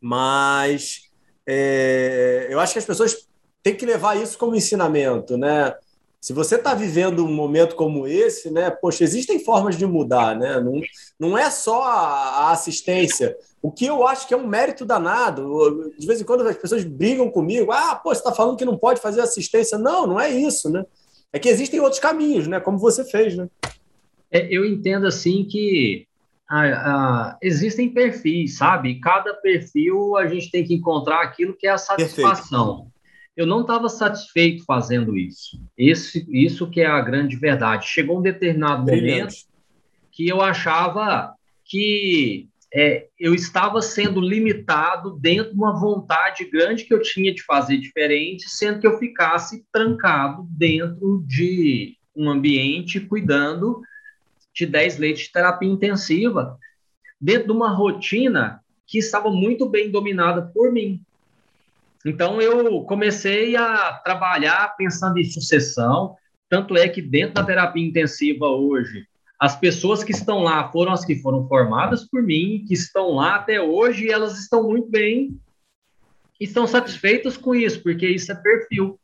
mas 0.00 1.11
é, 1.46 2.46
eu 2.50 2.60
acho 2.60 2.72
que 2.72 2.78
as 2.78 2.84
pessoas 2.84 3.28
têm 3.62 3.74
que 3.74 3.86
levar 3.86 4.16
isso 4.16 4.38
como 4.38 4.54
ensinamento, 4.54 5.36
né? 5.36 5.74
Se 6.20 6.32
você 6.32 6.54
está 6.54 6.72
vivendo 6.72 7.24
um 7.24 7.34
momento 7.34 7.74
como 7.74 8.06
esse, 8.06 8.48
né? 8.48 8.70
Poxa, 8.70 9.02
existem 9.02 9.40
formas 9.40 9.76
de 9.76 9.84
mudar, 9.84 10.38
né? 10.38 10.60
Não, 10.60 10.80
não 11.18 11.36
é 11.36 11.50
só 11.50 11.82
a, 11.82 12.52
assistência. 12.52 13.36
O 13.60 13.72
que 13.72 13.86
eu 13.86 14.06
acho 14.06 14.28
que 14.28 14.34
é 14.34 14.36
um 14.36 14.46
mérito 14.46 14.84
danado. 14.84 15.92
De 15.98 16.06
vez 16.06 16.20
em 16.20 16.24
quando 16.24 16.46
as 16.46 16.56
pessoas 16.56 16.84
brigam 16.84 17.28
comigo. 17.28 17.72
Ah, 17.72 17.96
pô, 17.96 18.14
você 18.14 18.20
está 18.20 18.32
falando 18.32 18.56
que 18.56 18.64
não 18.64 18.78
pode 18.78 19.00
fazer 19.00 19.20
assistência. 19.20 19.76
Não, 19.76 20.06
não 20.06 20.20
é 20.20 20.30
isso, 20.30 20.70
né? 20.70 20.84
É 21.32 21.40
que 21.40 21.48
existem 21.48 21.80
outros 21.80 21.98
caminhos, 21.98 22.46
né? 22.46 22.60
Como 22.60 22.78
você 22.78 23.04
fez, 23.04 23.36
né? 23.36 23.48
É, 24.30 24.46
eu 24.48 24.64
entendo 24.64 25.08
assim 25.08 25.44
que 25.44 26.06
existem 27.40 27.88
perfis, 27.92 28.56
sabe? 28.56 29.00
Cada 29.00 29.34
perfil 29.34 30.16
a 30.16 30.26
gente 30.26 30.50
tem 30.50 30.64
que 30.64 30.74
encontrar 30.74 31.22
aquilo 31.22 31.54
que 31.56 31.66
é 31.66 31.70
a 31.70 31.78
satisfação. 31.78 32.76
Perfeito. 32.76 32.92
Eu 33.34 33.46
não 33.46 33.62
estava 33.62 33.88
satisfeito 33.88 34.62
fazendo 34.64 35.16
isso. 35.16 35.58
Esse, 35.76 36.26
isso 36.30 36.68
que 36.68 36.82
é 36.82 36.86
a 36.86 37.00
grande 37.00 37.36
verdade. 37.36 37.86
Chegou 37.86 38.18
um 38.18 38.22
determinado 38.22 38.84
Brilhante. 38.84 39.10
momento 39.10 39.34
que 40.10 40.28
eu 40.28 40.42
achava 40.42 41.34
que 41.64 42.48
é, 42.74 43.06
eu 43.18 43.34
estava 43.34 43.80
sendo 43.80 44.20
limitado 44.20 45.18
dentro 45.18 45.52
de 45.52 45.58
uma 45.58 45.78
vontade 45.78 46.44
grande 46.50 46.84
que 46.84 46.92
eu 46.92 47.00
tinha 47.00 47.32
de 47.34 47.42
fazer 47.42 47.78
diferente, 47.78 48.48
sendo 48.48 48.80
que 48.80 48.86
eu 48.86 48.98
ficasse 48.98 49.64
trancado 49.72 50.46
dentro 50.50 51.22
de 51.26 51.96
um 52.14 52.28
ambiente 52.28 53.00
cuidando 53.00 53.80
de 54.54 54.66
10 54.66 54.98
leitos 54.98 55.22
de 55.22 55.32
terapia 55.32 55.68
intensiva, 55.68 56.58
dentro 57.20 57.46
de 57.48 57.52
uma 57.52 57.70
rotina 57.70 58.60
que 58.86 58.98
estava 58.98 59.30
muito 59.30 59.68
bem 59.68 59.90
dominada 59.90 60.42
por 60.52 60.72
mim. 60.72 61.00
Então, 62.04 62.40
eu 62.40 62.82
comecei 62.82 63.56
a 63.56 63.92
trabalhar 64.04 64.74
pensando 64.76 65.18
em 65.18 65.24
sucessão, 65.24 66.16
tanto 66.48 66.76
é 66.76 66.88
que 66.88 67.00
dentro 67.00 67.34
da 67.34 67.44
terapia 67.44 67.86
intensiva 67.86 68.46
hoje, 68.46 69.06
as 69.38 69.56
pessoas 69.56 70.04
que 70.04 70.12
estão 70.12 70.40
lá 70.40 70.70
foram 70.70 70.92
as 70.92 71.04
que 71.04 71.16
foram 71.16 71.46
formadas 71.48 72.04
por 72.08 72.22
mim, 72.22 72.64
que 72.66 72.74
estão 72.74 73.12
lá 73.12 73.36
até 73.36 73.60
hoje, 73.60 74.06
e 74.06 74.10
elas 74.10 74.38
estão 74.38 74.68
muito 74.68 74.90
bem, 74.90 75.40
estão 76.38 76.66
satisfeitas 76.66 77.36
com 77.36 77.54
isso, 77.54 77.82
porque 77.82 78.06
isso 78.06 78.30
é 78.30 78.34
perfil. 78.34 78.98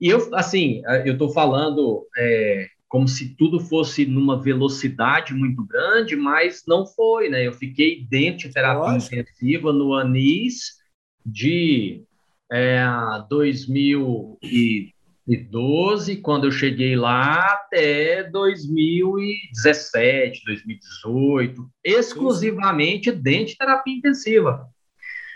E 0.00 0.08
eu, 0.08 0.34
assim, 0.34 0.82
eu 1.04 1.14
estou 1.14 1.30
falando 1.30 2.06
é, 2.16 2.68
como 2.96 3.06
se 3.06 3.36
tudo 3.36 3.60
fosse 3.60 4.06
numa 4.06 4.40
velocidade 4.40 5.34
muito 5.34 5.62
grande, 5.62 6.16
mas 6.16 6.62
não 6.66 6.86
foi, 6.86 7.28
né? 7.28 7.46
Eu 7.46 7.52
fiquei 7.52 8.06
dentro 8.08 8.48
de 8.48 8.54
terapia 8.54 8.94
Lógico. 8.94 9.14
intensiva 9.14 9.70
no 9.70 9.92
ANIS 9.92 10.78
de 11.22 12.02
é, 12.50 12.86
2012, 13.28 16.16
quando 16.22 16.46
eu 16.46 16.50
cheguei 16.50 16.96
lá, 16.96 17.52
até 17.52 18.22
2017, 18.30 20.42
2018, 20.46 21.68
exclusivamente 21.84 23.12
dentro 23.12 23.48
de 23.48 23.58
terapia 23.58 23.94
intensiva. 23.94 24.70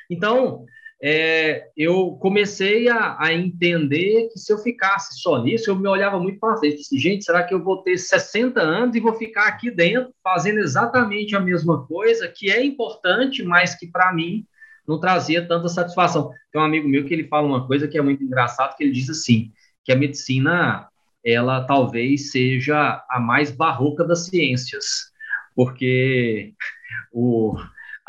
Então, 0.09 0.65
é, 1.03 1.71
eu 1.75 2.19
comecei 2.21 2.89
a, 2.91 3.17
a, 3.19 3.33
entender 3.33 4.29
que 4.31 4.39
se 4.39 4.53
eu 4.53 4.59
ficasse 4.59 5.19
só 5.19 5.43
nisso, 5.43 5.71
eu 5.71 5.77
me 5.77 5.89
olhava 5.89 6.21
muito 6.21 6.39
para 6.39 6.59
frente. 6.59 6.83
Gente, 6.99 7.25
será 7.25 7.43
que 7.43 7.55
eu 7.55 7.65
vou 7.65 7.83
ter 7.83 7.97
60 7.97 8.61
anos 8.61 8.95
e 8.95 9.01
vou 9.01 9.15
ficar 9.15 9.47
aqui 9.47 9.71
dentro 9.71 10.13
fazendo 10.23 10.59
exatamente 10.59 11.35
a 11.35 11.41
mesma 11.41 11.87
coisa, 11.87 12.29
que 12.29 12.51
é 12.51 12.63
importante, 12.63 13.43
mas 13.43 13.75
que 13.75 13.87
para 13.87 14.13
mim 14.13 14.45
não 14.87 15.01
trazia 15.01 15.47
tanta 15.47 15.69
satisfação. 15.69 16.33
Tem 16.53 16.61
um 16.61 16.65
amigo 16.65 16.87
meu 16.87 17.07
que 17.07 17.15
ele 17.15 17.29
fala 17.29 17.47
uma 17.47 17.67
coisa 17.67 17.89
que 17.89 17.97
é 17.97 18.03
muito 18.03 18.23
engraçado, 18.23 18.77
que 18.77 18.85
ele 18.85 18.93
diz 18.93 19.09
assim, 19.09 19.51
que 19.83 19.93
a 19.93 19.97
medicina, 19.97 20.87
ela 21.25 21.65
talvez 21.65 22.31
seja 22.31 23.03
a 23.09 23.19
mais 23.19 23.51
barroca 23.51 24.05
das 24.05 24.27
ciências, 24.27 25.11
porque 25.55 26.53
o 27.11 27.57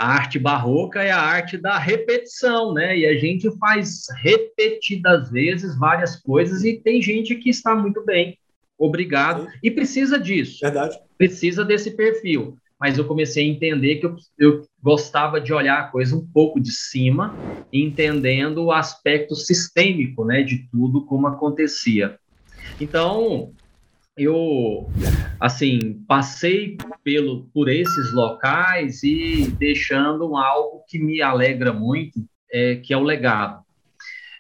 a 0.01 0.07
arte 0.07 0.39
barroca 0.39 1.03
é 1.03 1.11
a 1.11 1.21
arte 1.21 1.59
da 1.59 1.77
repetição, 1.77 2.73
né? 2.73 2.97
E 2.97 3.05
a 3.05 3.19
gente 3.19 3.55
faz 3.59 4.05
repetidas 4.23 5.29
vezes 5.29 5.77
várias 5.77 6.15
coisas 6.15 6.63
e 6.63 6.77
tem 6.77 6.99
gente 6.99 7.35
que 7.35 7.51
está 7.51 7.75
muito 7.75 8.03
bem, 8.03 8.35
obrigado, 8.79 9.43
Sim. 9.43 9.57
e 9.61 9.69
precisa 9.69 10.19
disso. 10.19 10.57
Verdade. 10.63 10.97
Precisa 11.19 11.63
desse 11.63 11.91
perfil. 11.91 12.57
Mas 12.79 12.97
eu 12.97 13.05
comecei 13.05 13.45
a 13.45 13.47
entender 13.47 13.97
que 13.97 14.07
eu, 14.07 14.15
eu 14.39 14.65
gostava 14.81 15.39
de 15.39 15.53
olhar 15.53 15.79
a 15.79 15.87
coisa 15.87 16.15
um 16.15 16.25
pouco 16.33 16.59
de 16.59 16.71
cima, 16.71 17.35
entendendo 17.71 18.63
o 18.63 18.71
aspecto 18.71 19.35
sistêmico, 19.35 20.25
né, 20.25 20.41
de 20.41 20.67
tudo 20.71 21.05
como 21.05 21.27
acontecia. 21.27 22.17
Então, 22.79 23.53
eu 24.17 24.91
assim 25.39 26.03
passei 26.07 26.77
pelo 27.03 27.45
por 27.53 27.69
esses 27.69 28.13
locais 28.13 29.01
e 29.03 29.49
deixando 29.57 30.35
algo 30.35 30.83
que 30.87 30.99
me 30.99 31.21
alegra 31.21 31.73
muito 31.73 32.23
é, 32.51 32.75
que 32.75 32.93
é 32.93 32.97
o 32.97 33.03
legado. 33.03 33.63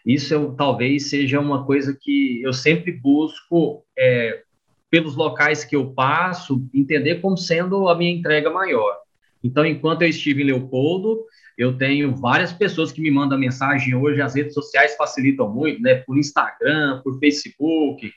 Isso 0.05 0.33
eu, 0.33 0.53
talvez 0.53 1.09
seja 1.09 1.39
uma 1.39 1.65
coisa 1.65 1.97
que 1.99 2.41
eu 2.43 2.53
sempre 2.53 2.91
busco 2.91 3.85
é, 3.97 4.41
pelos 4.89 5.15
locais 5.15 5.63
que 5.63 5.75
eu 5.75 5.93
passo 5.93 6.67
entender 6.73 7.21
como 7.21 7.37
sendo 7.37 7.87
a 7.87 7.95
minha 7.95 8.11
entrega 8.11 8.49
maior. 8.49 8.97
Então 9.43 9.65
enquanto 9.65 10.01
eu 10.01 10.09
estive 10.09 10.43
em 10.43 10.47
Leopoldo 10.47 11.23
eu 11.57 11.77
tenho 11.77 12.15
várias 12.15 12.51
pessoas 12.51 12.91
que 12.91 13.01
me 13.01 13.11
mandam 13.11 13.37
mensagem 13.37 13.95
hoje 13.95 14.21
as 14.21 14.35
redes 14.35 14.53
sociais 14.53 14.95
facilitam 14.95 15.49
muito 15.49 15.81
né? 15.81 15.95
Por 15.95 16.17
Instagram 16.17 17.01
por 17.03 17.17
Facebook 17.19 18.11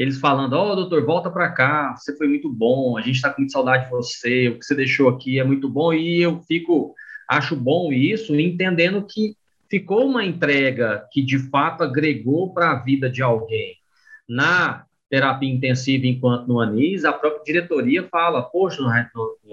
eles 0.00 0.18
falando: 0.18 0.54
Ó, 0.54 0.72
oh, 0.72 0.76
doutor, 0.76 1.04
volta 1.04 1.30
para 1.30 1.50
cá, 1.52 1.94
você 1.94 2.16
foi 2.16 2.26
muito 2.26 2.50
bom, 2.50 2.96
a 2.96 3.02
gente 3.02 3.16
está 3.16 3.28
com 3.28 3.42
muita 3.42 3.52
saudade 3.52 3.84
de 3.84 3.90
você, 3.90 4.48
o 4.48 4.58
que 4.58 4.64
você 4.64 4.74
deixou 4.74 5.10
aqui 5.10 5.38
é 5.38 5.44
muito 5.44 5.68
bom, 5.68 5.92
e 5.92 6.22
eu 6.22 6.40
fico, 6.48 6.94
acho 7.28 7.54
bom 7.54 7.92
isso, 7.92 8.34
entendendo 8.34 9.06
que 9.06 9.36
ficou 9.68 10.06
uma 10.06 10.24
entrega 10.24 11.06
que 11.12 11.20
de 11.20 11.38
fato 11.50 11.84
agregou 11.84 12.54
para 12.54 12.70
a 12.70 12.82
vida 12.82 13.10
de 13.10 13.22
alguém. 13.22 13.76
Na 14.26 14.86
terapia 15.10 15.52
intensiva 15.52 16.06
enquanto 16.06 16.48
no 16.48 16.60
ANIS, 16.60 17.04
a 17.04 17.12
própria 17.12 17.44
diretoria 17.44 18.08
fala: 18.10 18.42
Poxa, 18.42 18.82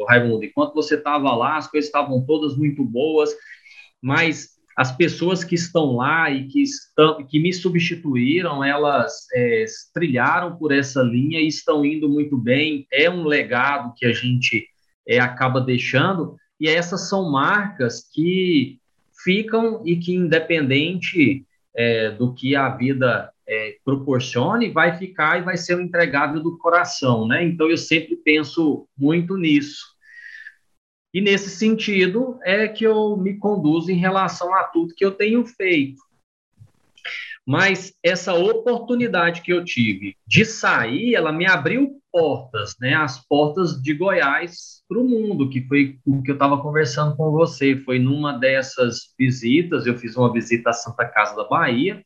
Raimundo, 0.07 0.45
enquanto 0.45 0.73
você 0.73 0.95
estava 0.95 1.35
lá, 1.35 1.57
as 1.57 1.69
coisas 1.69 1.89
estavam 1.89 2.25
todas 2.25 2.55
muito 2.55 2.85
boas, 2.85 3.35
mas 4.01 4.57
as 4.78 4.95
pessoas 4.95 5.43
que 5.43 5.55
estão 5.55 5.95
lá 5.95 6.30
e 6.30 6.45
que, 6.47 6.61
estão, 6.61 7.25
que 7.25 7.39
me 7.39 7.51
substituíram, 7.51 8.63
elas 8.63 9.25
é, 9.34 9.65
trilharam 9.91 10.55
por 10.55 10.71
essa 10.71 11.01
linha 11.01 11.41
e 11.41 11.47
estão 11.47 11.84
indo 11.84 12.07
muito 12.07 12.38
bem. 12.38 12.86
É 12.93 13.09
um 13.09 13.25
legado 13.25 13.91
que 13.97 14.05
a 14.05 14.13
gente 14.13 14.67
é, 15.07 15.19
acaba 15.19 15.59
deixando, 15.59 16.36
e 16.59 16.67
essas 16.67 17.09
são 17.09 17.32
marcas 17.32 18.07
que 18.13 18.78
ficam 19.23 19.82
e 19.84 19.95
que, 19.95 20.13
independente 20.13 21.43
é, 21.75 22.11
do 22.11 22.36
que 22.36 22.55
a 22.55 22.69
vida 22.69 23.32
é, 23.47 23.78
proporcione, 23.84 24.69
vai 24.69 24.95
ficar 24.95 25.39
e 25.39 25.43
vai 25.43 25.57
ser 25.57 25.75
um 25.75 25.82
entregável 25.82 26.39
do 26.39 26.55
coração, 26.59 27.28
né? 27.28 27.43
Então, 27.43 27.67
eu 27.67 27.78
sempre 27.78 28.15
penso 28.15 28.88
muito 28.95 29.38
nisso. 29.38 29.96
E 31.18 31.22
nesse 31.22 31.49
sentido 31.49 32.38
é 32.45 32.68
que 32.68 32.84
eu 32.84 33.18
me 33.18 33.39
conduzo 33.39 33.89
em 33.89 33.95
relação 33.95 34.53
a 34.53 34.65
tudo 34.65 34.93
que 34.93 35.03
eu 35.03 35.11
tenho 35.11 35.43
feito. 35.47 35.99
Mas 37.43 37.91
essa 38.03 38.36
oportunidade 38.36 39.41
que 39.41 39.51
eu 39.51 39.65
tive 39.65 40.15
de 40.28 40.45
sair, 40.45 41.15
ela 41.15 41.32
me 41.32 41.47
abriu 41.47 41.99
portas, 42.11 42.76
né? 42.80 42.93
As 42.93 43.26
portas 43.26 43.82
de 43.82 43.95
Goiás 43.95 44.84
para 44.88 44.99
o 44.99 45.09
mundo, 45.09 45.49
que 45.49 45.68
foi 45.68 45.97
o 46.05 46.22
que 46.22 46.30
eu 46.30 46.36
estava 46.36 46.61
conversando 46.61 47.15
com 47.15 47.32
você. 47.32 47.76
Foi 47.78 47.97
numa 47.97 48.34
dessas 48.34 49.15
visitas, 49.18 49.88
eu 49.88 49.97
fiz 49.97 50.15
uma 50.15 50.32
visita 50.32 50.70
à 50.70 50.74
Santa 50.74 51.03
Casa 51.07 51.36
da 51.36 51.45
Bahia. 51.45 52.05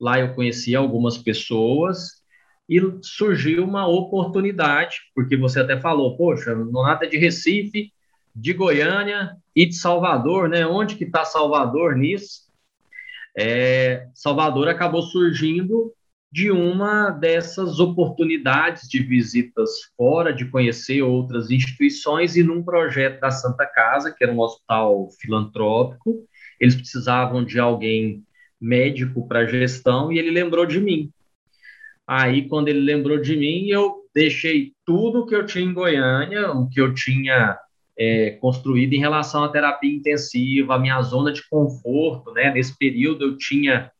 Lá 0.00 0.18
eu 0.18 0.34
conheci 0.34 0.74
algumas 0.74 1.16
pessoas 1.16 2.20
e 2.68 2.80
surgiu 3.02 3.62
uma 3.62 3.86
oportunidade, 3.86 4.96
porque 5.14 5.36
você 5.36 5.60
até 5.60 5.80
falou, 5.80 6.16
poxa, 6.16 6.56
Nonata 6.56 7.04
é 7.04 7.08
de 7.08 7.18
Recife, 7.18 7.92
de 8.34 8.52
Goiânia 8.52 9.36
e 9.54 9.66
de 9.66 9.74
Salvador, 9.74 10.48
né? 10.48 10.66
Onde 10.66 10.96
que 10.96 11.04
está 11.04 11.24
Salvador 11.24 11.96
nisso? 11.96 12.50
É, 13.36 14.08
Salvador 14.14 14.68
acabou 14.68 15.02
surgindo 15.02 15.92
de 16.30 16.50
uma 16.50 17.10
dessas 17.10 17.78
oportunidades 17.78 18.88
de 18.88 19.02
visitas 19.02 19.70
fora, 19.96 20.32
de 20.32 20.46
conhecer 20.46 21.02
outras 21.02 21.50
instituições 21.50 22.36
e 22.36 22.42
num 22.42 22.62
projeto 22.62 23.20
da 23.20 23.30
Santa 23.30 23.66
Casa, 23.66 24.14
que 24.16 24.24
era 24.24 24.32
um 24.32 24.40
hospital 24.40 25.10
filantrópico, 25.20 26.26
eles 26.58 26.74
precisavam 26.74 27.44
de 27.44 27.58
alguém 27.58 28.24
médico 28.58 29.28
para 29.28 29.46
gestão 29.46 30.10
e 30.10 30.18
ele 30.18 30.30
lembrou 30.30 30.64
de 30.64 30.80
mim. 30.80 31.12
Aí, 32.06 32.48
quando 32.48 32.68
ele 32.68 32.80
lembrou 32.80 33.20
de 33.20 33.36
mim, 33.36 33.66
eu 33.68 34.02
deixei 34.14 34.72
tudo 34.86 35.26
que 35.26 35.34
eu 35.34 35.44
tinha 35.44 35.64
em 35.64 35.74
Goiânia, 35.74 36.50
o 36.52 36.68
que 36.68 36.80
eu 36.80 36.94
tinha 36.94 37.58
é, 37.98 38.32
construída 38.40 38.94
em 38.94 39.00
relação 39.00 39.44
à 39.44 39.48
terapia 39.50 39.94
intensiva, 39.94 40.74
a 40.74 40.78
minha 40.78 41.00
zona 41.02 41.32
de 41.32 41.46
conforto, 41.48 42.32
né? 42.32 42.52
Nesse 42.52 42.76
período 42.76 43.24
eu 43.24 43.36
tinha. 43.36 43.90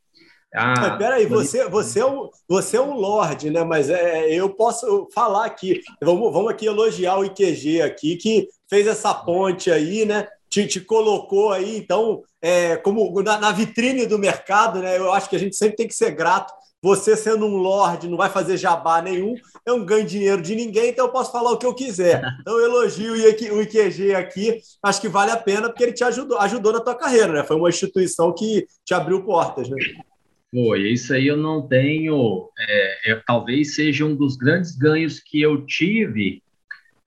A... 0.54 0.96
Peraí, 0.96 1.26
você, 1.26 1.66
você, 1.68 2.00
é 2.00 2.06
um, 2.06 2.28
você 2.46 2.76
é 2.76 2.80
um 2.80 2.94
lorde, 2.94 3.50
né? 3.50 3.64
Mas 3.64 3.88
é, 3.88 4.32
eu 4.32 4.50
posso 4.50 5.08
falar 5.14 5.46
aqui. 5.46 5.80
Vamos, 6.02 6.32
vamos 6.32 6.50
aqui 6.50 6.66
elogiar 6.66 7.18
o 7.18 7.24
IQG 7.24 7.82
aqui, 7.82 8.16
que 8.16 8.48
fez 8.68 8.86
essa 8.86 9.14
ponte 9.14 9.70
aí, 9.70 10.04
né? 10.04 10.26
Te, 10.50 10.66
te 10.66 10.80
colocou 10.80 11.50
aí, 11.50 11.78
então, 11.78 12.20
é, 12.42 12.76
como 12.76 13.22
na, 13.22 13.38
na 13.38 13.52
vitrine 13.52 14.04
do 14.04 14.18
mercado, 14.18 14.80
né? 14.80 14.98
Eu 14.98 15.10
acho 15.12 15.30
que 15.30 15.36
a 15.36 15.38
gente 15.38 15.56
sempre 15.56 15.76
tem 15.76 15.88
que 15.88 15.94
ser 15.94 16.10
grato 16.10 16.52
você 16.82 17.16
sendo 17.16 17.46
um 17.46 17.56
lord, 17.56 18.08
não 18.08 18.16
vai 18.16 18.28
fazer 18.28 18.56
jabá 18.56 19.00
nenhum, 19.00 19.36
eu 19.64 19.78
não 19.78 19.86
ganho 19.86 20.04
dinheiro 20.04 20.42
de 20.42 20.56
ninguém, 20.56 20.90
então 20.90 21.06
eu 21.06 21.12
posso 21.12 21.30
falar 21.30 21.52
o 21.52 21.56
que 21.56 21.64
eu 21.64 21.74
quiser. 21.74 22.22
Então 22.40 22.58
eu 22.58 22.66
elogio 22.66 23.12
o 23.12 23.62
IQG 23.62 24.14
aqui, 24.14 24.60
acho 24.82 25.00
que 25.00 25.08
vale 25.08 25.30
a 25.30 25.36
pena, 25.36 25.68
porque 25.68 25.84
ele 25.84 25.92
te 25.92 26.02
ajudou, 26.02 26.38
ajudou 26.38 26.72
na 26.72 26.80
tua 26.80 26.96
carreira, 26.96 27.32
né? 27.32 27.44
Foi 27.44 27.56
uma 27.56 27.68
instituição 27.68 28.34
que 28.34 28.66
te 28.84 28.92
abriu 28.92 29.22
portas, 29.22 29.68
né? 29.68 29.76
Foi, 30.52 30.80
isso 30.92 31.14
aí 31.14 31.28
eu 31.28 31.36
não 31.36 31.66
tenho. 31.66 32.50
É, 32.58 33.12
é, 33.12 33.22
talvez 33.26 33.74
seja 33.74 34.04
um 34.04 34.14
dos 34.14 34.36
grandes 34.36 34.76
ganhos 34.76 35.20
que 35.20 35.40
eu 35.40 35.64
tive 35.64 36.42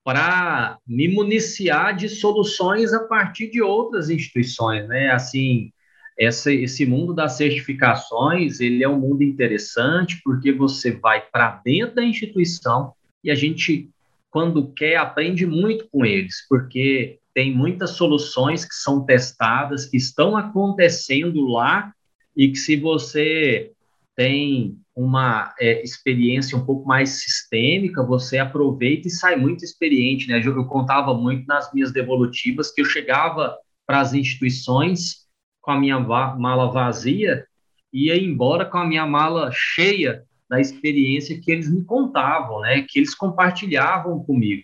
para 0.03 0.77
me 0.87 1.07
municiar 1.07 1.95
de 1.95 2.07
soluções 2.07 2.93
a 2.93 3.03
partir 3.03 3.49
de 3.49 3.61
outras 3.61 4.09
instituições, 4.09 4.87
né? 4.87 5.11
Assim, 5.11 5.71
essa, 6.17 6.51
esse 6.51 6.85
mundo 6.85 7.13
das 7.13 7.33
certificações, 7.33 8.59
ele 8.59 8.83
é 8.83 8.89
um 8.89 8.99
mundo 8.99 9.23
interessante 9.23 10.21
porque 10.23 10.51
você 10.51 10.91
vai 10.91 11.21
para 11.21 11.61
dentro 11.63 11.95
da 11.95 12.03
instituição 12.03 12.93
e 13.23 13.29
a 13.29 13.35
gente, 13.35 13.89
quando 14.29 14.71
quer, 14.71 14.95
aprende 14.97 15.45
muito 15.45 15.87
com 15.91 16.05
eles, 16.05 16.45
porque 16.47 17.19
tem 17.33 17.53
muitas 17.53 17.91
soluções 17.91 18.63
que 18.63 18.75
são 18.75 19.05
testadas, 19.05 19.85
que 19.85 19.97
estão 19.97 20.37
acontecendo 20.37 21.45
lá 21.47 21.91
e 22.35 22.49
que 22.49 22.57
se 22.57 22.77
você 22.77 23.71
tem 24.15 24.77
uma 24.95 25.53
é, 25.59 25.83
experiência 25.83 26.57
um 26.57 26.65
pouco 26.65 26.87
mais 26.87 27.21
sistêmica, 27.21 28.01
você 28.01 28.37
aproveita 28.37 29.09
e 29.09 29.11
sai 29.11 29.35
muito 29.35 29.65
experiente, 29.65 30.29
né? 30.29 30.41
Eu, 30.43 30.55
eu 30.55 30.65
contava 30.65 31.13
muito 31.13 31.45
nas 31.45 31.73
minhas 31.73 31.91
devolutivas 31.91 32.71
que 32.71 32.79
eu 32.79 32.85
chegava 32.85 33.57
para 33.85 33.99
as 33.99 34.13
instituições 34.13 35.24
com 35.65 35.71
a 35.71 35.79
minha 35.79 35.99
mala 35.99 36.71
vazia 36.71 37.43
e 37.91 38.05
ia 38.05 38.17
embora 38.17 38.65
com 38.65 38.77
a 38.77 38.85
minha 38.85 39.05
mala 39.05 39.49
cheia 39.51 40.23
da 40.47 40.61
experiência 40.61 41.41
que 41.41 41.51
eles 41.51 41.73
me 41.73 41.83
contavam, 41.83 42.61
né? 42.61 42.85
Que 42.87 42.99
eles 42.99 43.15
compartilhavam 43.15 44.23
comigo. 44.23 44.63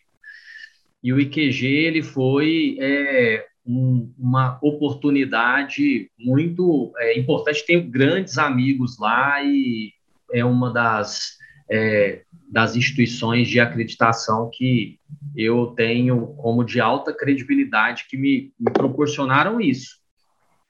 E 1.03 1.11
o 1.11 1.19
IQG 1.19 1.65
ele 1.65 2.03
foi 2.03 2.77
é, 2.79 3.47
um, 3.65 4.13
uma 4.15 4.59
oportunidade 4.61 6.11
muito 6.19 6.93
é, 6.97 7.17
importante. 7.17 7.65
Tenho 7.65 7.89
grandes 7.89 8.37
amigos 8.37 8.99
lá 8.99 9.43
e 9.43 9.91
é 10.31 10.45
uma 10.45 10.71
das, 10.71 11.37
é, 11.67 12.21
das 12.47 12.75
instituições 12.75 13.47
de 13.47 13.59
acreditação 13.59 14.51
que 14.53 14.99
eu 15.35 15.67
tenho 15.75 16.27
como 16.35 16.63
de 16.63 16.79
alta 16.79 17.11
credibilidade 17.11 18.05
que 18.07 18.17
me, 18.17 18.53
me 18.59 18.71
proporcionaram 18.71 19.59
isso, 19.59 20.00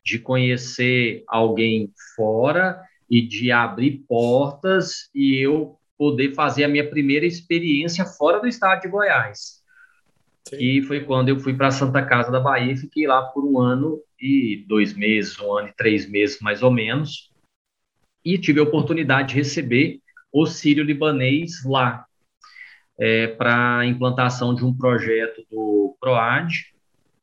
de 0.03 0.19
conhecer 0.19 1.23
alguém 1.27 1.91
fora 2.15 2.81
e 3.09 3.21
de 3.21 3.51
abrir 3.51 4.03
portas 4.07 5.09
e 5.13 5.35
eu 5.35 5.77
poder 5.97 6.33
fazer 6.33 6.63
a 6.63 6.67
minha 6.67 6.89
primeira 6.89 7.25
experiência 7.25 8.05
fora 8.05 8.39
do 8.39 8.47
estado 8.47 8.81
de 8.81 8.87
Goiás. 8.87 9.61
Sim. 10.47 10.57
E 10.57 10.81
foi 10.83 11.01
quando 11.01 11.29
eu 11.29 11.39
fui 11.39 11.53
para 11.53 11.69
Santa 11.71 12.03
Casa 12.03 12.31
da 12.31 12.39
Bahia, 12.39 12.75
fiquei 12.75 13.05
lá 13.05 13.21
por 13.21 13.45
um 13.45 13.59
ano 13.59 14.01
e 14.19 14.65
dois 14.67 14.93
meses, 14.93 15.39
um 15.39 15.53
ano 15.53 15.69
e 15.69 15.73
três 15.73 16.09
meses 16.09 16.39
mais 16.41 16.63
ou 16.63 16.71
menos, 16.71 17.31
e 18.25 18.37
tive 18.37 18.59
a 18.59 18.63
oportunidade 18.63 19.29
de 19.29 19.35
receber 19.35 19.99
o 20.31 20.45
Sírio 20.45 20.83
Libanês 20.83 21.63
lá, 21.65 22.05
é, 22.97 23.27
para 23.27 23.79
a 23.79 23.85
implantação 23.85 24.53
de 24.53 24.63
um 24.63 24.75
projeto 24.75 25.45
do 25.49 25.95
PROAD, 25.99 26.71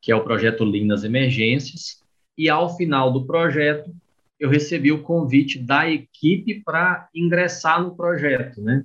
que 0.00 0.12
é 0.12 0.16
o 0.16 0.24
projeto 0.24 0.64
Lean 0.64 0.86
nas 0.86 1.04
Emergências, 1.04 2.02
e 2.38 2.48
ao 2.48 2.76
final 2.76 3.12
do 3.12 3.26
projeto, 3.26 3.92
eu 4.38 4.48
recebi 4.48 4.92
o 4.92 5.02
convite 5.02 5.58
da 5.58 5.90
equipe 5.90 6.62
para 6.62 7.08
ingressar 7.12 7.82
no 7.82 7.96
projeto, 7.96 8.62
né? 8.62 8.84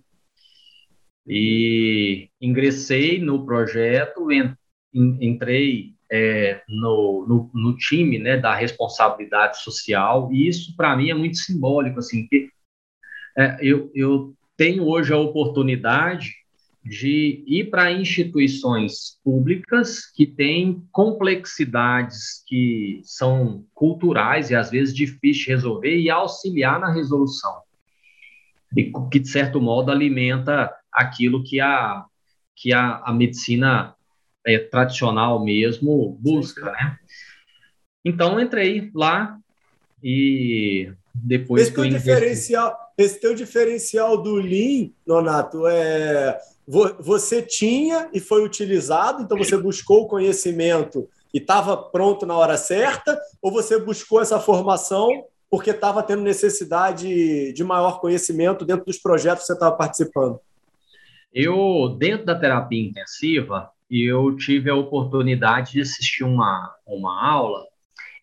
E 1.28 2.28
ingressei 2.42 3.22
no 3.22 3.46
projeto, 3.46 4.28
entrei 4.92 5.94
é, 6.12 6.62
no, 6.68 7.26
no, 7.28 7.52
no, 7.54 7.78
time 7.78 8.18
né, 8.18 8.38
da 8.38 8.54
responsabilidade 8.56 9.62
social, 9.62 10.34
e 10.34 10.48
isso 10.48 10.76
para 10.76 10.98
mim 10.98 11.12
é 11.12 11.14
muito 11.14 11.38
simbólico, 11.38 12.00
assim, 12.00 12.28
que 12.28 12.50
é, 13.38 13.58
eu, 13.62 13.90
eu 13.94 14.34
tenho 14.58 14.86
hoje 14.86 15.14
a 15.14 15.18
oportunidade 15.18 16.34
de 16.86 17.44
ir 17.48 17.70
para 17.70 17.92
instituições 17.92 19.18
públicas 19.24 20.06
que 20.12 20.28
têm 20.28 20.86
complexidades 20.92 22.44
que 22.46 23.00
são 23.04 23.66
culturais 23.74 24.50
e 24.50 24.56
às 24.56 24.70
vezes 24.70 24.94
difíceis 24.94 25.38
de 25.38 25.52
resolver 25.52 25.98
e 25.98 26.10
auxiliar 26.10 26.80
na 26.80 26.94
resolução. 26.94 27.62
E 28.76 28.92
que, 29.10 29.20
de 29.20 29.30
certo 29.30 29.62
modo, 29.62 29.92
alimenta 29.92 30.74
aquilo 30.92 31.44
que 31.44 31.62
a, 31.62 32.04
que 32.56 32.74
a, 32.74 32.98
a 33.06 33.14
medicina 33.14 33.96
é, 34.46 34.58
tradicional 34.60 35.44
mesmo 35.44 36.18
busca, 36.20 36.72
né? 36.72 36.98
Então, 38.04 38.38
entrei 38.40 38.92
lá 38.94 39.40
e 40.04 40.92
depois 41.14 41.62
esse 41.64 41.74
teu 41.74 41.88
diferencial 41.88 42.84
esse 42.98 43.20
teu 43.20 43.34
diferencial 43.34 44.22
do 44.22 44.36
Lean, 44.36 44.92
Nonato, 45.06 45.66
é 45.66 46.38
você 46.68 47.42
tinha 47.42 48.10
e 48.14 48.20
foi 48.20 48.44
utilizado, 48.44 49.22
então 49.22 49.38
você 49.38 49.58
buscou 49.58 50.04
o 50.04 50.08
conhecimento 50.08 51.10
e 51.34 51.38
estava 51.38 51.76
pronto 51.76 52.26
na 52.26 52.36
hora 52.38 52.58
certa, 52.58 53.20
ou 53.42 53.52
você 53.52 53.80
buscou 53.80 54.22
essa 54.22 54.40
formação 54.40 55.26
porque 55.50 55.70
estava 55.70 56.02
tendo 56.02 56.24
necessidade 56.24 57.54
de 57.54 57.64
maior 57.64 58.00
conhecimento 58.00 58.66
dentro 58.66 58.86
dos 58.86 58.98
projetos 58.98 59.42
que 59.42 59.48
você 59.48 59.54
estava 59.54 59.76
participando? 59.76 60.40
Eu, 61.34 61.96
dentro 61.98 62.26
da 62.26 62.40
terapia 62.40 62.90
intensiva, 62.90 63.70
eu 63.90 64.36
tive 64.36 64.70
a 64.70 64.76
oportunidade 64.76 65.74
de 65.74 65.82
assistir 65.82 66.24
uma, 66.24 66.74
uma 66.88 67.24
aula 67.24 67.66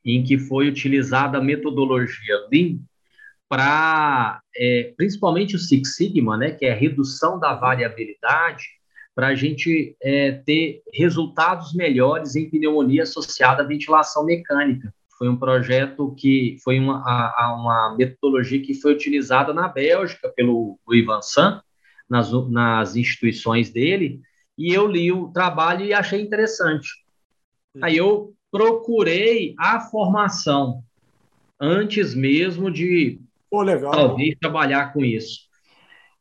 em 0.05 0.24
que 0.24 0.38
foi 0.38 0.68
utilizada 0.68 1.38
a 1.38 1.43
metodologia 1.43 2.49
Lean 2.51 2.78
para, 3.51 4.40
é, 4.55 4.94
principalmente 4.96 5.57
o 5.57 5.59
Six 5.59 5.96
Sigma, 5.96 6.36
né, 6.36 6.53
que 6.53 6.64
é 6.64 6.70
a 6.70 6.76
redução 6.76 7.36
da 7.36 7.53
variabilidade, 7.53 8.62
para 9.12 9.26
a 9.26 9.34
gente 9.34 9.96
é, 10.01 10.30
ter 10.46 10.82
resultados 10.94 11.74
melhores 11.74 12.36
em 12.36 12.48
pneumonia 12.48 13.03
associada 13.03 13.64
à 13.64 13.66
ventilação 13.66 14.24
mecânica. 14.24 14.94
Foi 15.18 15.28
um 15.28 15.36
projeto 15.36 16.14
que 16.16 16.59
foi 16.62 16.78
uma, 16.78 17.03
a, 17.05 17.53
uma 17.61 17.96
metodologia 17.98 18.62
que 18.62 18.72
foi 18.72 18.92
utilizada 18.92 19.53
na 19.53 19.66
Bélgica 19.66 20.28
pelo 20.28 20.78
Ivan 20.88 21.20
San, 21.20 21.61
nas, 22.09 22.30
nas 22.48 22.94
instituições 22.94 23.68
dele, 23.68 24.20
e 24.57 24.72
eu 24.72 24.86
li 24.86 25.11
o 25.11 25.28
trabalho 25.28 25.84
e 25.84 25.92
achei 25.92 26.20
interessante. 26.20 26.88
Aí 27.82 27.96
eu 27.96 28.32
procurei 28.51 29.55
a 29.59 29.80
formação 29.80 30.84
antes 31.61 32.14
mesmo 32.14 32.70
de 32.70 33.20
Pô, 33.51 33.62
legal. 33.62 33.90
talvez 33.90 34.36
trabalhar 34.40 34.92
com 34.92 35.05
isso. 35.05 35.40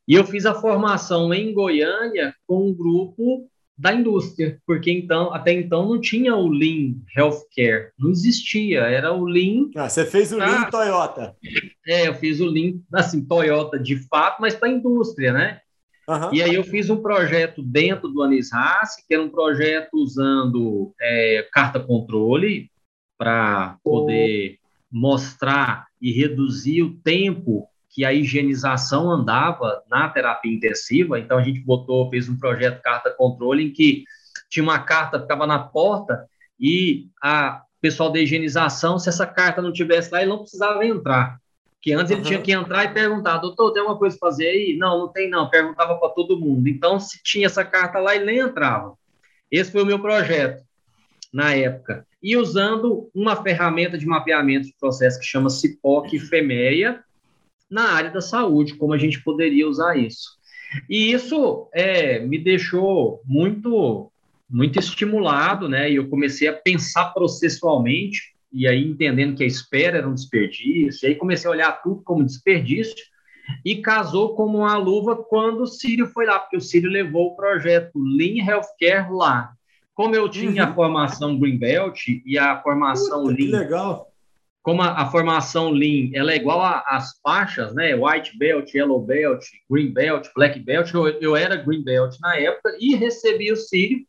E 0.07 0.15
eu 0.15 0.25
fiz 0.25 0.45
a 0.45 0.55
formação 0.55 1.31
em 1.33 1.53
Goiânia 1.53 2.33
com 2.47 2.67
um 2.67 2.73
grupo 2.73 3.47
da 3.77 3.93
indústria, 3.93 4.59
porque 4.65 4.91
então 4.91 5.33
até 5.33 5.53
então 5.53 5.87
não 5.87 6.01
tinha 6.01 6.35
o 6.35 6.49
Lean 6.49 6.95
Healthcare, 7.15 7.91
não 7.97 8.11
existia, 8.11 8.81
era 8.81 9.13
o 9.13 9.23
Lean. 9.23 9.69
Ah, 9.75 9.87
você 9.87 10.05
fez 10.05 10.33
o 10.33 10.37
Lean 10.37 10.69
Toyota. 10.69 11.33
É, 11.87 12.07
eu 12.07 12.13
fiz 12.15 12.41
o 12.41 12.45
Lean, 12.45 12.73
assim, 12.91 13.23
Toyota 13.23 13.79
de 13.79 13.95
fato, 14.07 14.41
mas 14.41 14.53
para 14.53 14.67
a 14.67 14.71
indústria, 14.71 15.31
né? 15.31 15.61
Uhum. 16.09 16.33
E 16.33 16.41
aí 16.41 16.55
eu 16.55 16.63
fiz 16.63 16.89
um 16.89 17.01
projeto 17.01 17.61
dentro 17.61 18.09
do 18.09 18.21
Anis 18.21 18.51
Rassi, 18.51 19.05
que 19.07 19.13
era 19.13 19.23
um 19.23 19.29
projeto 19.29 19.93
usando 19.93 20.91
é, 20.99 21.47
carta 21.53 21.79
controle 21.79 22.69
para 23.17 23.77
poder 23.83 24.57
mostrar 24.91 25.88
e 26.01 26.11
reduzir 26.11 26.83
o 26.83 26.95
tempo 26.95 27.67
que 27.89 28.05
a 28.05 28.13
higienização 28.13 29.09
andava 29.09 29.83
na 29.89 30.07
terapia 30.09 30.53
intensiva. 30.53 31.19
Então 31.19 31.37
a 31.37 31.41
gente 31.41 31.59
botou, 31.61 32.09
fez 32.09 32.29
um 32.29 32.37
projeto 32.37 32.81
carta 32.81 33.09
controle 33.09 33.65
em 33.65 33.71
que 33.71 34.03
tinha 34.49 34.63
uma 34.63 34.79
carta 34.79 35.19
ficava 35.19 35.45
na 35.45 35.59
porta 35.59 36.27
e 36.59 37.07
a 37.21 37.63
pessoal 37.81 38.11
da 38.11 38.19
higienização, 38.19 38.99
se 38.99 39.09
essa 39.09 39.25
carta 39.25 39.61
não 39.61 39.71
tivesse 39.71 40.11
lá, 40.11 40.21
ele 40.21 40.29
não 40.29 40.39
precisava 40.39 40.85
entrar. 40.85 41.39
Que 41.81 41.93
antes 41.93 42.11
uhum. 42.11 42.17
ele 42.17 42.27
tinha 42.27 42.41
que 42.41 42.51
entrar 42.51 42.83
e 42.83 42.93
perguntar, 42.93 43.37
doutor, 43.37 43.71
tem 43.71 43.81
alguma 43.81 43.97
coisa 43.97 44.17
para 44.19 44.29
fazer 44.29 44.47
aí? 44.47 44.77
Não, 44.77 44.99
não 44.99 45.07
tem 45.07 45.29
não. 45.29 45.49
Perguntava 45.49 45.95
para 45.95 46.09
todo 46.09 46.37
mundo. 46.37 46.67
Então, 46.67 46.99
se 46.99 47.23
tinha 47.23 47.45
essa 47.45 47.63
carta 47.63 47.99
lá, 47.99 48.15
ele 48.15 48.25
nem 48.25 48.39
entrava. 48.39 48.97
Esse 49.49 49.71
foi 49.71 49.83
o 49.83 49.85
meu 49.85 49.99
projeto 49.99 50.61
na 51.33 51.53
época. 51.53 52.05
E 52.21 52.35
usando 52.35 53.09
uma 53.13 53.35
ferramenta 53.35 53.97
de 53.97 54.05
mapeamento 54.05 54.67
de 54.67 54.75
processo 54.79 55.19
que 55.19 55.25
chama 55.25 55.49
CIPOC 55.49 56.19
FEMEA 56.19 57.03
na 57.69 57.93
área 57.93 58.09
da 58.09 58.21
saúde, 58.21 58.75
como 58.75 58.93
a 58.93 58.97
gente 58.97 59.23
poderia 59.23 59.67
usar 59.67 59.97
isso. 59.97 60.37
E 60.89 61.11
isso 61.11 61.69
é, 61.73 62.19
me 62.19 62.37
deixou 62.37 63.21
muito 63.25 64.11
muito 64.51 64.79
estimulado, 64.79 65.69
né? 65.69 65.91
E 65.91 65.95
eu 65.95 66.09
comecei 66.09 66.47
a 66.47 66.53
pensar 66.53 67.13
processualmente 67.13 68.33
e 68.51 68.67
aí 68.67 68.83
entendendo 68.83 69.35
que 69.35 69.43
a 69.43 69.47
espera 69.47 69.99
era 69.99 70.09
um 70.09 70.13
desperdício, 70.13 71.05
e 71.05 71.09
aí 71.09 71.15
comecei 71.15 71.47
a 71.47 71.51
olhar 71.51 71.71
tudo 71.83 72.01
como 72.01 72.25
desperdício, 72.25 73.05
e 73.65 73.77
casou 73.77 74.35
como 74.35 74.59
uma 74.59 74.77
luva 74.77 75.15
quando 75.15 75.61
o 75.61 75.67
Sírio 75.67 76.07
foi 76.07 76.25
lá, 76.25 76.39
porque 76.39 76.57
o 76.57 76.61
Sírio 76.61 76.89
levou 76.89 77.27
o 77.27 77.35
projeto 77.35 77.91
Lean 77.95 78.45
Healthcare 78.45 79.11
lá. 79.11 79.53
Como 79.99 80.15
eu 80.15 80.29
tinha 80.29 80.63
uhum. 80.63 80.69
a 80.69 80.73
formação 80.73 81.37
Greenbelt 81.37 82.07
e 82.25 82.39
a 82.39 82.61
formação 82.61 83.23
Puta, 83.23 83.35
Lean... 83.35 83.59
legal! 83.59 84.07
Como 84.63 84.81
a, 84.81 85.01
a, 85.01 85.11
formação 85.11 85.71
Lean, 85.71 86.11
ela 86.13 86.31
é 86.31 86.37
igual 86.37 86.61
às 86.87 87.19
faixas, 87.21 87.75
né? 87.75 87.93
White 87.95 88.37
Belt, 88.37 88.73
Yellow 88.73 89.01
Belt, 89.01 89.43
Green 89.69 89.91
Belt, 89.91 90.29
Black 90.33 90.57
Belt. 90.57 90.93
Eu, 90.93 91.05
eu 91.19 91.35
era 91.35 91.57
Green 91.57 91.83
Belt 91.83 92.15
na 92.21 92.37
época 92.37 92.77
e 92.79 92.95
recebi 92.95 93.51
o 93.51 93.57
Sírio 93.57 94.05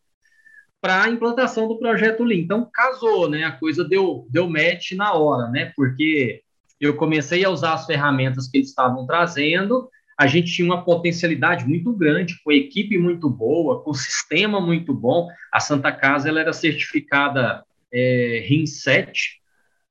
para 0.81 1.03
a 1.03 1.09
implantação 1.09 1.67
do 1.67 1.77
projeto 1.77 2.23
Lean. 2.23 2.39
Então, 2.39 2.71
casou, 2.73 3.29
né? 3.29 3.43
A 3.43 3.51
coisa 3.51 3.83
deu, 3.83 4.29
deu 4.31 4.49
match 4.49 4.93
na 4.93 5.13
hora, 5.15 5.51
né? 5.51 5.73
Porque 5.75 6.41
eu 6.81 6.95
comecei 6.95 7.45
a 7.45 7.51
usar 7.51 7.73
as 7.73 7.87
ferramentas 7.87 8.47
que 8.47 8.59
eles 8.59 8.69
estavam 8.69 9.09
trazendo, 9.09 9.91
a 10.21 10.27
gente 10.27 10.53
tinha 10.53 10.67
uma 10.67 10.85
potencialidade 10.85 11.67
muito 11.67 11.95
grande, 11.95 12.39
com 12.45 12.53
equipe 12.53 12.99
muito 12.99 13.31
boa, 13.31 13.83
com 13.83 13.95
sistema 13.95 14.61
muito 14.61 14.93
bom. 14.93 15.27
A 15.51 15.59
Santa 15.61 15.91
Casa 15.91 16.29
ela 16.29 16.41
era 16.41 16.53
certificada 16.53 17.65
é, 17.91 18.45
RIN 18.47 18.67
7, 18.67 19.41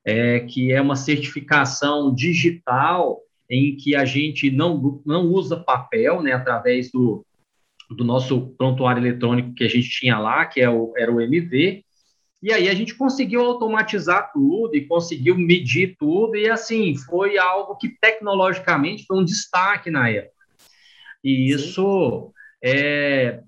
é, 0.05 0.41
que 0.41 0.71
é 0.71 0.80
uma 0.80 0.95
certificação 0.95 2.13
digital 2.13 3.19
em 3.49 3.75
que 3.75 3.95
a 3.95 4.05
gente 4.05 4.51
não, 4.51 5.01
não 5.03 5.25
usa 5.25 5.57
papel, 5.57 6.21
né, 6.21 6.34
através 6.34 6.91
do, 6.91 7.25
do 7.89 8.03
nosso 8.03 8.49
prontuário 8.55 9.01
eletrônico 9.01 9.55
que 9.55 9.63
a 9.63 9.67
gente 9.67 9.89
tinha 9.89 10.19
lá, 10.19 10.45
que 10.45 10.61
é 10.61 10.69
o, 10.69 10.93
era 10.95 11.11
o 11.11 11.19
MV, 11.19 11.84
e 12.42 12.54
aí 12.54 12.70
a 12.70 12.74
gente 12.74 12.96
conseguiu 12.96 13.42
automatizar 13.42 14.32
tudo 14.32 14.76
e 14.76 14.86
conseguiu 14.86 15.38
medir 15.38 15.96
tudo, 16.00 16.38
e 16.38 16.50
assim, 16.50 16.96
foi 16.96 17.38
algo 17.38 17.76
que 17.76 17.90
tecnologicamente 17.90 19.06
foi 19.06 19.18
um 19.18 19.26
destaque 19.26 19.92
na 19.92 20.10
época. 20.10 20.40
E 21.22 21.52
isso 21.52 22.32
é, 22.64 23.42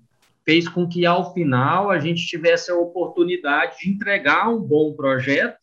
fez 0.44 0.68
com 0.68 0.86
que, 0.86 1.06
ao 1.06 1.32
final, 1.32 1.90
a 1.90 1.98
gente 1.98 2.26
tivesse 2.26 2.70
a 2.70 2.76
oportunidade 2.76 3.78
de 3.78 3.90
entregar 3.90 4.50
um 4.50 4.60
bom 4.60 4.92
projeto, 4.92 5.56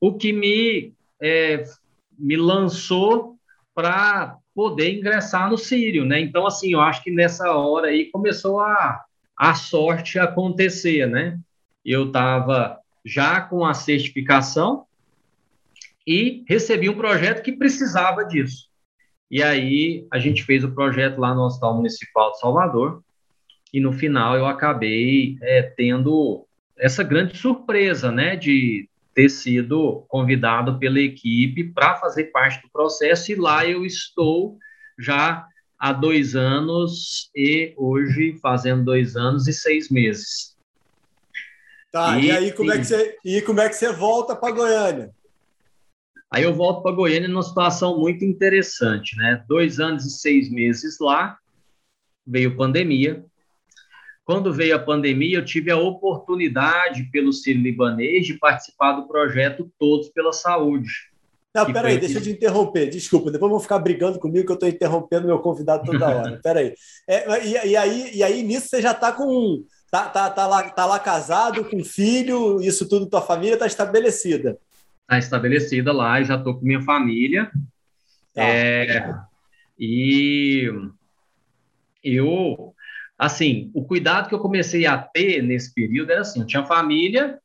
o 0.00 0.14
que 0.14 0.32
me, 0.32 0.94
é, 1.20 1.64
me 2.18 2.36
lançou 2.36 3.36
para 3.74 4.38
poder 4.54 4.98
ingressar 4.98 5.50
no 5.50 5.58
Sírio, 5.58 6.04
né? 6.04 6.20
Então, 6.20 6.46
assim, 6.46 6.72
eu 6.72 6.80
acho 6.80 7.02
que 7.02 7.10
nessa 7.10 7.52
hora 7.52 7.88
aí 7.88 8.10
começou 8.10 8.60
a, 8.60 9.04
a 9.36 9.54
sorte 9.54 10.18
acontecer, 10.18 11.06
né? 11.06 11.38
Eu 11.84 12.06
estava 12.06 12.78
já 13.04 13.40
com 13.40 13.64
a 13.64 13.74
certificação 13.74 14.86
e 16.06 16.44
recebi 16.48 16.88
um 16.88 16.96
projeto 16.96 17.42
que 17.42 17.52
precisava 17.52 18.24
disso. 18.24 18.68
E 19.30 19.42
aí 19.42 20.06
a 20.12 20.18
gente 20.18 20.44
fez 20.44 20.62
o 20.62 20.72
projeto 20.72 21.18
lá 21.18 21.34
no 21.34 21.42
Hospital 21.42 21.76
Municipal 21.76 22.32
de 22.32 22.40
Salvador 22.40 23.02
e 23.72 23.80
no 23.80 23.92
final 23.92 24.36
eu 24.36 24.46
acabei 24.46 25.38
é, 25.40 25.62
tendo 25.62 26.46
essa 26.78 27.02
grande 27.02 27.36
surpresa, 27.38 28.10
né, 28.10 28.36
de 28.36 28.88
ter 29.14 29.28
sido 29.28 30.04
convidado 30.08 30.78
pela 30.78 31.00
equipe 31.00 31.64
para 31.64 31.96
fazer 31.96 32.24
parte 32.24 32.62
do 32.62 32.70
processo, 32.70 33.30
e 33.30 33.34
lá 33.34 33.64
eu 33.66 33.84
estou 33.84 34.58
já 34.98 35.46
há 35.78 35.92
dois 35.92 36.34
anos 36.34 37.30
e 37.34 37.74
hoje 37.76 38.38
fazendo 38.40 38.84
dois 38.84 39.16
anos 39.16 39.48
e 39.48 39.52
seis 39.52 39.90
meses. 39.90 40.51
Tá, 41.92 42.18
e, 42.18 42.26
e 42.26 42.30
aí 42.30 42.52
como 42.52 42.72
é 42.72 42.78
que 42.78 42.84
você, 42.84 43.18
e 43.24 43.42
como 43.42 43.60
é 43.60 43.68
que 43.68 43.76
você 43.76 43.92
volta 43.92 44.34
para 44.34 44.52
Goiânia? 44.52 45.10
Aí 46.30 46.42
eu 46.42 46.54
volto 46.54 46.82
para 46.82 46.92
Goiânia 46.92 47.28
numa 47.28 47.42
situação 47.42 48.00
muito 48.00 48.24
interessante, 48.24 49.14
né? 49.16 49.44
Dois 49.46 49.78
anos 49.78 50.06
e 50.06 50.10
seis 50.10 50.50
meses 50.50 50.98
lá, 50.98 51.36
veio 52.26 52.56
pandemia, 52.56 53.22
quando 54.24 54.52
veio 54.52 54.76
a 54.76 54.78
pandemia, 54.78 55.38
eu 55.38 55.44
tive 55.44 55.70
a 55.70 55.76
oportunidade, 55.76 57.08
pelo 57.10 57.32
Sírio 57.32 57.62
Libanês, 57.62 58.26
de 58.26 58.38
participar 58.38 58.92
do 58.92 59.08
projeto 59.08 59.70
Todos 59.78 60.08
pela 60.10 60.32
Saúde. 60.32 60.90
Não, 61.54 61.70
peraí, 61.70 61.98
deixa 61.98 62.18
eu 62.18 62.22
te 62.22 62.30
interromper, 62.30 62.88
desculpa, 62.88 63.30
depois 63.30 63.50
vão 63.50 63.60
ficar 63.60 63.78
brigando 63.78 64.18
comigo 64.18 64.46
que 64.46 64.52
eu 64.52 64.54
estou 64.54 64.68
interrompendo 64.68 65.26
meu 65.26 65.38
convidado 65.38 65.84
toda 65.84 66.08
hora. 66.08 66.40
Peraí. 66.42 66.72
É, 67.06 67.46
e, 67.46 67.50
e, 67.72 67.76
aí, 67.76 68.10
e 68.14 68.22
aí, 68.22 68.42
nisso, 68.42 68.68
você 68.68 68.80
já 68.80 68.92
está 68.92 69.12
com. 69.12 69.62
Tá, 69.92 70.08
tá, 70.08 70.30
tá, 70.30 70.46
lá, 70.46 70.70
tá 70.70 70.86
lá 70.86 70.98
casado, 70.98 71.68
com 71.68 71.84
filho, 71.84 72.62
isso 72.62 72.88
tudo, 72.88 73.10
tua 73.10 73.20
família 73.20 73.52
está 73.52 73.66
estabelecida. 73.66 74.58
Está 75.02 75.18
estabelecida 75.18 75.92
lá, 75.92 76.22
já 76.22 76.36
estou 76.36 76.54
com 76.58 76.64
minha 76.64 76.80
família. 76.80 77.52
Tá. 78.32 78.42
É, 78.42 79.14
e 79.78 80.66
eu 82.02 82.74
assim, 83.18 83.70
o 83.74 83.84
cuidado 83.84 84.30
que 84.30 84.34
eu 84.34 84.38
comecei 84.38 84.86
a 84.86 84.96
ter 84.96 85.42
nesse 85.42 85.74
período 85.74 86.10
era 86.10 86.22
assim, 86.22 86.40
eu 86.40 86.46
tinha 86.46 86.64
família 86.64 87.38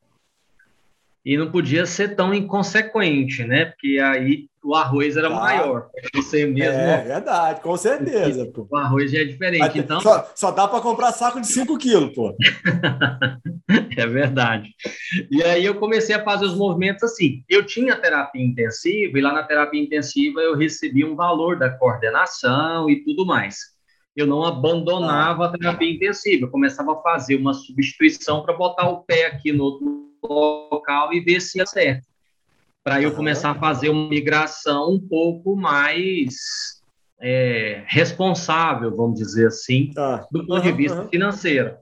e 1.26 1.38
não 1.38 1.52
podia 1.52 1.86
ser 1.86 2.16
tão 2.16 2.34
inconsequente, 2.34 3.44
né? 3.44 3.66
Porque 3.66 4.00
aí 4.00 4.50
o 4.68 4.76
arroz 4.76 5.16
era 5.16 5.30
tá. 5.30 5.36
maior. 5.36 5.90
Você 6.14 6.46
mesmo. 6.46 6.74
É 6.74 7.02
verdade, 7.02 7.62
com 7.62 7.78
certeza. 7.78 8.46
Pô. 8.48 8.68
O 8.70 8.76
arroz 8.76 9.10
já 9.10 9.20
é 9.20 9.24
diferente. 9.24 9.80
então... 9.80 10.02
Só, 10.02 10.30
só 10.36 10.52
dá 10.52 10.68
para 10.68 10.82
comprar 10.82 11.14
saco 11.14 11.40
de 11.40 11.48
5 11.48 11.78
quilos, 11.78 12.14
pô. 12.14 12.36
é 13.98 14.06
verdade. 14.06 14.76
E 15.32 15.42
aí 15.42 15.64
eu 15.64 15.76
comecei 15.76 16.14
a 16.14 16.24
fazer 16.24 16.46
os 16.46 16.56
movimentos 16.56 17.04
assim. 17.04 17.46
Eu 17.48 17.66
tinha 17.66 17.96
terapia 17.96 18.44
intensiva, 18.44 19.18
e 19.18 19.22
lá 19.22 19.32
na 19.32 19.44
terapia 19.44 19.82
intensiva 19.82 20.42
eu 20.42 20.58
recebi 20.58 21.06
um 21.06 21.16
valor 21.16 21.58
da 21.58 21.70
coordenação 21.70 22.90
e 22.90 23.04
tudo 23.06 23.26
mais 23.26 23.78
eu 24.18 24.26
não 24.26 24.44
abandonava 24.44 25.46
a 25.46 25.52
terapia 25.52 25.92
intensiva, 25.92 26.46
eu 26.46 26.50
começava 26.50 26.92
a 26.94 27.02
fazer 27.04 27.36
uma 27.36 27.54
substituição 27.54 28.42
para 28.42 28.58
botar 28.58 28.90
o 28.90 29.04
pé 29.04 29.28
aqui 29.28 29.52
no 29.52 29.64
outro 29.64 30.12
local 30.24 31.14
e 31.14 31.20
ver 31.20 31.40
se 31.40 31.60
ia 31.60 31.68
certo. 31.68 32.08
Para 32.88 33.02
eu 33.02 33.12
começar 33.12 33.52
a 33.52 33.56
fazer 33.56 33.90
uma 33.90 34.08
migração 34.08 34.94
um 34.94 34.98
pouco 34.98 35.58
mais 35.58 36.36
é, 37.22 37.84
responsável, 37.86 38.96
vamos 38.96 39.20
dizer 39.20 39.48
assim, 39.48 39.92
tá. 39.94 40.26
do 40.32 40.48
ponto 40.48 40.62
de 40.62 40.72
vista 40.72 41.02
uhum. 41.02 41.10
financeiro. 41.10 41.76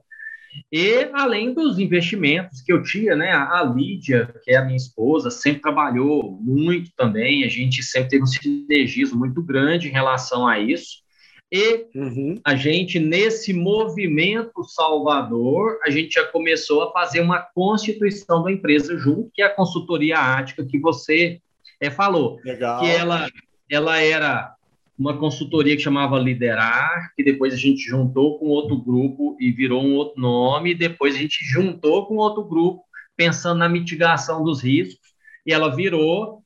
E 0.72 1.08
além 1.12 1.54
dos 1.54 1.78
investimentos 1.78 2.60
que 2.60 2.72
eu 2.72 2.82
tinha, 2.82 3.14
né? 3.14 3.30
A 3.30 3.62
Lídia, 3.62 4.34
que 4.42 4.50
é 4.50 4.56
a 4.56 4.64
minha 4.64 4.76
esposa, 4.76 5.30
sempre 5.30 5.62
trabalhou 5.62 6.40
muito 6.42 6.90
também, 6.96 7.44
a 7.44 7.48
gente 7.48 7.84
sempre 7.84 8.08
teve 8.08 8.24
um 8.24 8.26
sinergismo 8.26 9.16
muito 9.16 9.40
grande 9.40 9.86
em 9.86 9.92
relação 9.92 10.44
a 10.44 10.58
isso. 10.58 11.05
E 11.50 11.86
uhum. 11.94 12.40
a 12.44 12.56
gente, 12.56 12.98
nesse 12.98 13.52
movimento 13.52 14.64
salvador, 14.64 15.78
a 15.84 15.90
gente 15.90 16.14
já 16.14 16.24
começou 16.24 16.82
a 16.82 16.92
fazer 16.92 17.20
uma 17.20 17.40
constituição 17.54 18.42
da 18.42 18.50
empresa 18.50 18.96
junto, 18.98 19.30
que 19.32 19.42
é 19.42 19.46
a 19.46 19.54
consultoria 19.54 20.18
ática 20.18 20.66
que 20.66 20.78
você 20.78 21.40
é, 21.80 21.88
falou. 21.88 22.40
Legal. 22.44 22.80
Que 22.80 22.90
ela, 22.90 23.28
ela 23.70 24.00
era 24.00 24.56
uma 24.98 25.16
consultoria 25.16 25.76
que 25.76 25.82
chamava 25.82 26.18
Liderar, 26.18 27.12
que 27.14 27.22
depois 27.22 27.52
a 27.52 27.56
gente 27.56 27.82
juntou 27.82 28.38
com 28.38 28.46
outro 28.46 28.76
grupo 28.76 29.36
e 29.38 29.52
virou 29.52 29.84
um 29.84 29.94
outro 29.94 30.20
nome, 30.20 30.74
depois 30.74 31.14
a 31.14 31.18
gente 31.18 31.44
juntou 31.44 32.06
com 32.06 32.16
outro 32.16 32.42
grupo, 32.44 32.82
pensando 33.14 33.58
na 33.58 33.68
mitigação 33.68 34.42
dos 34.42 34.62
riscos, 34.62 35.14
e 35.46 35.52
ela 35.52 35.74
virou 35.74 36.42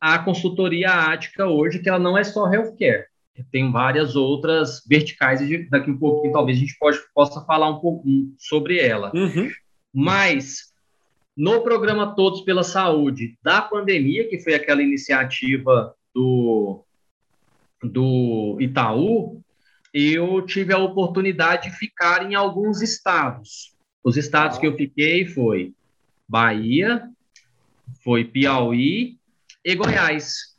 a 0.00 0.18
consultoria 0.18 0.90
ática 0.90 1.46
hoje, 1.46 1.80
que 1.80 1.88
ela 1.88 1.98
não 1.98 2.16
é 2.16 2.24
só 2.24 2.50
healthcare, 2.50 3.04
tem 3.50 3.70
várias 3.70 4.16
outras 4.16 4.82
verticais, 4.86 5.40
e 5.40 5.68
daqui 5.68 5.90
um 5.90 5.98
pouquinho 5.98 6.32
talvez 6.32 6.58
a 6.58 6.60
gente 6.60 6.76
pode, 6.78 6.98
possa 7.14 7.40
falar 7.44 7.68
um 7.70 7.80
pouco 7.80 8.06
sobre 8.38 8.78
ela. 8.78 9.10
Uhum. 9.14 9.50
Mas, 9.92 10.72
no 11.36 11.62
programa 11.62 12.14
Todos 12.14 12.42
pela 12.42 12.62
Saúde 12.62 13.38
da 13.42 13.62
pandemia, 13.62 14.28
que 14.28 14.38
foi 14.40 14.54
aquela 14.54 14.82
iniciativa 14.82 15.94
do, 16.14 16.84
do 17.82 18.56
Itaú, 18.60 19.40
eu 19.92 20.42
tive 20.42 20.72
a 20.72 20.78
oportunidade 20.78 21.70
de 21.70 21.76
ficar 21.76 22.30
em 22.30 22.34
alguns 22.34 22.80
estados. 22.82 23.74
Os 24.02 24.16
estados 24.16 24.58
que 24.58 24.66
eu 24.66 24.76
fiquei 24.76 25.26
foi 25.26 25.72
Bahia, 26.28 27.08
foi 28.04 28.24
Piauí 28.24 29.18
e 29.64 29.74
Goiás. 29.74 30.49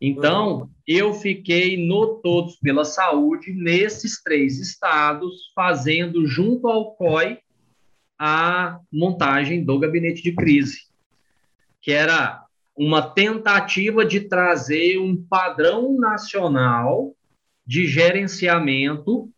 Então, 0.00 0.68
eu 0.86 1.14
fiquei 1.14 1.76
no 1.86 2.20
Todos 2.22 2.56
pela 2.56 2.84
Saúde, 2.84 3.52
nesses 3.52 4.22
três 4.22 4.58
estados, 4.58 5.50
fazendo 5.54 6.26
junto 6.26 6.68
ao 6.68 6.94
COI 6.96 7.38
a 8.18 8.78
montagem 8.92 9.64
do 9.64 9.78
gabinete 9.78 10.22
de 10.22 10.32
crise, 10.32 10.86
que 11.80 11.92
era 11.92 12.44
uma 12.76 13.02
tentativa 13.02 14.04
de 14.04 14.20
trazer 14.20 14.98
um 14.98 15.16
padrão 15.16 15.96
nacional 15.98 17.14
de 17.66 17.86
gerenciamento 17.86 19.30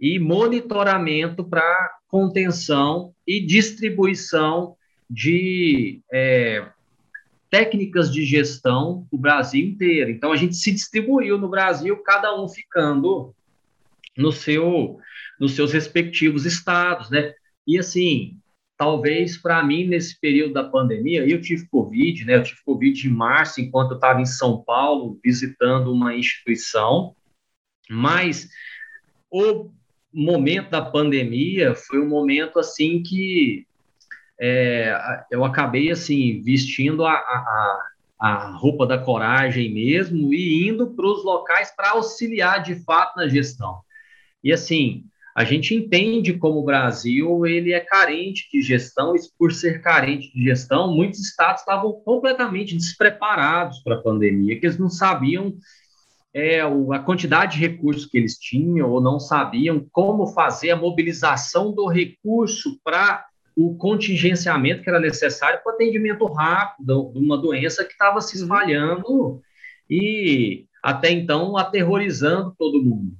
e 0.00 0.18
monitoramento 0.18 1.44
para 1.44 1.92
contenção 2.08 3.14
e 3.26 3.40
distribuição 3.40 4.76
de 5.08 6.02
é, 6.12 6.68
técnicas 7.52 8.10
de 8.10 8.24
gestão 8.24 9.06
do 9.12 9.18
Brasil 9.18 9.62
inteiro. 9.62 10.10
Então 10.10 10.32
a 10.32 10.36
gente 10.36 10.56
se 10.56 10.72
distribuiu 10.72 11.36
no 11.36 11.50
Brasil, 11.50 11.98
cada 11.98 12.34
um 12.34 12.48
ficando 12.48 13.34
no 14.16 14.32
seu 14.32 14.98
nos 15.38 15.52
seus 15.52 15.70
respectivos 15.70 16.46
estados, 16.46 17.10
né? 17.10 17.34
E 17.66 17.78
assim, 17.78 18.38
talvez 18.74 19.36
para 19.36 19.62
mim 19.62 19.86
nesse 19.86 20.18
período 20.18 20.54
da 20.54 20.64
pandemia, 20.64 21.28
eu 21.28 21.42
tive 21.42 21.68
covid, 21.68 22.24
né? 22.24 22.36
Eu 22.36 22.42
tive 22.42 22.62
covid 22.64 23.06
em 23.06 23.10
março 23.10 23.60
enquanto 23.60 23.90
eu 23.90 23.96
estava 23.96 24.22
em 24.22 24.26
São 24.26 24.62
Paulo 24.62 25.20
visitando 25.22 25.92
uma 25.92 26.16
instituição, 26.16 27.14
mas 27.90 28.48
o 29.30 29.70
momento 30.10 30.70
da 30.70 30.80
pandemia 30.80 31.74
foi 31.74 32.00
um 32.00 32.08
momento 32.08 32.58
assim 32.58 33.02
que 33.02 33.66
é, 34.40 34.94
eu 35.30 35.44
acabei 35.44 35.90
assim 35.90 36.40
vestindo 36.42 37.04
a, 37.04 37.12
a, 37.12 37.82
a 38.18 38.50
roupa 38.56 38.86
da 38.86 38.98
coragem 38.98 39.72
mesmo 39.72 40.32
e 40.32 40.68
indo 40.68 40.88
para 40.94 41.06
os 41.06 41.24
locais 41.24 41.74
para 41.74 41.90
auxiliar 41.90 42.62
de 42.62 42.76
fato 42.84 43.16
na 43.16 43.28
gestão. 43.28 43.80
E 44.42 44.52
assim, 44.52 45.04
a 45.34 45.44
gente 45.44 45.74
entende 45.74 46.34
como 46.34 46.60
o 46.60 46.64
Brasil 46.64 47.46
ele 47.46 47.72
é 47.72 47.80
carente 47.80 48.48
de 48.52 48.60
gestão, 48.60 49.16
e 49.16 49.20
por 49.38 49.52
ser 49.52 49.80
carente 49.80 50.32
de 50.34 50.44
gestão, 50.44 50.94
muitos 50.94 51.20
estados 51.20 51.62
estavam 51.62 51.92
completamente 52.04 52.76
despreparados 52.76 53.80
para 53.80 53.96
a 53.96 54.02
pandemia, 54.02 54.58
que 54.58 54.66
eles 54.66 54.78
não 54.78 54.90
sabiam 54.90 55.54
é, 56.34 56.60
a 56.60 56.98
quantidade 56.98 57.54
de 57.54 57.66
recursos 57.66 58.06
que 58.06 58.18
eles 58.18 58.38
tinham 58.38 58.90
ou 58.90 59.00
não 59.00 59.18
sabiam 59.18 59.86
como 59.90 60.26
fazer 60.28 60.70
a 60.70 60.76
mobilização 60.76 61.72
do 61.72 61.86
recurso 61.86 62.78
para 62.84 63.26
o 63.56 63.76
contingenciamento 63.76 64.82
que 64.82 64.88
era 64.88 65.00
necessário 65.00 65.60
para 65.62 65.72
o 65.72 65.74
atendimento 65.74 66.24
rápido 66.26 67.12
de 67.12 67.18
uma 67.18 67.36
doença 67.36 67.84
que 67.84 67.92
estava 67.92 68.20
se 68.20 68.36
uhum. 68.36 68.42
espalhando 68.42 69.42
e 69.88 70.66
até 70.82 71.10
então 71.10 71.56
aterrorizando 71.56 72.54
todo 72.58 72.82
mundo. 72.82 73.12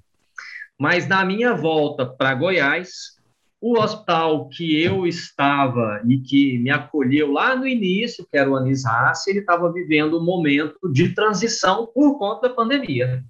Mas 0.79 1.07
na 1.07 1.25
minha 1.25 1.55
volta 1.55 2.07
para 2.07 2.35
Goiás, 2.35 3.13
o 3.61 3.79
hospital 3.79 4.49
que 4.49 4.83
eu 4.83 5.07
estava 5.07 6.03
e 6.09 6.19
que 6.19 6.59
me 6.59 6.71
acolheu 6.71 7.31
lá 7.31 7.55
no 7.55 7.67
início, 7.67 8.27
que 8.29 8.37
era 8.37 8.51
o 8.51 8.57
Anis 8.57 8.85
Hassi, 8.85 9.31
ele 9.31 9.39
estava 9.39 9.73
vivendo 9.73 10.19
um 10.19 10.25
momento 10.25 10.77
de 10.91 11.15
transição 11.15 11.87
por 11.87 12.19
conta 12.19 12.49
da 12.49 12.55
pandemia. 12.55 13.23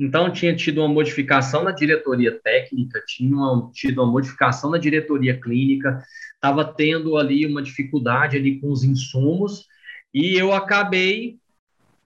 Então, 0.00 0.32
tinha 0.32 0.56
tido 0.56 0.78
uma 0.78 0.88
modificação 0.88 1.62
na 1.62 1.72
diretoria 1.72 2.32
técnica, 2.40 3.04
tinha 3.06 3.36
uma, 3.36 3.70
tido 3.74 4.02
uma 4.02 4.10
modificação 4.10 4.70
na 4.70 4.78
diretoria 4.78 5.38
clínica, 5.38 6.02
estava 6.34 6.64
tendo 6.64 7.18
ali 7.18 7.44
uma 7.44 7.62
dificuldade 7.62 8.34
ali 8.34 8.58
com 8.58 8.70
os 8.70 8.82
insumos, 8.82 9.66
e 10.14 10.34
eu 10.34 10.54
acabei 10.54 11.38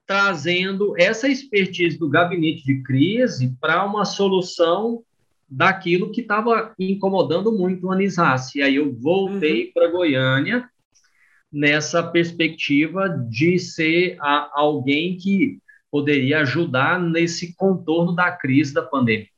trazendo 0.04 0.92
essa 0.98 1.28
expertise 1.28 1.96
do 1.96 2.08
gabinete 2.08 2.64
de 2.64 2.82
crise 2.82 3.56
para 3.60 3.84
uma 3.84 4.04
solução 4.04 5.04
daquilo 5.48 6.10
que 6.10 6.20
estava 6.20 6.74
incomodando 6.76 7.56
muito 7.56 7.86
o 7.86 7.92
Anisasse. 7.92 8.58
E 8.58 8.62
aí 8.62 8.74
eu 8.74 8.92
voltei 8.92 9.66
uhum. 9.66 9.72
para 9.72 9.90
Goiânia 9.92 10.68
nessa 11.50 12.02
perspectiva 12.02 13.08
de 13.08 13.56
ser 13.60 14.16
a, 14.20 14.50
alguém 14.52 15.16
que 15.16 15.58
poderia 15.94 16.40
ajudar 16.40 17.00
nesse 17.00 17.54
contorno 17.54 18.12
da 18.12 18.32
crise 18.32 18.74
da 18.74 18.82
pandemia. 18.82 19.28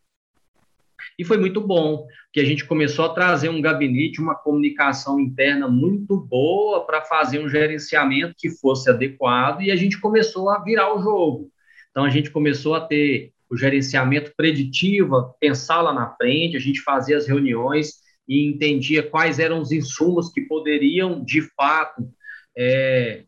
E 1.18 1.22
foi 1.22 1.36
muito 1.36 1.60
bom, 1.60 2.06
que 2.32 2.40
a 2.40 2.44
gente 2.46 2.64
começou 2.64 3.04
a 3.04 3.12
trazer 3.12 3.50
um 3.50 3.60
gabinete, 3.60 4.22
uma 4.22 4.34
comunicação 4.34 5.20
interna 5.20 5.68
muito 5.68 6.16
boa 6.16 6.86
para 6.86 7.02
fazer 7.02 7.40
um 7.40 7.48
gerenciamento 7.50 8.34
que 8.38 8.48
fosse 8.48 8.88
adequado 8.88 9.60
e 9.60 9.70
a 9.70 9.76
gente 9.76 10.00
começou 10.00 10.48
a 10.48 10.58
virar 10.58 10.94
o 10.94 11.02
jogo. 11.02 11.50
Então 11.90 12.04
a 12.04 12.08
gente 12.08 12.30
começou 12.30 12.74
a 12.74 12.80
ter 12.80 13.34
o 13.50 13.56
gerenciamento 13.58 14.32
preditivo, 14.34 15.36
pensar 15.38 15.82
lá 15.82 15.92
na 15.92 16.08
frente, 16.14 16.56
a 16.56 16.60
gente 16.60 16.80
fazia 16.80 17.18
as 17.18 17.26
reuniões 17.26 17.96
e 18.26 18.48
entendia 18.48 19.02
quais 19.02 19.38
eram 19.38 19.60
os 19.60 19.72
insumos 19.72 20.32
que 20.32 20.40
poderiam, 20.40 21.22
de 21.22 21.42
fato, 21.54 22.08
é, 22.56 23.24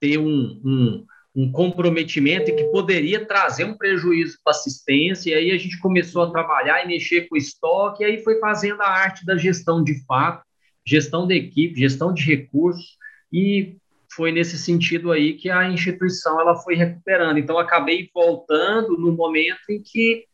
ter 0.00 0.16
um, 0.16 0.62
um, 0.64 1.06
um, 1.42 1.50
comprometimento 1.52 2.50
e 2.50 2.54
que 2.54 2.64
poderia 2.64 3.24
trazer 3.24 3.64
um 3.64 3.76
prejuízo 3.76 4.38
para 4.44 4.52
a 4.52 4.56
assistência. 4.56 5.30
E 5.30 5.34
aí 5.34 5.50
a 5.50 5.58
gente 5.58 5.78
começou 5.78 6.22
a 6.22 6.30
trabalhar 6.30 6.84
e 6.84 6.88
mexer 6.88 7.28
com 7.28 7.34
o 7.34 7.38
estoque, 7.38 8.02
e 8.02 8.06
aí 8.06 8.22
foi 8.22 8.38
fazendo 8.38 8.82
a 8.82 8.88
arte 8.88 9.24
da 9.24 9.36
gestão 9.36 9.82
de 9.82 10.04
fato, 10.04 10.44
gestão 10.86 11.26
de 11.26 11.34
equipe, 11.34 11.80
gestão 11.80 12.12
de 12.12 12.22
recursos, 12.24 12.98
e 13.32 13.76
foi 14.12 14.32
nesse 14.32 14.58
sentido 14.58 15.12
aí 15.12 15.34
que 15.34 15.48
a 15.48 15.68
instituição 15.68 16.40
ela 16.40 16.56
foi 16.56 16.74
recuperando. 16.74 17.38
Então, 17.38 17.58
acabei 17.58 18.10
voltando 18.12 18.98
no 18.98 19.12
momento 19.12 19.70
em 19.70 19.80
que 19.80 20.24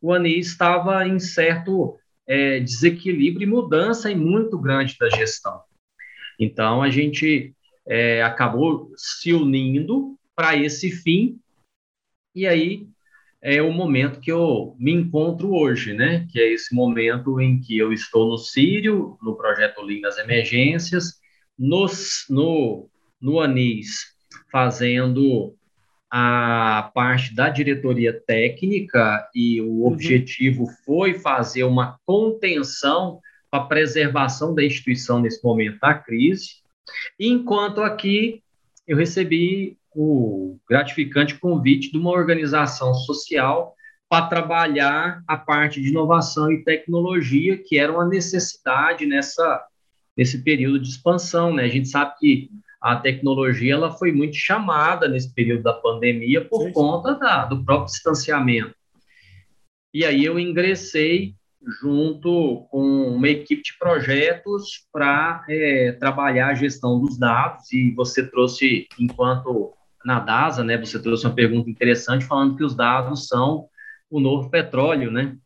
o 0.00 0.12
ANI 0.12 0.38
estava 0.38 1.06
em 1.06 1.18
certo 1.18 1.96
é, 2.26 2.60
desequilíbrio 2.60 3.46
e 3.46 3.50
mudança 3.50 4.10
e 4.10 4.14
muito 4.14 4.58
grande 4.58 4.96
da 4.98 5.08
gestão. 5.08 5.60
Então, 6.38 6.82
a 6.82 6.90
gente 6.90 7.54
é, 7.86 8.22
acabou 8.22 8.92
se 8.96 9.32
unindo 9.32 10.18
para 10.34 10.56
esse 10.56 10.90
fim, 10.90 11.38
e 12.34 12.46
aí 12.46 12.86
é 13.42 13.60
o 13.60 13.72
momento 13.72 14.20
que 14.20 14.30
eu 14.30 14.76
me 14.78 14.92
encontro 14.92 15.52
hoje, 15.52 15.92
né? 15.92 16.26
Que 16.30 16.40
é 16.40 16.52
esse 16.52 16.74
momento 16.74 17.40
em 17.40 17.60
que 17.60 17.76
eu 17.76 17.92
estou 17.92 18.28
no 18.28 18.38
Sírio, 18.38 19.18
no 19.20 19.36
projeto 19.36 19.82
Lindas 19.82 20.16
Emergências, 20.18 21.20
nos, 21.58 22.24
no 22.30 22.88
no 23.20 23.38
ANIS 23.38 24.16
fazendo 24.50 25.56
a 26.10 26.90
parte 26.94 27.34
da 27.34 27.48
diretoria 27.48 28.20
técnica 28.26 29.26
e 29.34 29.62
o 29.62 29.66
uhum. 29.66 29.86
objetivo 29.86 30.66
foi 30.84 31.14
fazer 31.14 31.64
uma 31.64 31.98
contenção 32.04 33.20
para 33.50 33.62
a 33.62 33.66
preservação 33.66 34.54
da 34.54 34.64
instituição 34.64 35.20
nesse 35.20 35.42
momento 35.42 35.78
da 35.78 35.94
crise, 35.94 36.56
enquanto 37.18 37.80
aqui 37.80 38.42
eu 38.86 38.96
recebi 38.96 39.78
o 39.94 40.58
gratificante 40.68 41.38
convite 41.38 41.90
de 41.90 41.98
uma 41.98 42.10
organização 42.10 42.94
social 42.94 43.74
para 44.08 44.26
trabalhar 44.26 45.22
a 45.26 45.36
parte 45.36 45.80
de 45.80 45.88
inovação 45.88 46.52
e 46.52 46.62
tecnologia, 46.62 47.56
que 47.56 47.78
era 47.78 47.92
uma 47.92 48.06
necessidade 48.06 49.06
nessa, 49.06 49.64
nesse 50.16 50.42
período 50.42 50.80
de 50.80 50.90
expansão. 50.90 51.54
Né? 51.54 51.64
A 51.64 51.68
gente 51.68 51.88
sabe 51.88 52.12
que 52.18 52.50
a 52.80 52.96
tecnologia 52.96 53.72
ela 53.72 53.90
foi 53.90 54.12
muito 54.12 54.36
chamada 54.36 55.08
nesse 55.08 55.32
período 55.32 55.62
da 55.62 55.72
pandemia 55.72 56.44
por 56.44 56.64
sim, 56.64 56.72
conta 56.72 57.14
da, 57.14 57.46
do 57.46 57.64
próprio 57.64 57.86
distanciamento. 57.86 58.74
E 59.94 60.04
aí 60.04 60.24
eu 60.24 60.38
ingressei 60.38 61.34
junto 61.80 62.66
com 62.70 62.82
uma 63.14 63.28
equipe 63.28 63.62
de 63.62 63.78
projetos 63.78 64.86
para 64.92 65.44
é, 65.48 65.92
trabalhar 65.92 66.48
a 66.48 66.54
gestão 66.54 67.00
dos 67.00 67.18
dados 67.18 67.72
e 67.72 67.92
você 67.92 68.26
trouxe, 68.28 68.88
enquanto 68.98 69.72
na 70.04 70.20
DASA, 70.20 70.64
né, 70.64 70.76
você 70.76 71.00
trouxe 71.00 71.26
uma 71.26 71.34
pergunta 71.34 71.70
interessante 71.70 72.24
falando 72.24 72.56
que 72.56 72.64
os 72.64 72.74
dados 72.74 73.26
são 73.28 73.66
o 74.10 74.20
novo 74.20 74.50
petróleo, 74.50 75.10
né? 75.10 75.36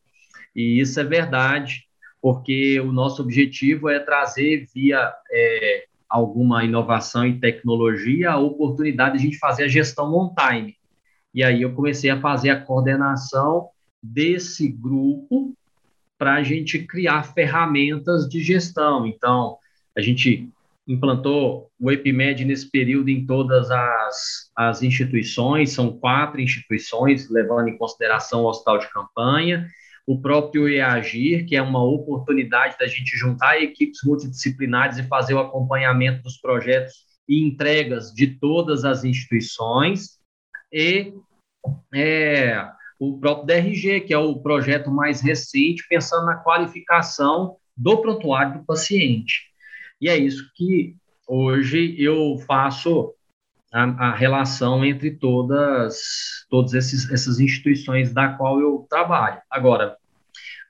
E 0.54 0.80
isso 0.80 0.98
é 0.98 1.04
verdade, 1.04 1.84
porque 2.20 2.80
o 2.80 2.90
nosso 2.90 3.22
objetivo 3.22 3.88
é 3.88 4.00
trazer 4.00 4.66
via 4.74 5.12
é, 5.30 5.84
alguma 6.08 6.64
inovação 6.64 7.26
e 7.26 7.38
tecnologia, 7.38 8.32
a 8.32 8.38
oportunidade 8.38 9.12
de 9.12 9.18
a 9.18 9.22
gente 9.22 9.38
fazer 9.38 9.64
a 9.64 9.68
gestão 9.68 10.14
on-time. 10.14 10.76
E 11.34 11.44
aí 11.44 11.62
eu 11.62 11.74
comecei 11.74 12.10
a 12.10 12.20
fazer 12.20 12.50
a 12.50 12.60
coordenação 12.60 13.68
desse 14.02 14.68
grupo 14.68 15.54
para 16.18 16.34
a 16.34 16.42
gente 16.42 16.78
criar 16.78 17.34
ferramentas 17.34 18.28
de 18.28 18.42
gestão. 18.42 19.06
Então, 19.06 19.58
a 19.96 20.00
gente 20.00 20.48
implantou 20.86 21.70
o 21.78 21.90
EPMED 21.90 22.44
nesse 22.44 22.70
período 22.70 23.08
em 23.08 23.26
todas 23.26 23.70
as, 23.70 24.50
as 24.56 24.82
instituições, 24.82 25.72
são 25.72 25.98
quatro 25.98 26.40
instituições, 26.40 27.28
levando 27.28 27.68
em 27.68 27.76
consideração 27.76 28.42
o 28.42 28.48
hospital 28.48 28.78
de 28.78 28.90
campanha, 28.90 29.68
o 30.06 30.20
próprio 30.20 30.68
EAGIR, 30.68 31.46
que 31.46 31.56
é 31.56 31.62
uma 31.62 31.82
oportunidade 31.82 32.76
da 32.78 32.86
gente 32.86 33.16
juntar 33.16 33.60
equipes 33.60 33.98
multidisciplinares 34.04 34.98
e 34.98 35.08
fazer 35.08 35.34
o 35.34 35.40
acompanhamento 35.40 36.22
dos 36.22 36.36
projetos 36.36 36.94
e 37.28 37.44
entregas 37.44 38.12
de 38.12 38.38
todas 38.38 38.84
as 38.84 39.02
instituições, 39.02 40.20
e 40.72 41.12
é, 41.92 42.64
o 43.00 43.18
próprio 43.18 43.46
DRG, 43.46 44.02
que 44.02 44.14
é 44.14 44.18
o 44.18 44.36
projeto 44.36 44.90
mais 44.90 45.20
recente, 45.20 45.84
pensando 45.88 46.26
na 46.26 46.36
qualificação 46.36 47.56
do 47.76 48.00
prontuário 48.00 48.60
do 48.60 48.64
paciente. 48.64 49.55
E 50.00 50.08
é 50.08 50.16
isso 50.16 50.50
que 50.54 50.96
hoje 51.26 51.94
eu 51.98 52.38
faço 52.46 53.14
a, 53.72 53.82
a 54.08 54.14
relação 54.14 54.84
entre 54.84 55.10
todas 55.10 56.44
todas 56.48 56.74
esses, 56.74 57.10
essas 57.10 57.40
instituições 57.40 58.12
da 58.12 58.28
qual 58.28 58.60
eu 58.60 58.86
trabalho. 58.88 59.40
Agora, 59.50 59.96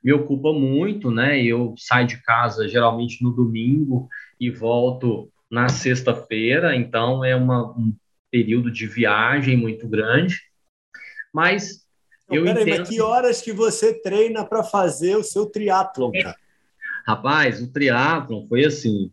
me 0.03 0.13
ocupa 0.13 0.53
muito, 0.53 1.11
né? 1.11 1.43
Eu 1.43 1.75
saio 1.77 2.07
de 2.07 2.23
casa 2.23 2.69
geralmente 2.69 3.23
no 3.23 3.31
domingo 3.31 4.09
e 4.41 4.51
volto 4.51 5.31
na 5.51 5.69
sexta-feira, 5.69 6.75
então 6.75 7.25
é 7.25 7.35
uma, 7.37 7.71
um 7.71 7.95
período 8.31 8.71
de 8.71 8.87
viagem 8.87 9.57
muito 9.57 9.89
grande. 9.89 10.41
Mas 11.33 11.87
eu 12.31 12.45
peraí, 12.45 12.63
entendo... 12.63 12.79
mas 12.79 12.89
que 12.89 13.01
horas 13.01 13.41
que 13.41 13.53
você 13.53 14.01
treina 14.01 14.45
para 14.45 14.63
fazer 14.63 15.17
o 15.17 15.23
seu 15.23 15.47
triatlon, 15.47 16.11
cara? 16.13 16.37
Rapaz, 17.07 17.63
o 17.63 17.73
triatlon 17.73 18.47
foi 18.49 18.65
assim. 18.65 19.11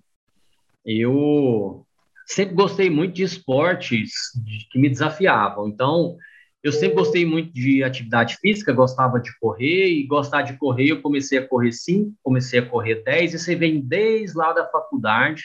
Eu 0.86 1.86
sempre 2.26 2.56
gostei 2.56 2.90
muito 2.90 3.14
de 3.14 3.24
esportes 3.24 4.12
que 4.72 4.80
me 4.80 4.90
desafiavam. 4.90 5.68
Então, 5.68 6.18
eu 6.64 6.72
sempre 6.72 6.96
gostei 6.96 7.26
muito 7.26 7.54
de 7.54 7.84
atividade 7.84 8.38
física, 8.38 8.72
gostava 8.72 9.20
de 9.20 9.38
correr, 9.38 9.90
e 9.90 10.08
gostar 10.08 10.44
de 10.44 10.58
correr, 10.58 10.92
eu 10.92 11.02
comecei 11.02 11.38
a 11.38 11.48
correr 11.48 11.74
5, 11.74 12.14
comecei 12.24 12.60
a 12.60 12.66
correr 12.66 13.04
10, 13.04 13.34
e 13.34 13.40
você 13.40 13.54
vem 13.54 13.82
desde 13.82 14.38
lá 14.38 14.54
da 14.54 14.66
faculdade. 14.68 15.44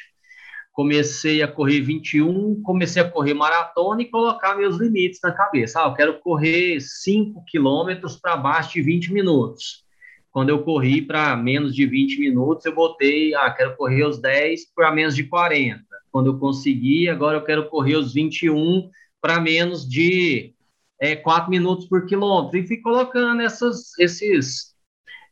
Comecei 0.72 1.42
a 1.42 1.48
correr 1.48 1.80
21, 1.80 2.62
comecei 2.62 3.02
a 3.02 3.10
correr 3.10 3.34
maratona 3.34 4.00
e 4.00 4.08
colocar 4.08 4.54
meus 4.54 4.76
limites 4.78 5.18
na 5.20 5.32
cabeça. 5.32 5.82
Ah, 5.82 5.88
eu 5.88 5.94
quero 5.94 6.20
correr 6.20 6.78
5 6.80 7.44
quilômetros 7.48 8.16
para 8.16 8.36
baixo 8.36 8.74
de 8.74 8.82
20 8.82 9.12
minutos. 9.12 9.84
Quando 10.30 10.50
eu 10.50 10.62
corri 10.62 11.02
para 11.02 11.36
menos 11.36 11.74
de 11.74 11.86
20 11.86 12.20
minutos, 12.20 12.64
eu 12.64 12.74
botei, 12.74 13.34
ah, 13.34 13.50
quero 13.50 13.76
correr 13.76 14.04
os 14.04 14.18
10 14.20 14.72
para 14.74 14.92
menos 14.92 15.14
de 15.14 15.24
40 15.24 15.88
quando 16.10 16.30
eu 16.30 16.38
consegui, 16.38 17.08
agora 17.08 17.36
eu 17.36 17.44
quero 17.44 17.68
correr 17.68 17.96
os 17.96 18.12
21 18.12 18.90
para 19.20 19.40
menos 19.40 19.88
de 19.88 20.52
é, 21.00 21.14
4 21.14 21.50
minutos 21.50 21.86
por 21.86 22.06
quilômetro, 22.06 22.58
e 22.58 22.66
fui 22.66 22.78
colocando 22.78 23.40
essas, 23.40 23.96
esses, 23.98 24.74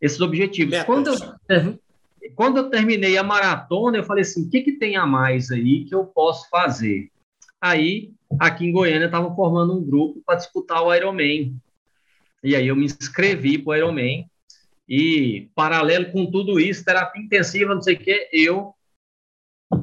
esses 0.01 0.21
objetivos. 0.21 0.83
Quando 0.85 1.09
eu, 1.09 1.79
quando 2.35 2.59
eu 2.59 2.71
terminei 2.71 3.17
a 3.17 3.23
maratona, 3.23 3.99
eu 3.99 4.05
falei 4.05 4.23
assim: 4.23 4.47
o 4.47 4.51
que, 4.51 4.61
que 4.61 4.73
tem 4.73 4.97
a 4.97 5.07
mais 5.07 5.51
aí 5.51 5.85
que 5.85 5.95
eu 5.95 6.05
posso 6.05 6.49
fazer? 6.49 7.11
Aí, 7.61 8.13
aqui 8.39 8.67
em 8.67 8.73
Goiânia, 8.73 9.07
estavam 9.07 9.35
formando 9.35 9.77
um 9.77 9.85
grupo 9.85 10.23
para 10.25 10.37
disputar 10.37 10.83
o 10.83 10.95
Ironman. 10.95 11.57
E 12.45 12.55
aí 12.55 12.69
eu 12.69 12.77
me 12.77 12.85
inscrevi 12.85 13.59
para 13.59 13.73
o 13.73 13.77
Ironman. 13.77 14.31
E, 14.89 15.51
paralelo 15.55 16.13
com 16.13 16.31
tudo 16.31 16.61
isso, 16.61 16.85
terapia 16.85 17.23
intensiva, 17.23 17.75
não 17.75 17.83
sei 17.83 17.97
o 17.97 17.99
quê, 17.99 18.29
eu 18.33 18.73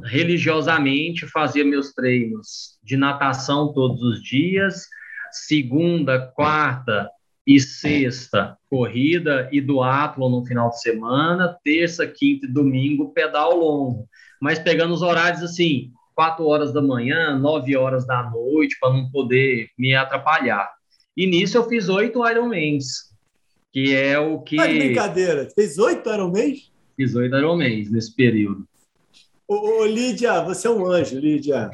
religiosamente 0.03 1.27
fazia 1.27 1.65
meus 1.65 1.93
treinos 1.93 2.77
de 2.81 2.95
natação 2.95 3.73
todos 3.73 4.01
os 4.01 4.23
dias, 4.23 4.87
segunda, 5.31 6.19
quarta 6.19 7.09
e 7.45 7.59
sexta, 7.59 8.57
corrida 8.69 9.49
e 9.51 9.59
duatlo 9.59 10.29
no 10.29 10.45
final 10.45 10.69
de 10.69 10.79
semana, 10.79 11.57
terça, 11.63 12.07
quinta 12.07 12.45
e 12.45 12.49
domingo, 12.49 13.11
pedal 13.13 13.57
longo. 13.57 14.07
Mas 14.41 14.59
pegando 14.59 14.93
os 14.93 15.01
horários 15.01 15.43
assim, 15.43 15.91
4 16.15 16.45
horas 16.45 16.73
da 16.73 16.81
manhã, 16.81 17.37
9 17.37 17.75
horas 17.75 18.05
da 18.05 18.29
noite, 18.29 18.77
para 18.79 18.93
não 18.93 19.09
poder 19.11 19.69
me 19.77 19.93
atrapalhar. 19.93 20.71
E 21.17 21.27
nisso 21.27 21.57
eu 21.57 21.67
fiz 21.67 21.89
oito 21.89 22.27
Ironmans, 22.27 23.12
que 23.73 23.93
é 23.95 24.19
o 24.19 24.39
que. 24.39 24.55
Tá 24.55 24.67
de 24.67 24.77
brincadeira, 24.77 25.49
fez 25.53 25.79
oito 25.79 26.07
Ironmans? 26.07 26.71
Fiz 26.95 27.15
oito 27.15 27.35
Ironmans 27.35 27.91
nesse 27.91 28.15
período. 28.15 28.67
Ô, 29.47 29.81
ô, 29.81 29.85
Lídia, 29.85 30.41
você 30.43 30.67
é 30.67 30.69
um 30.69 30.85
anjo, 30.85 31.19
Lídia. 31.19 31.71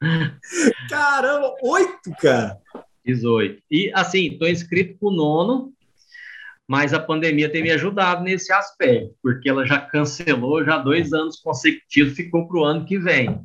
Caramba, 0.88 1.54
oito, 1.62 2.10
cara! 2.20 2.58
Fiz 3.04 3.24
oito. 3.24 3.60
E, 3.70 3.90
assim, 3.94 4.28
estou 4.28 4.48
inscrito 4.48 4.98
para 4.98 5.08
o 5.08 5.12
nono, 5.12 5.72
mas 6.66 6.94
a 6.94 7.00
pandemia 7.00 7.50
tem 7.50 7.62
me 7.62 7.70
ajudado 7.70 8.22
nesse 8.22 8.52
aspecto, 8.52 9.14
porque 9.20 9.48
ela 9.48 9.66
já 9.66 9.80
cancelou 9.80 10.64
já 10.64 10.78
dois 10.78 11.12
anos 11.12 11.40
consecutivos, 11.40 12.14
ficou 12.14 12.46
para 12.46 12.58
o 12.58 12.64
ano 12.64 12.84
que 12.84 12.98
vem. 12.98 13.40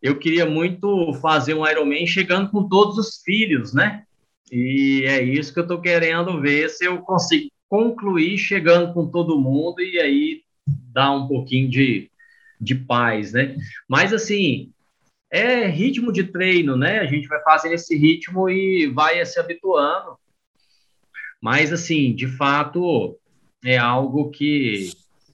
Eu 0.00 0.18
queria 0.18 0.44
muito 0.44 1.14
fazer 1.14 1.54
um 1.54 1.66
Ironman 1.66 2.06
chegando 2.06 2.50
com 2.50 2.68
todos 2.68 2.98
os 2.98 3.22
filhos, 3.22 3.72
né? 3.72 4.04
E 4.52 5.04
é 5.06 5.22
isso 5.22 5.50
que 5.50 5.60
eu 5.60 5.64
estou 5.64 5.80
querendo 5.80 6.38
ver 6.38 6.68
se 6.68 6.84
eu 6.84 6.98
consigo 6.98 7.50
concluir 7.70 8.36
chegando 8.36 8.92
com 8.92 9.10
todo 9.10 9.40
mundo 9.40 9.80
e 9.80 9.98
aí 9.98 10.42
dar 10.92 11.10
um 11.12 11.26
pouquinho 11.26 11.70
de, 11.70 12.10
de 12.60 12.74
paz, 12.74 13.32
né? 13.32 13.56
Mas 13.88 14.12
assim, 14.12 14.70
é 15.30 15.66
ritmo 15.66 16.12
de 16.12 16.24
treino, 16.24 16.76
né? 16.76 16.98
A 16.98 17.06
gente 17.06 17.26
vai 17.26 17.42
fazendo 17.42 17.72
esse 17.72 17.96
ritmo 17.96 18.50
e 18.50 18.88
vai 18.88 19.24
se 19.24 19.40
habituando. 19.40 20.18
Mas, 21.40 21.72
assim, 21.72 22.14
de 22.14 22.28
fato, 22.28 23.18
é 23.64 23.78
algo 23.78 24.30
que, 24.30 24.92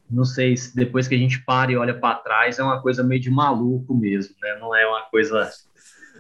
não 0.09 0.25
sei 0.25 0.57
se 0.57 0.75
depois 0.75 1.09
que 1.09 1.17
a 1.17 1.19
gente 1.19 1.45
para 1.45 1.73
e 1.73 1.77
olha 1.77 1.99
para 1.99 2.15
trás, 2.15 2.61
é 2.61 2.63
uma 2.63 2.81
coisa 2.81 3.03
meio 3.03 3.21
de 3.21 3.31
maluco 3.31 3.93
mesmo, 3.93 4.37
né? 4.41 4.57
Não 4.61 4.75
é 4.75 4.87
uma 4.87 5.03
coisa 5.11 5.51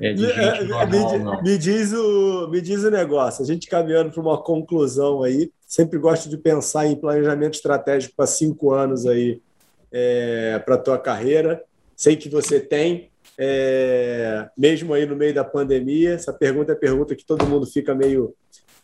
é, 0.00 0.12
de 0.12 0.26
gente 0.26 0.38
é, 0.38 0.64
normal, 0.64 1.42
me, 1.42 1.50
me, 1.50 1.58
diz 1.58 1.92
o, 1.92 2.48
me 2.48 2.60
diz 2.60 2.84
o 2.84 2.90
negócio, 2.90 3.42
a 3.42 3.46
gente 3.46 3.66
caminhando 3.68 4.10
para 4.10 4.20
uma 4.20 4.42
conclusão 4.42 5.22
aí, 5.22 5.50
sempre 5.66 5.98
gosto 5.98 6.28
de 6.28 6.36
pensar 6.36 6.86
em 6.86 6.96
planejamento 6.96 7.54
estratégico 7.54 8.14
para 8.16 8.26
cinco 8.26 8.72
anos 8.72 9.06
aí 9.06 9.40
é, 9.92 10.58
para 10.64 10.76
a 10.76 10.78
tua 10.78 10.98
carreira. 10.98 11.62
Sei 11.96 12.16
que 12.16 12.28
você 12.28 12.60
tem, 12.60 13.10
é, 13.36 14.48
mesmo 14.56 14.94
aí 14.94 15.04
no 15.06 15.16
meio 15.16 15.34
da 15.34 15.44
pandemia. 15.44 16.14
Essa 16.14 16.32
pergunta 16.32 16.72
é 16.72 16.74
a 16.74 16.78
pergunta 16.78 17.14
que 17.14 17.24
todo 17.24 17.46
mundo 17.46 17.66
fica 17.66 17.94
meio 17.94 18.34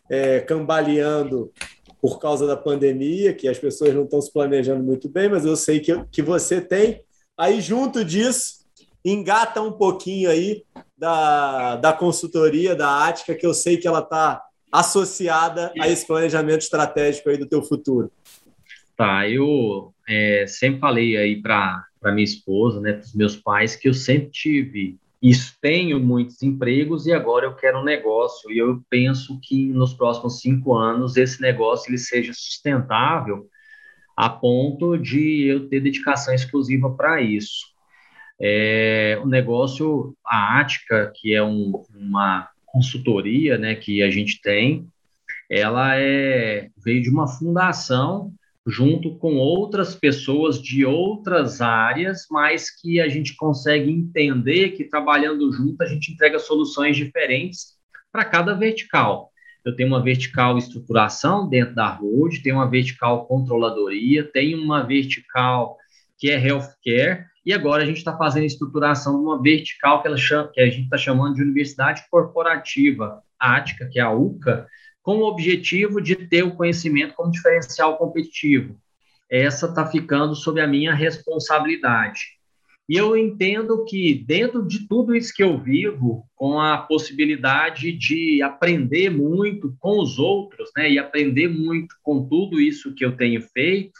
é, 0.08 0.40
cambaleando 0.40 1.52
por 2.00 2.18
causa 2.18 2.46
da 2.46 2.56
pandemia, 2.56 3.32
que 3.32 3.48
as 3.48 3.58
pessoas 3.58 3.94
não 3.94 4.04
estão 4.04 4.20
se 4.20 4.32
planejando 4.32 4.82
muito 4.82 5.08
bem, 5.08 5.28
mas 5.28 5.44
eu 5.44 5.56
sei 5.56 5.80
que, 5.80 5.98
que 6.10 6.22
você 6.22 6.60
tem. 6.60 7.02
Aí, 7.36 7.60
junto 7.60 8.04
disso, 8.04 8.63
engata 9.04 9.60
um 9.60 9.72
pouquinho 9.72 10.30
aí 10.30 10.62
da, 10.96 11.76
da 11.76 11.92
consultoria, 11.92 12.74
da 12.74 13.06
Ática, 13.06 13.34
que 13.34 13.46
eu 13.46 13.52
sei 13.52 13.76
que 13.76 13.86
ela 13.86 14.00
está 14.00 14.42
associada 14.72 15.72
a 15.80 15.88
esse 15.88 16.06
planejamento 16.06 16.62
estratégico 16.62 17.28
aí 17.28 17.36
do 17.36 17.46
teu 17.46 17.62
futuro. 17.62 18.10
Tá, 18.96 19.28
eu 19.28 19.92
é, 20.08 20.46
sempre 20.46 20.80
falei 20.80 21.16
aí 21.16 21.40
para 21.40 21.84
minha 22.04 22.24
esposa, 22.24 22.80
né, 22.80 22.92
para 22.92 23.02
os 23.02 23.14
meus 23.14 23.36
pais, 23.36 23.76
que 23.76 23.88
eu 23.88 23.94
sempre 23.94 24.30
tive 24.30 24.98
isso, 25.24 25.56
tenho 25.58 25.98
muitos 25.98 26.42
empregos 26.42 27.06
e 27.06 27.12
agora 27.12 27.46
eu 27.46 27.54
quero 27.54 27.78
um 27.78 27.84
negócio. 27.84 28.52
E 28.52 28.58
eu 28.58 28.82
penso 28.90 29.40
que 29.40 29.68
nos 29.68 29.94
próximos 29.94 30.40
cinco 30.40 30.74
anos 30.74 31.16
esse 31.16 31.40
negócio 31.40 31.88
ele 31.88 31.96
seja 31.96 32.30
sustentável 32.34 33.48
a 34.14 34.28
ponto 34.28 34.98
de 34.98 35.46
eu 35.46 35.66
ter 35.66 35.80
dedicação 35.80 36.34
exclusiva 36.34 36.90
para 36.90 37.22
isso. 37.22 37.73
É, 38.40 39.18
o 39.22 39.26
negócio, 39.26 40.16
a 40.24 40.60
Ática, 40.60 41.12
que 41.14 41.34
é 41.34 41.42
um, 41.42 41.84
uma 41.94 42.48
consultoria 42.66 43.56
né, 43.56 43.74
que 43.74 44.02
a 44.02 44.10
gente 44.10 44.40
tem, 44.40 44.86
ela 45.48 45.96
é, 45.96 46.68
veio 46.76 47.02
de 47.02 47.10
uma 47.10 47.28
fundação 47.28 48.32
junto 48.66 49.16
com 49.18 49.36
outras 49.36 49.94
pessoas 49.94 50.60
de 50.60 50.84
outras 50.84 51.60
áreas, 51.60 52.26
mas 52.30 52.70
que 52.70 53.00
a 53.00 53.08
gente 53.08 53.36
consegue 53.36 53.90
entender 53.90 54.70
que 54.70 54.84
trabalhando 54.84 55.52
junto 55.52 55.82
a 55.82 55.86
gente 55.86 56.12
entrega 56.12 56.38
soluções 56.38 56.96
diferentes 56.96 57.74
para 58.10 58.24
cada 58.24 58.54
vertical. 58.54 59.30
Eu 59.64 59.76
tenho 59.76 59.88
uma 59.88 60.02
vertical 60.02 60.56
estruturação 60.56 61.48
dentro 61.48 61.74
da 61.74 61.88
Road, 61.88 62.42
tenho 62.42 62.56
uma 62.56 62.68
vertical 62.68 63.26
controladoria, 63.26 64.24
tenho 64.24 64.62
uma 64.62 64.82
vertical 64.82 65.76
que 66.18 66.30
é 66.30 66.46
healthcare, 66.46 67.26
e 67.44 67.52
agora 67.52 67.82
a 67.82 67.86
gente 67.86 67.98
está 67.98 68.16
fazendo 68.16 68.44
a 68.44 68.46
estruturação 68.46 69.18
de 69.18 69.24
uma 69.24 69.42
vertical 69.42 70.00
que, 70.00 70.08
ela 70.08 70.16
chama, 70.16 70.50
que 70.52 70.60
a 70.60 70.66
gente 70.66 70.84
está 70.84 70.96
chamando 70.96 71.34
de 71.34 71.42
Universidade 71.42 72.04
Corporativa 72.10 73.22
Ática, 73.38 73.88
que 73.90 74.00
é 74.00 74.02
a 74.02 74.12
UCA, 74.12 74.66
com 75.02 75.18
o 75.18 75.28
objetivo 75.28 76.00
de 76.00 76.16
ter 76.16 76.42
o 76.42 76.54
conhecimento 76.54 77.14
como 77.14 77.30
diferencial 77.30 77.98
competitivo. 77.98 78.80
Essa 79.30 79.66
está 79.66 79.86
ficando 79.86 80.34
sob 80.34 80.60
a 80.60 80.66
minha 80.66 80.94
responsabilidade. 80.94 82.20
E 82.88 82.96
eu 82.96 83.16
entendo 83.16 83.84
que, 83.84 84.14
dentro 84.26 84.66
de 84.66 84.86
tudo 84.86 85.14
isso 85.14 85.32
que 85.34 85.42
eu 85.42 85.58
vivo, 85.58 86.26
com 86.34 86.60
a 86.60 86.78
possibilidade 86.78 87.92
de 87.92 88.42
aprender 88.42 89.10
muito 89.10 89.74
com 89.78 90.00
os 90.00 90.18
outros, 90.18 90.70
né, 90.76 90.90
e 90.90 90.98
aprender 90.98 91.48
muito 91.48 91.94
com 92.02 92.26
tudo 92.26 92.60
isso 92.60 92.94
que 92.94 93.04
eu 93.04 93.16
tenho 93.16 93.40
feito, 93.40 93.98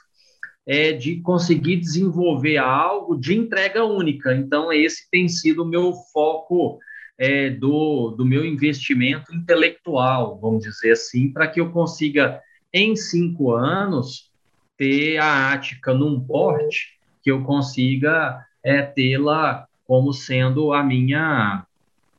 é 0.67 0.93
de 0.93 1.21
conseguir 1.21 1.77
desenvolver 1.77 2.57
algo 2.57 3.17
de 3.17 3.35
entrega 3.35 3.85
única. 3.85 4.35
Então, 4.35 4.73
esse 4.73 5.09
tem 5.11 5.29
sido 5.29 5.63
o 5.63 5.67
meu 5.67 5.93
foco 6.13 6.79
é, 7.19 7.51
do, 7.51 8.11
do 8.11 8.25
meu 8.25 8.45
investimento 8.45 9.35
intelectual, 9.35 10.39
vamos 10.41 10.65
dizer 10.65 10.93
assim, 10.93 11.31
para 11.31 11.47
que 11.47 11.61
eu 11.61 11.71
consiga, 11.71 12.41
em 12.73 12.97
cinco 12.97 13.53
anos, 13.53 14.31
ter 14.77 15.19
a 15.19 15.53
Ática 15.53 15.95
num 15.95 16.19
porte 16.19 16.99
que 17.23 17.31
eu 17.31 17.43
consiga 17.45 18.45
é, 18.63 18.83
tê-la 18.83 19.67
como 19.87 20.13
sendo 20.13 20.73
a 20.73 20.83
minha 20.83 21.65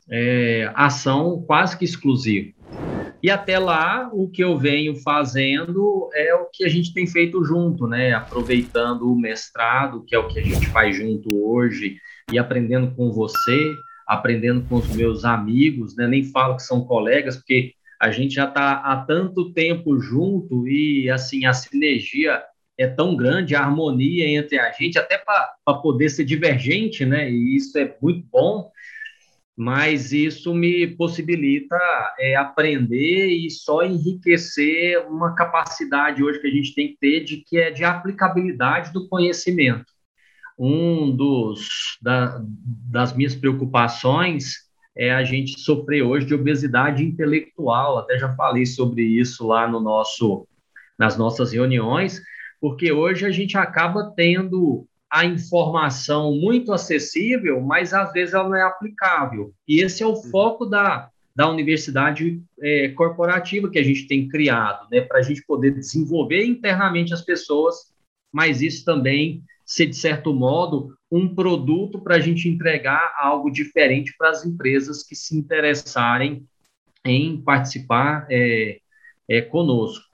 é, 0.10 0.72
ação 0.76 1.44
quase 1.46 1.78
que 1.78 1.84
exclusiva. 1.84 2.55
E 3.26 3.32
até 3.32 3.58
lá, 3.58 4.08
o 4.14 4.30
que 4.30 4.44
eu 4.44 4.56
venho 4.56 4.96
fazendo 4.98 6.12
é 6.14 6.36
o 6.36 6.46
que 6.46 6.64
a 6.64 6.70
gente 6.70 6.94
tem 6.94 7.08
feito 7.08 7.44
junto, 7.44 7.88
né? 7.88 8.14
Aproveitando 8.14 9.12
o 9.12 9.18
mestrado, 9.18 10.06
que 10.06 10.14
é 10.14 10.20
o 10.20 10.28
que 10.28 10.38
a 10.38 10.44
gente 10.44 10.68
faz 10.68 10.96
junto 10.96 11.44
hoje, 11.44 11.98
e 12.32 12.38
aprendendo 12.38 12.94
com 12.96 13.12
você, 13.12 13.74
aprendendo 14.08 14.64
com 14.70 14.76
os 14.76 14.88
meus 14.96 15.26
amigos, 15.26 15.96
né? 15.96 16.06
nem 16.06 16.24
falo 16.24 16.56
que 16.56 16.62
são 16.62 16.86
colegas, 16.86 17.36
porque 17.36 17.74
a 18.00 18.12
gente 18.12 18.36
já 18.36 18.48
está 18.48 18.74
há 18.74 18.98
tanto 18.98 19.52
tempo 19.54 20.00
junto 20.00 20.68
e 20.68 21.10
assim 21.10 21.48
a 21.48 21.54
sinergia 21.54 22.44
é 22.78 22.86
tão 22.86 23.16
grande, 23.16 23.56
a 23.56 23.62
harmonia 23.62 24.28
entre 24.28 24.60
a 24.60 24.72
gente, 24.72 25.00
até 25.00 25.18
para 25.18 25.74
poder 25.82 26.10
ser 26.10 26.26
divergente, 26.26 27.04
né? 27.04 27.28
E 27.28 27.56
isso 27.56 27.76
é 27.80 27.92
muito 28.00 28.24
bom, 28.32 28.70
mas 29.58 30.12
isso 30.12 30.54
me 30.54 30.88
possibilita 30.88 31.78
é, 32.20 32.36
aprender 32.36 33.28
e 33.28 33.50
só 33.50 33.84
enriquecer 33.84 35.06
uma 35.08 35.34
capacidade 35.34 36.24
hoje 36.24 36.40
que 36.40 36.48
a 36.48 36.52
gente 36.52 36.76
tem 36.76 36.90
que 36.90 36.98
ter 37.00 37.24
de 37.24 37.38
que 37.38 37.58
é 37.58 37.72
de 37.72 37.84
aplicabilidade 37.84 38.92
do 38.92 39.08
conhecimento 39.08 39.96
um 40.58 41.14
dos 41.16 41.98
da, 42.02 42.42
das 42.90 43.14
minhas 43.14 43.36
preocupações 43.36 44.66
é 44.98 45.14
a 45.14 45.24
gente 45.24 45.60
sofrer 45.60 46.02
hoje 46.04 46.26
de 46.26 46.34
obesidade 46.34 47.04
intelectual. 47.04 47.98
Até 47.98 48.18
já 48.18 48.34
falei 48.36 48.66
sobre 48.66 49.04
isso 49.04 49.46
lá 49.46 49.68
no 49.68 49.80
nosso 49.80 50.48
nas 50.98 51.18
nossas 51.18 51.52
reuniões, 51.52 52.22
porque 52.62 52.90
hoje 52.90 53.26
a 53.26 53.30
gente 53.30 53.58
acaba 53.58 54.14
tendo 54.16 54.88
a 55.12 55.26
informação 55.26 56.34
muito 56.36 56.74
acessível, 56.74 57.62
mas 57.62 57.94
às 57.94 58.12
vezes 58.12 58.34
ela 58.34 58.50
não 58.50 58.56
é 58.56 58.64
aplicável. 58.64 59.54
E 59.68 59.82
esse 59.82 60.04
é 60.04 60.08
o 60.08 60.16
foco 60.16 60.66
da, 60.66 61.10
da 61.36 61.50
universidade 61.50 62.42
é, 62.62 62.90
corporativa 62.90 63.70
que 63.70 63.80
a 63.80 63.84
gente 63.84 64.08
tem 64.08 64.28
criado, 64.28 64.88
né, 64.90 65.02
para 65.02 65.20
a 65.20 65.22
gente 65.22 65.44
poder 65.46 65.72
desenvolver 65.72 66.46
internamente 66.46 67.14
as 67.14 67.22
pessoas, 67.22 67.94
mas 68.34 68.62
isso 68.62 68.84
também 68.84 69.44
ser, 69.66 69.88
de 69.88 69.96
certo 69.96 70.34
modo, 70.34 70.96
um 71.12 71.34
produto 71.34 72.00
para 72.00 72.16
a 72.16 72.20
gente 72.20 72.48
entregar 72.48 73.16
algo 73.18 73.50
diferente 73.50 74.14
para 74.18 74.30
as 74.30 74.46
empresas 74.46 75.04
que 75.04 75.16
se 75.16 75.36
interessarem 75.36 76.46
em 77.04 77.42
participar 77.42 78.28
é, 78.30 78.80
é, 79.28 79.42
conosco. 79.42 80.06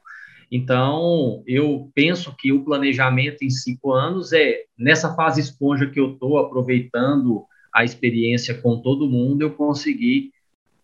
Então, 0.52 1.42
eu 1.48 1.90
penso 1.96 2.36
que 2.38 2.52
o 2.52 2.64
planejamento 2.64 3.44
em 3.44 3.50
cinco 3.50 3.94
anos 3.94 4.34
é, 4.34 4.64
nessa 4.78 5.16
fase 5.16 5.40
esponja 5.40 5.90
que 5.90 6.00
eu 6.00 6.14
estou 6.14 6.38
aproveitando 6.38 7.46
a 7.74 7.86
experiência 7.86 8.54
com 8.56 8.82
todo 8.82 9.10
mundo, 9.10 9.42
eu 9.42 9.52
consegui 9.52 10.32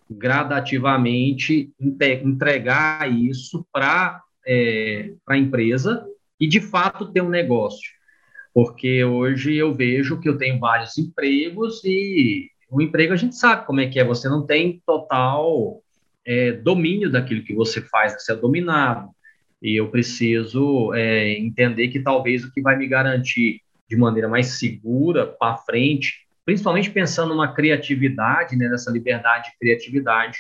gradativamente 0.10 1.70
entregar 2.24 3.12
isso 3.12 3.68
para 3.74 4.22
é, 4.48 5.12
a 5.28 5.38
empresa 5.38 6.08
e, 6.40 6.48
de 6.48 6.62
fato, 6.62 7.12
ter 7.12 7.22
um 7.22 7.30
negócio. 7.30 7.92
Porque 8.54 9.04
hoje 9.04 9.54
eu 9.56 9.76
vejo 9.76 10.20
que 10.22 10.30
eu 10.30 10.38
tenho 10.38 10.60
vários 10.60 10.98
empregos 10.98 11.84
e 11.84 12.50
o 12.72 12.82
emprego 12.82 13.12
a 13.12 13.18
gente 13.18 13.36
sabe 13.36 13.66
como 13.66 13.82
é 13.82 13.88
que 13.88 14.00
é, 14.00 14.04
você 14.06 14.30
não 14.30 14.46
tem 14.46 14.82
total 14.86 15.82
é, 16.26 16.54
domínio 16.54 17.12
daquilo 17.12 17.44
que 17.44 17.54
você 17.54 17.82
faz, 17.82 18.14
você 18.14 18.32
é 18.32 18.36
dominado. 18.36 19.10
E 19.62 19.76
eu 19.76 19.90
preciso 19.90 20.94
é, 20.94 21.34
entender 21.34 21.88
que 21.88 22.00
talvez 22.00 22.44
o 22.44 22.52
que 22.52 22.62
vai 22.62 22.78
me 22.78 22.88
garantir 22.88 23.62
de 23.90 23.96
maneira 23.96 24.28
mais 24.28 24.48
segura 24.60 25.26
para 25.26 25.58
frente 25.58 26.28
principalmente 26.48 26.90
pensando 26.90 27.36
numa 27.36 27.54
criatividade, 27.54 28.56
né, 28.56 28.70
nessa 28.70 28.90
liberdade 28.90 29.52
de 29.52 29.58
criatividade, 29.58 30.40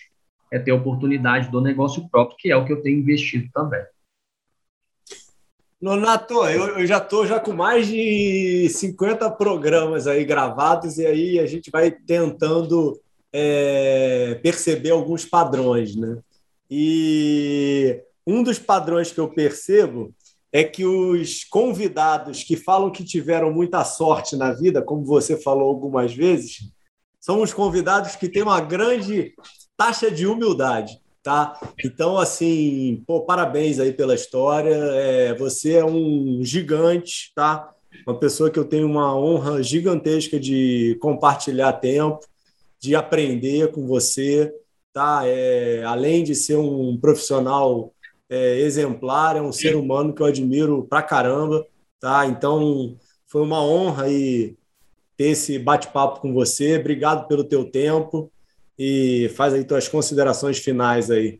é 0.49 0.57
ter 0.57 0.71
oportunidade 0.71 1.51
do 1.51 1.59
negócio 1.59 2.07
próprio, 2.07 2.37
que 2.37 2.49
é 2.49 2.55
o 2.55 2.63
que 2.63 2.71
eu 2.71 2.81
tenho 2.81 2.99
investido 2.99 3.49
também. 3.53 3.83
Nonato, 5.81 6.33
eu, 6.45 6.79
eu 6.79 6.87
já 6.87 6.99
estou 6.99 7.27
já 7.27 7.41
com 7.41 7.51
mais 7.51 7.87
de 7.87 8.69
50 8.69 9.29
programas 9.31 10.07
aí 10.07 10.23
gravados 10.23 10.97
e 10.97 11.05
aí 11.05 11.39
a 11.39 11.45
gente 11.45 11.69
vai 11.69 11.91
tentando 11.91 12.97
é, 13.33 14.39
perceber 14.41 14.91
alguns 14.91 15.25
padrões, 15.25 15.93
né? 15.93 16.19
E 16.71 18.01
um 18.27 18.43
dos 18.43 18.59
padrões 18.59 19.09
que 19.09 19.19
eu 19.19 19.29
percebo 19.29 20.13
é 20.51 20.63
que 20.63 20.85
os 20.85 21.45
convidados 21.45 22.43
que 22.43 22.57
falam 22.57 22.91
que 22.91 23.03
tiveram 23.03 23.53
muita 23.53 23.85
sorte 23.85 24.35
na 24.35 24.51
vida, 24.51 24.81
como 24.81 25.05
você 25.05 25.37
falou 25.37 25.69
algumas 25.69 26.13
vezes, 26.13 26.69
são 27.21 27.41
os 27.41 27.53
convidados 27.53 28.15
que 28.17 28.27
têm 28.27 28.43
uma 28.43 28.59
grande 28.59 29.33
taxa 29.77 30.11
de 30.11 30.27
humildade, 30.27 30.99
tá? 31.23 31.59
Então, 31.83 32.17
assim, 32.17 33.03
pô, 33.07 33.21
parabéns 33.21 33.79
aí 33.79 33.93
pela 33.93 34.15
história. 34.15 34.73
É, 34.73 35.33
você 35.35 35.75
é 35.75 35.85
um 35.85 36.39
gigante, 36.43 37.31
tá? 37.33 37.73
Uma 38.05 38.19
pessoa 38.19 38.49
que 38.49 38.59
eu 38.59 38.65
tenho 38.65 38.87
uma 38.87 39.17
honra 39.17 39.63
gigantesca 39.63 40.39
de 40.39 40.97
compartilhar 41.01 41.73
tempo, 41.73 42.19
de 42.79 42.95
aprender 42.95 43.71
com 43.71 43.85
você, 43.85 44.53
tá? 44.93 45.21
É, 45.25 45.83
além 45.83 46.23
de 46.23 46.33
ser 46.33 46.57
um 46.57 46.97
profissional 46.97 47.93
é, 48.29 48.59
exemplar, 48.59 49.35
é 49.35 49.41
um 49.41 49.51
ser 49.51 49.75
humano 49.75 50.13
que 50.13 50.21
eu 50.21 50.25
admiro 50.25 50.83
pra 50.83 51.01
caramba, 51.01 51.65
tá? 51.99 52.25
Então, 52.25 52.97
foi 53.27 53.41
uma 53.41 53.63
honra 53.63 54.05
aí 54.05 54.55
ter 55.15 55.29
esse 55.29 55.57
bate-papo 55.57 56.19
com 56.19 56.33
você. 56.33 56.77
Obrigado 56.77 57.27
pelo 57.27 57.43
teu 57.43 57.65
tempo 57.65 58.31
e 58.77 59.31
faz 59.35 59.53
aí 59.53 59.63
tuas 59.63 59.87
considerações 59.87 60.59
finais 60.59 61.09
aí. 61.09 61.39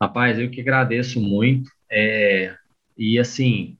Rapaz, 0.00 0.38
eu 0.38 0.50
que 0.50 0.60
agradeço 0.60 1.20
muito. 1.20 1.70
É, 1.90 2.54
e 2.96 3.18
assim, 3.18 3.76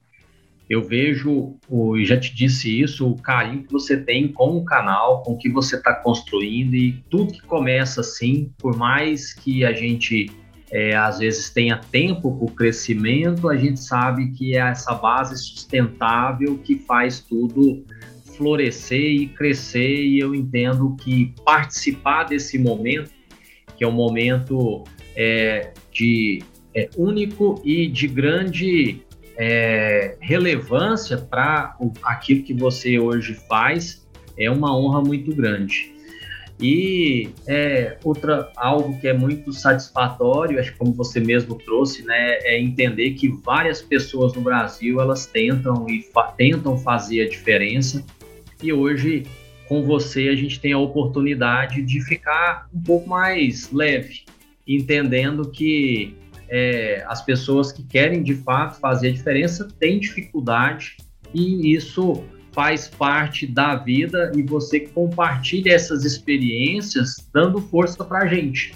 eu 0.68 0.82
vejo, 0.82 1.56
e 1.96 2.04
já 2.04 2.18
te 2.18 2.34
disse 2.34 2.80
isso, 2.80 3.08
o 3.08 3.20
carinho 3.20 3.64
que 3.64 3.72
você 3.72 3.96
tem 3.96 4.32
com 4.32 4.56
o 4.56 4.64
canal, 4.64 5.22
com 5.22 5.32
o 5.32 5.38
que 5.38 5.48
você 5.48 5.76
está 5.76 5.94
construindo 5.94 6.74
e 6.74 7.04
tudo 7.08 7.32
que 7.32 7.42
começa 7.42 8.00
assim, 8.00 8.52
por 8.58 8.76
mais 8.76 9.32
que 9.32 9.64
a 9.64 9.72
gente 9.72 10.30
é, 10.76 10.94
às 10.94 11.20
vezes 11.20 11.48
tenha 11.48 11.78
tempo 11.78 12.36
para 12.36 12.44
o 12.44 12.50
crescimento, 12.50 13.48
a 13.48 13.56
gente 13.56 13.80
sabe 13.80 14.32
que 14.32 14.54
é 14.54 14.58
essa 14.58 14.92
base 14.92 15.34
sustentável 15.42 16.58
que 16.58 16.76
faz 16.80 17.18
tudo 17.18 17.82
florescer 18.36 19.00
e 19.00 19.26
crescer, 19.26 20.04
e 20.04 20.18
eu 20.18 20.34
entendo 20.34 20.94
que 20.96 21.32
participar 21.46 22.24
desse 22.24 22.58
momento, 22.58 23.10
que 23.74 23.84
é 23.84 23.88
um 23.88 23.92
momento 23.92 24.84
é, 25.16 25.72
de 25.90 26.42
é, 26.74 26.90
único 26.94 27.58
e 27.64 27.86
de 27.86 28.06
grande 28.06 29.00
é, 29.38 30.18
relevância 30.20 31.16
para 31.16 31.74
aquilo 32.02 32.42
que 32.42 32.52
você 32.52 32.98
hoje 32.98 33.32
faz, 33.48 34.06
é 34.36 34.50
uma 34.50 34.76
honra 34.76 35.00
muito 35.00 35.34
grande. 35.34 35.95
E 36.60 37.28
é, 37.46 37.98
outra 38.02 38.50
algo 38.56 38.98
que 38.98 39.06
é 39.06 39.12
muito 39.12 39.52
satisfatório, 39.52 40.58
acho 40.58 40.72
que 40.72 40.78
como 40.78 40.92
você 40.92 41.20
mesmo 41.20 41.54
trouxe, 41.56 42.02
né, 42.02 42.38
é 42.42 42.58
entender 42.58 43.10
que 43.10 43.28
várias 43.28 43.82
pessoas 43.82 44.32
no 44.32 44.40
Brasil 44.40 45.00
elas 45.00 45.26
tentam 45.26 45.86
e 45.88 46.02
fa 46.02 46.32
tentam 46.32 46.78
fazer 46.78 47.22
a 47.22 47.28
diferença. 47.28 48.02
E 48.62 48.72
hoje 48.72 49.24
com 49.68 49.82
você 49.82 50.28
a 50.28 50.36
gente 50.36 50.60
tem 50.60 50.72
a 50.72 50.78
oportunidade 50.78 51.82
de 51.82 52.00
ficar 52.00 52.68
um 52.72 52.80
pouco 52.80 53.08
mais 53.08 53.70
leve, 53.70 54.24
entendendo 54.66 55.50
que 55.50 56.16
é, 56.48 57.04
as 57.08 57.22
pessoas 57.22 57.72
que 57.72 57.82
querem 57.82 58.22
de 58.22 58.34
fato 58.34 58.80
fazer 58.80 59.08
a 59.08 59.12
diferença 59.12 59.68
têm 59.78 59.98
dificuldade 59.98 60.96
e 61.34 61.74
isso 61.74 62.24
faz 62.56 62.88
parte 62.88 63.46
da 63.46 63.76
vida 63.76 64.32
e 64.34 64.40
você 64.40 64.80
compartilha 64.80 65.74
essas 65.74 66.06
experiências 66.06 67.28
dando 67.30 67.60
força 67.60 68.02
para 68.02 68.20
a 68.20 68.26
gente, 68.26 68.74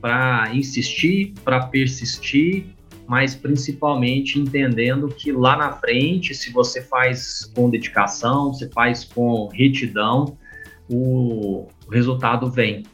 para 0.00 0.54
insistir, 0.54 1.34
para 1.42 1.66
persistir, 1.66 2.66
mas 3.04 3.34
principalmente 3.34 4.38
entendendo 4.38 5.08
que 5.08 5.32
lá 5.32 5.56
na 5.56 5.72
frente, 5.72 6.36
se 6.36 6.52
você 6.52 6.80
faz 6.80 7.50
com 7.52 7.68
dedicação, 7.68 8.52
você 8.54 8.68
faz 8.68 9.02
com 9.02 9.48
retidão, 9.48 10.38
o 10.88 11.66
resultado 11.90 12.48
vem. 12.48 12.84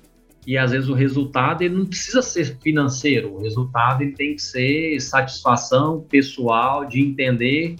E 0.47 0.57
às 0.57 0.70
vezes 0.70 0.89
o 0.89 0.95
resultado 0.95 1.61
ele 1.61 1.74
não 1.74 1.85
precisa 1.85 2.22
ser 2.22 2.57
financeiro, 2.62 3.35
o 3.35 3.43
resultado 3.43 4.01
ele 4.01 4.12
tem 4.12 4.35
que 4.35 4.43
ser 4.43 4.99
satisfação 4.99 6.01
pessoal 6.01 6.87
de 6.87 7.03
entender 7.03 7.76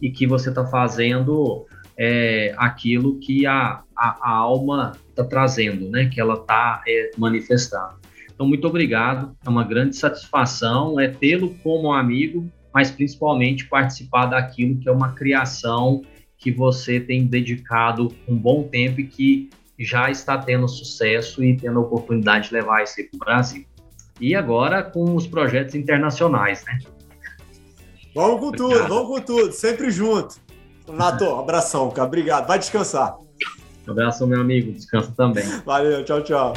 e 0.00 0.08
que 0.08 0.24
você 0.24 0.50
está 0.50 0.64
fazendo 0.64 1.66
é, 1.98 2.54
aquilo 2.58 3.18
que 3.18 3.46
a, 3.46 3.82
a, 3.96 4.18
a 4.20 4.30
alma 4.30 4.92
está 5.08 5.24
trazendo, 5.24 5.88
né? 5.88 6.06
Que 6.06 6.20
ela 6.20 6.34
está 6.34 6.82
é, 6.86 7.10
manifestando. 7.16 7.96
Então, 8.32 8.46
muito 8.46 8.66
obrigado. 8.66 9.34
É 9.44 9.48
uma 9.48 9.64
grande 9.64 9.96
satisfação 9.96 11.00
é 11.00 11.08
tê-lo 11.08 11.54
como 11.62 11.92
amigo, 11.92 12.50
mas 12.72 12.90
principalmente 12.90 13.66
participar 13.66 14.26
daquilo 14.26 14.78
que 14.78 14.88
é 14.88 14.92
uma 14.92 15.12
criação 15.12 16.02
que 16.36 16.52
você 16.52 17.00
tem 17.00 17.24
dedicado 17.26 18.14
um 18.28 18.36
bom 18.36 18.64
tempo 18.64 19.00
e 19.00 19.06
que 19.06 19.50
já 19.78 20.10
está 20.10 20.36
tendo 20.36 20.68
sucesso 20.68 21.42
e 21.42 21.56
tendo 21.56 21.78
a 21.78 21.82
oportunidade 21.82 22.48
de 22.48 22.54
levar 22.54 22.82
isso 22.82 22.96
para 23.10 23.16
o 23.16 23.18
Brasil. 23.18 23.64
E 24.20 24.34
agora 24.34 24.82
com 24.82 25.14
os 25.14 25.26
projetos 25.26 25.74
internacionais, 25.74 26.64
né? 26.64 26.78
Vamos 28.14 28.40
com 28.40 28.46
Obrigado. 28.48 28.70
tudo, 28.70 28.88
vamos 28.88 29.08
com 29.08 29.20
tudo, 29.20 29.52
sempre 29.52 29.90
junto. 29.90 30.45
Nato, 30.88 31.24
abração, 31.24 31.90
cara. 31.90 32.06
Obrigado. 32.06 32.46
Vai 32.46 32.58
descansar. 32.58 33.16
Um 33.86 33.92
abraço, 33.92 34.26
meu 34.26 34.40
amigo. 34.40 34.72
Descansa 34.72 35.12
também. 35.16 35.44
Valeu, 35.64 36.04
tchau, 36.04 36.22
tchau. 36.22 36.52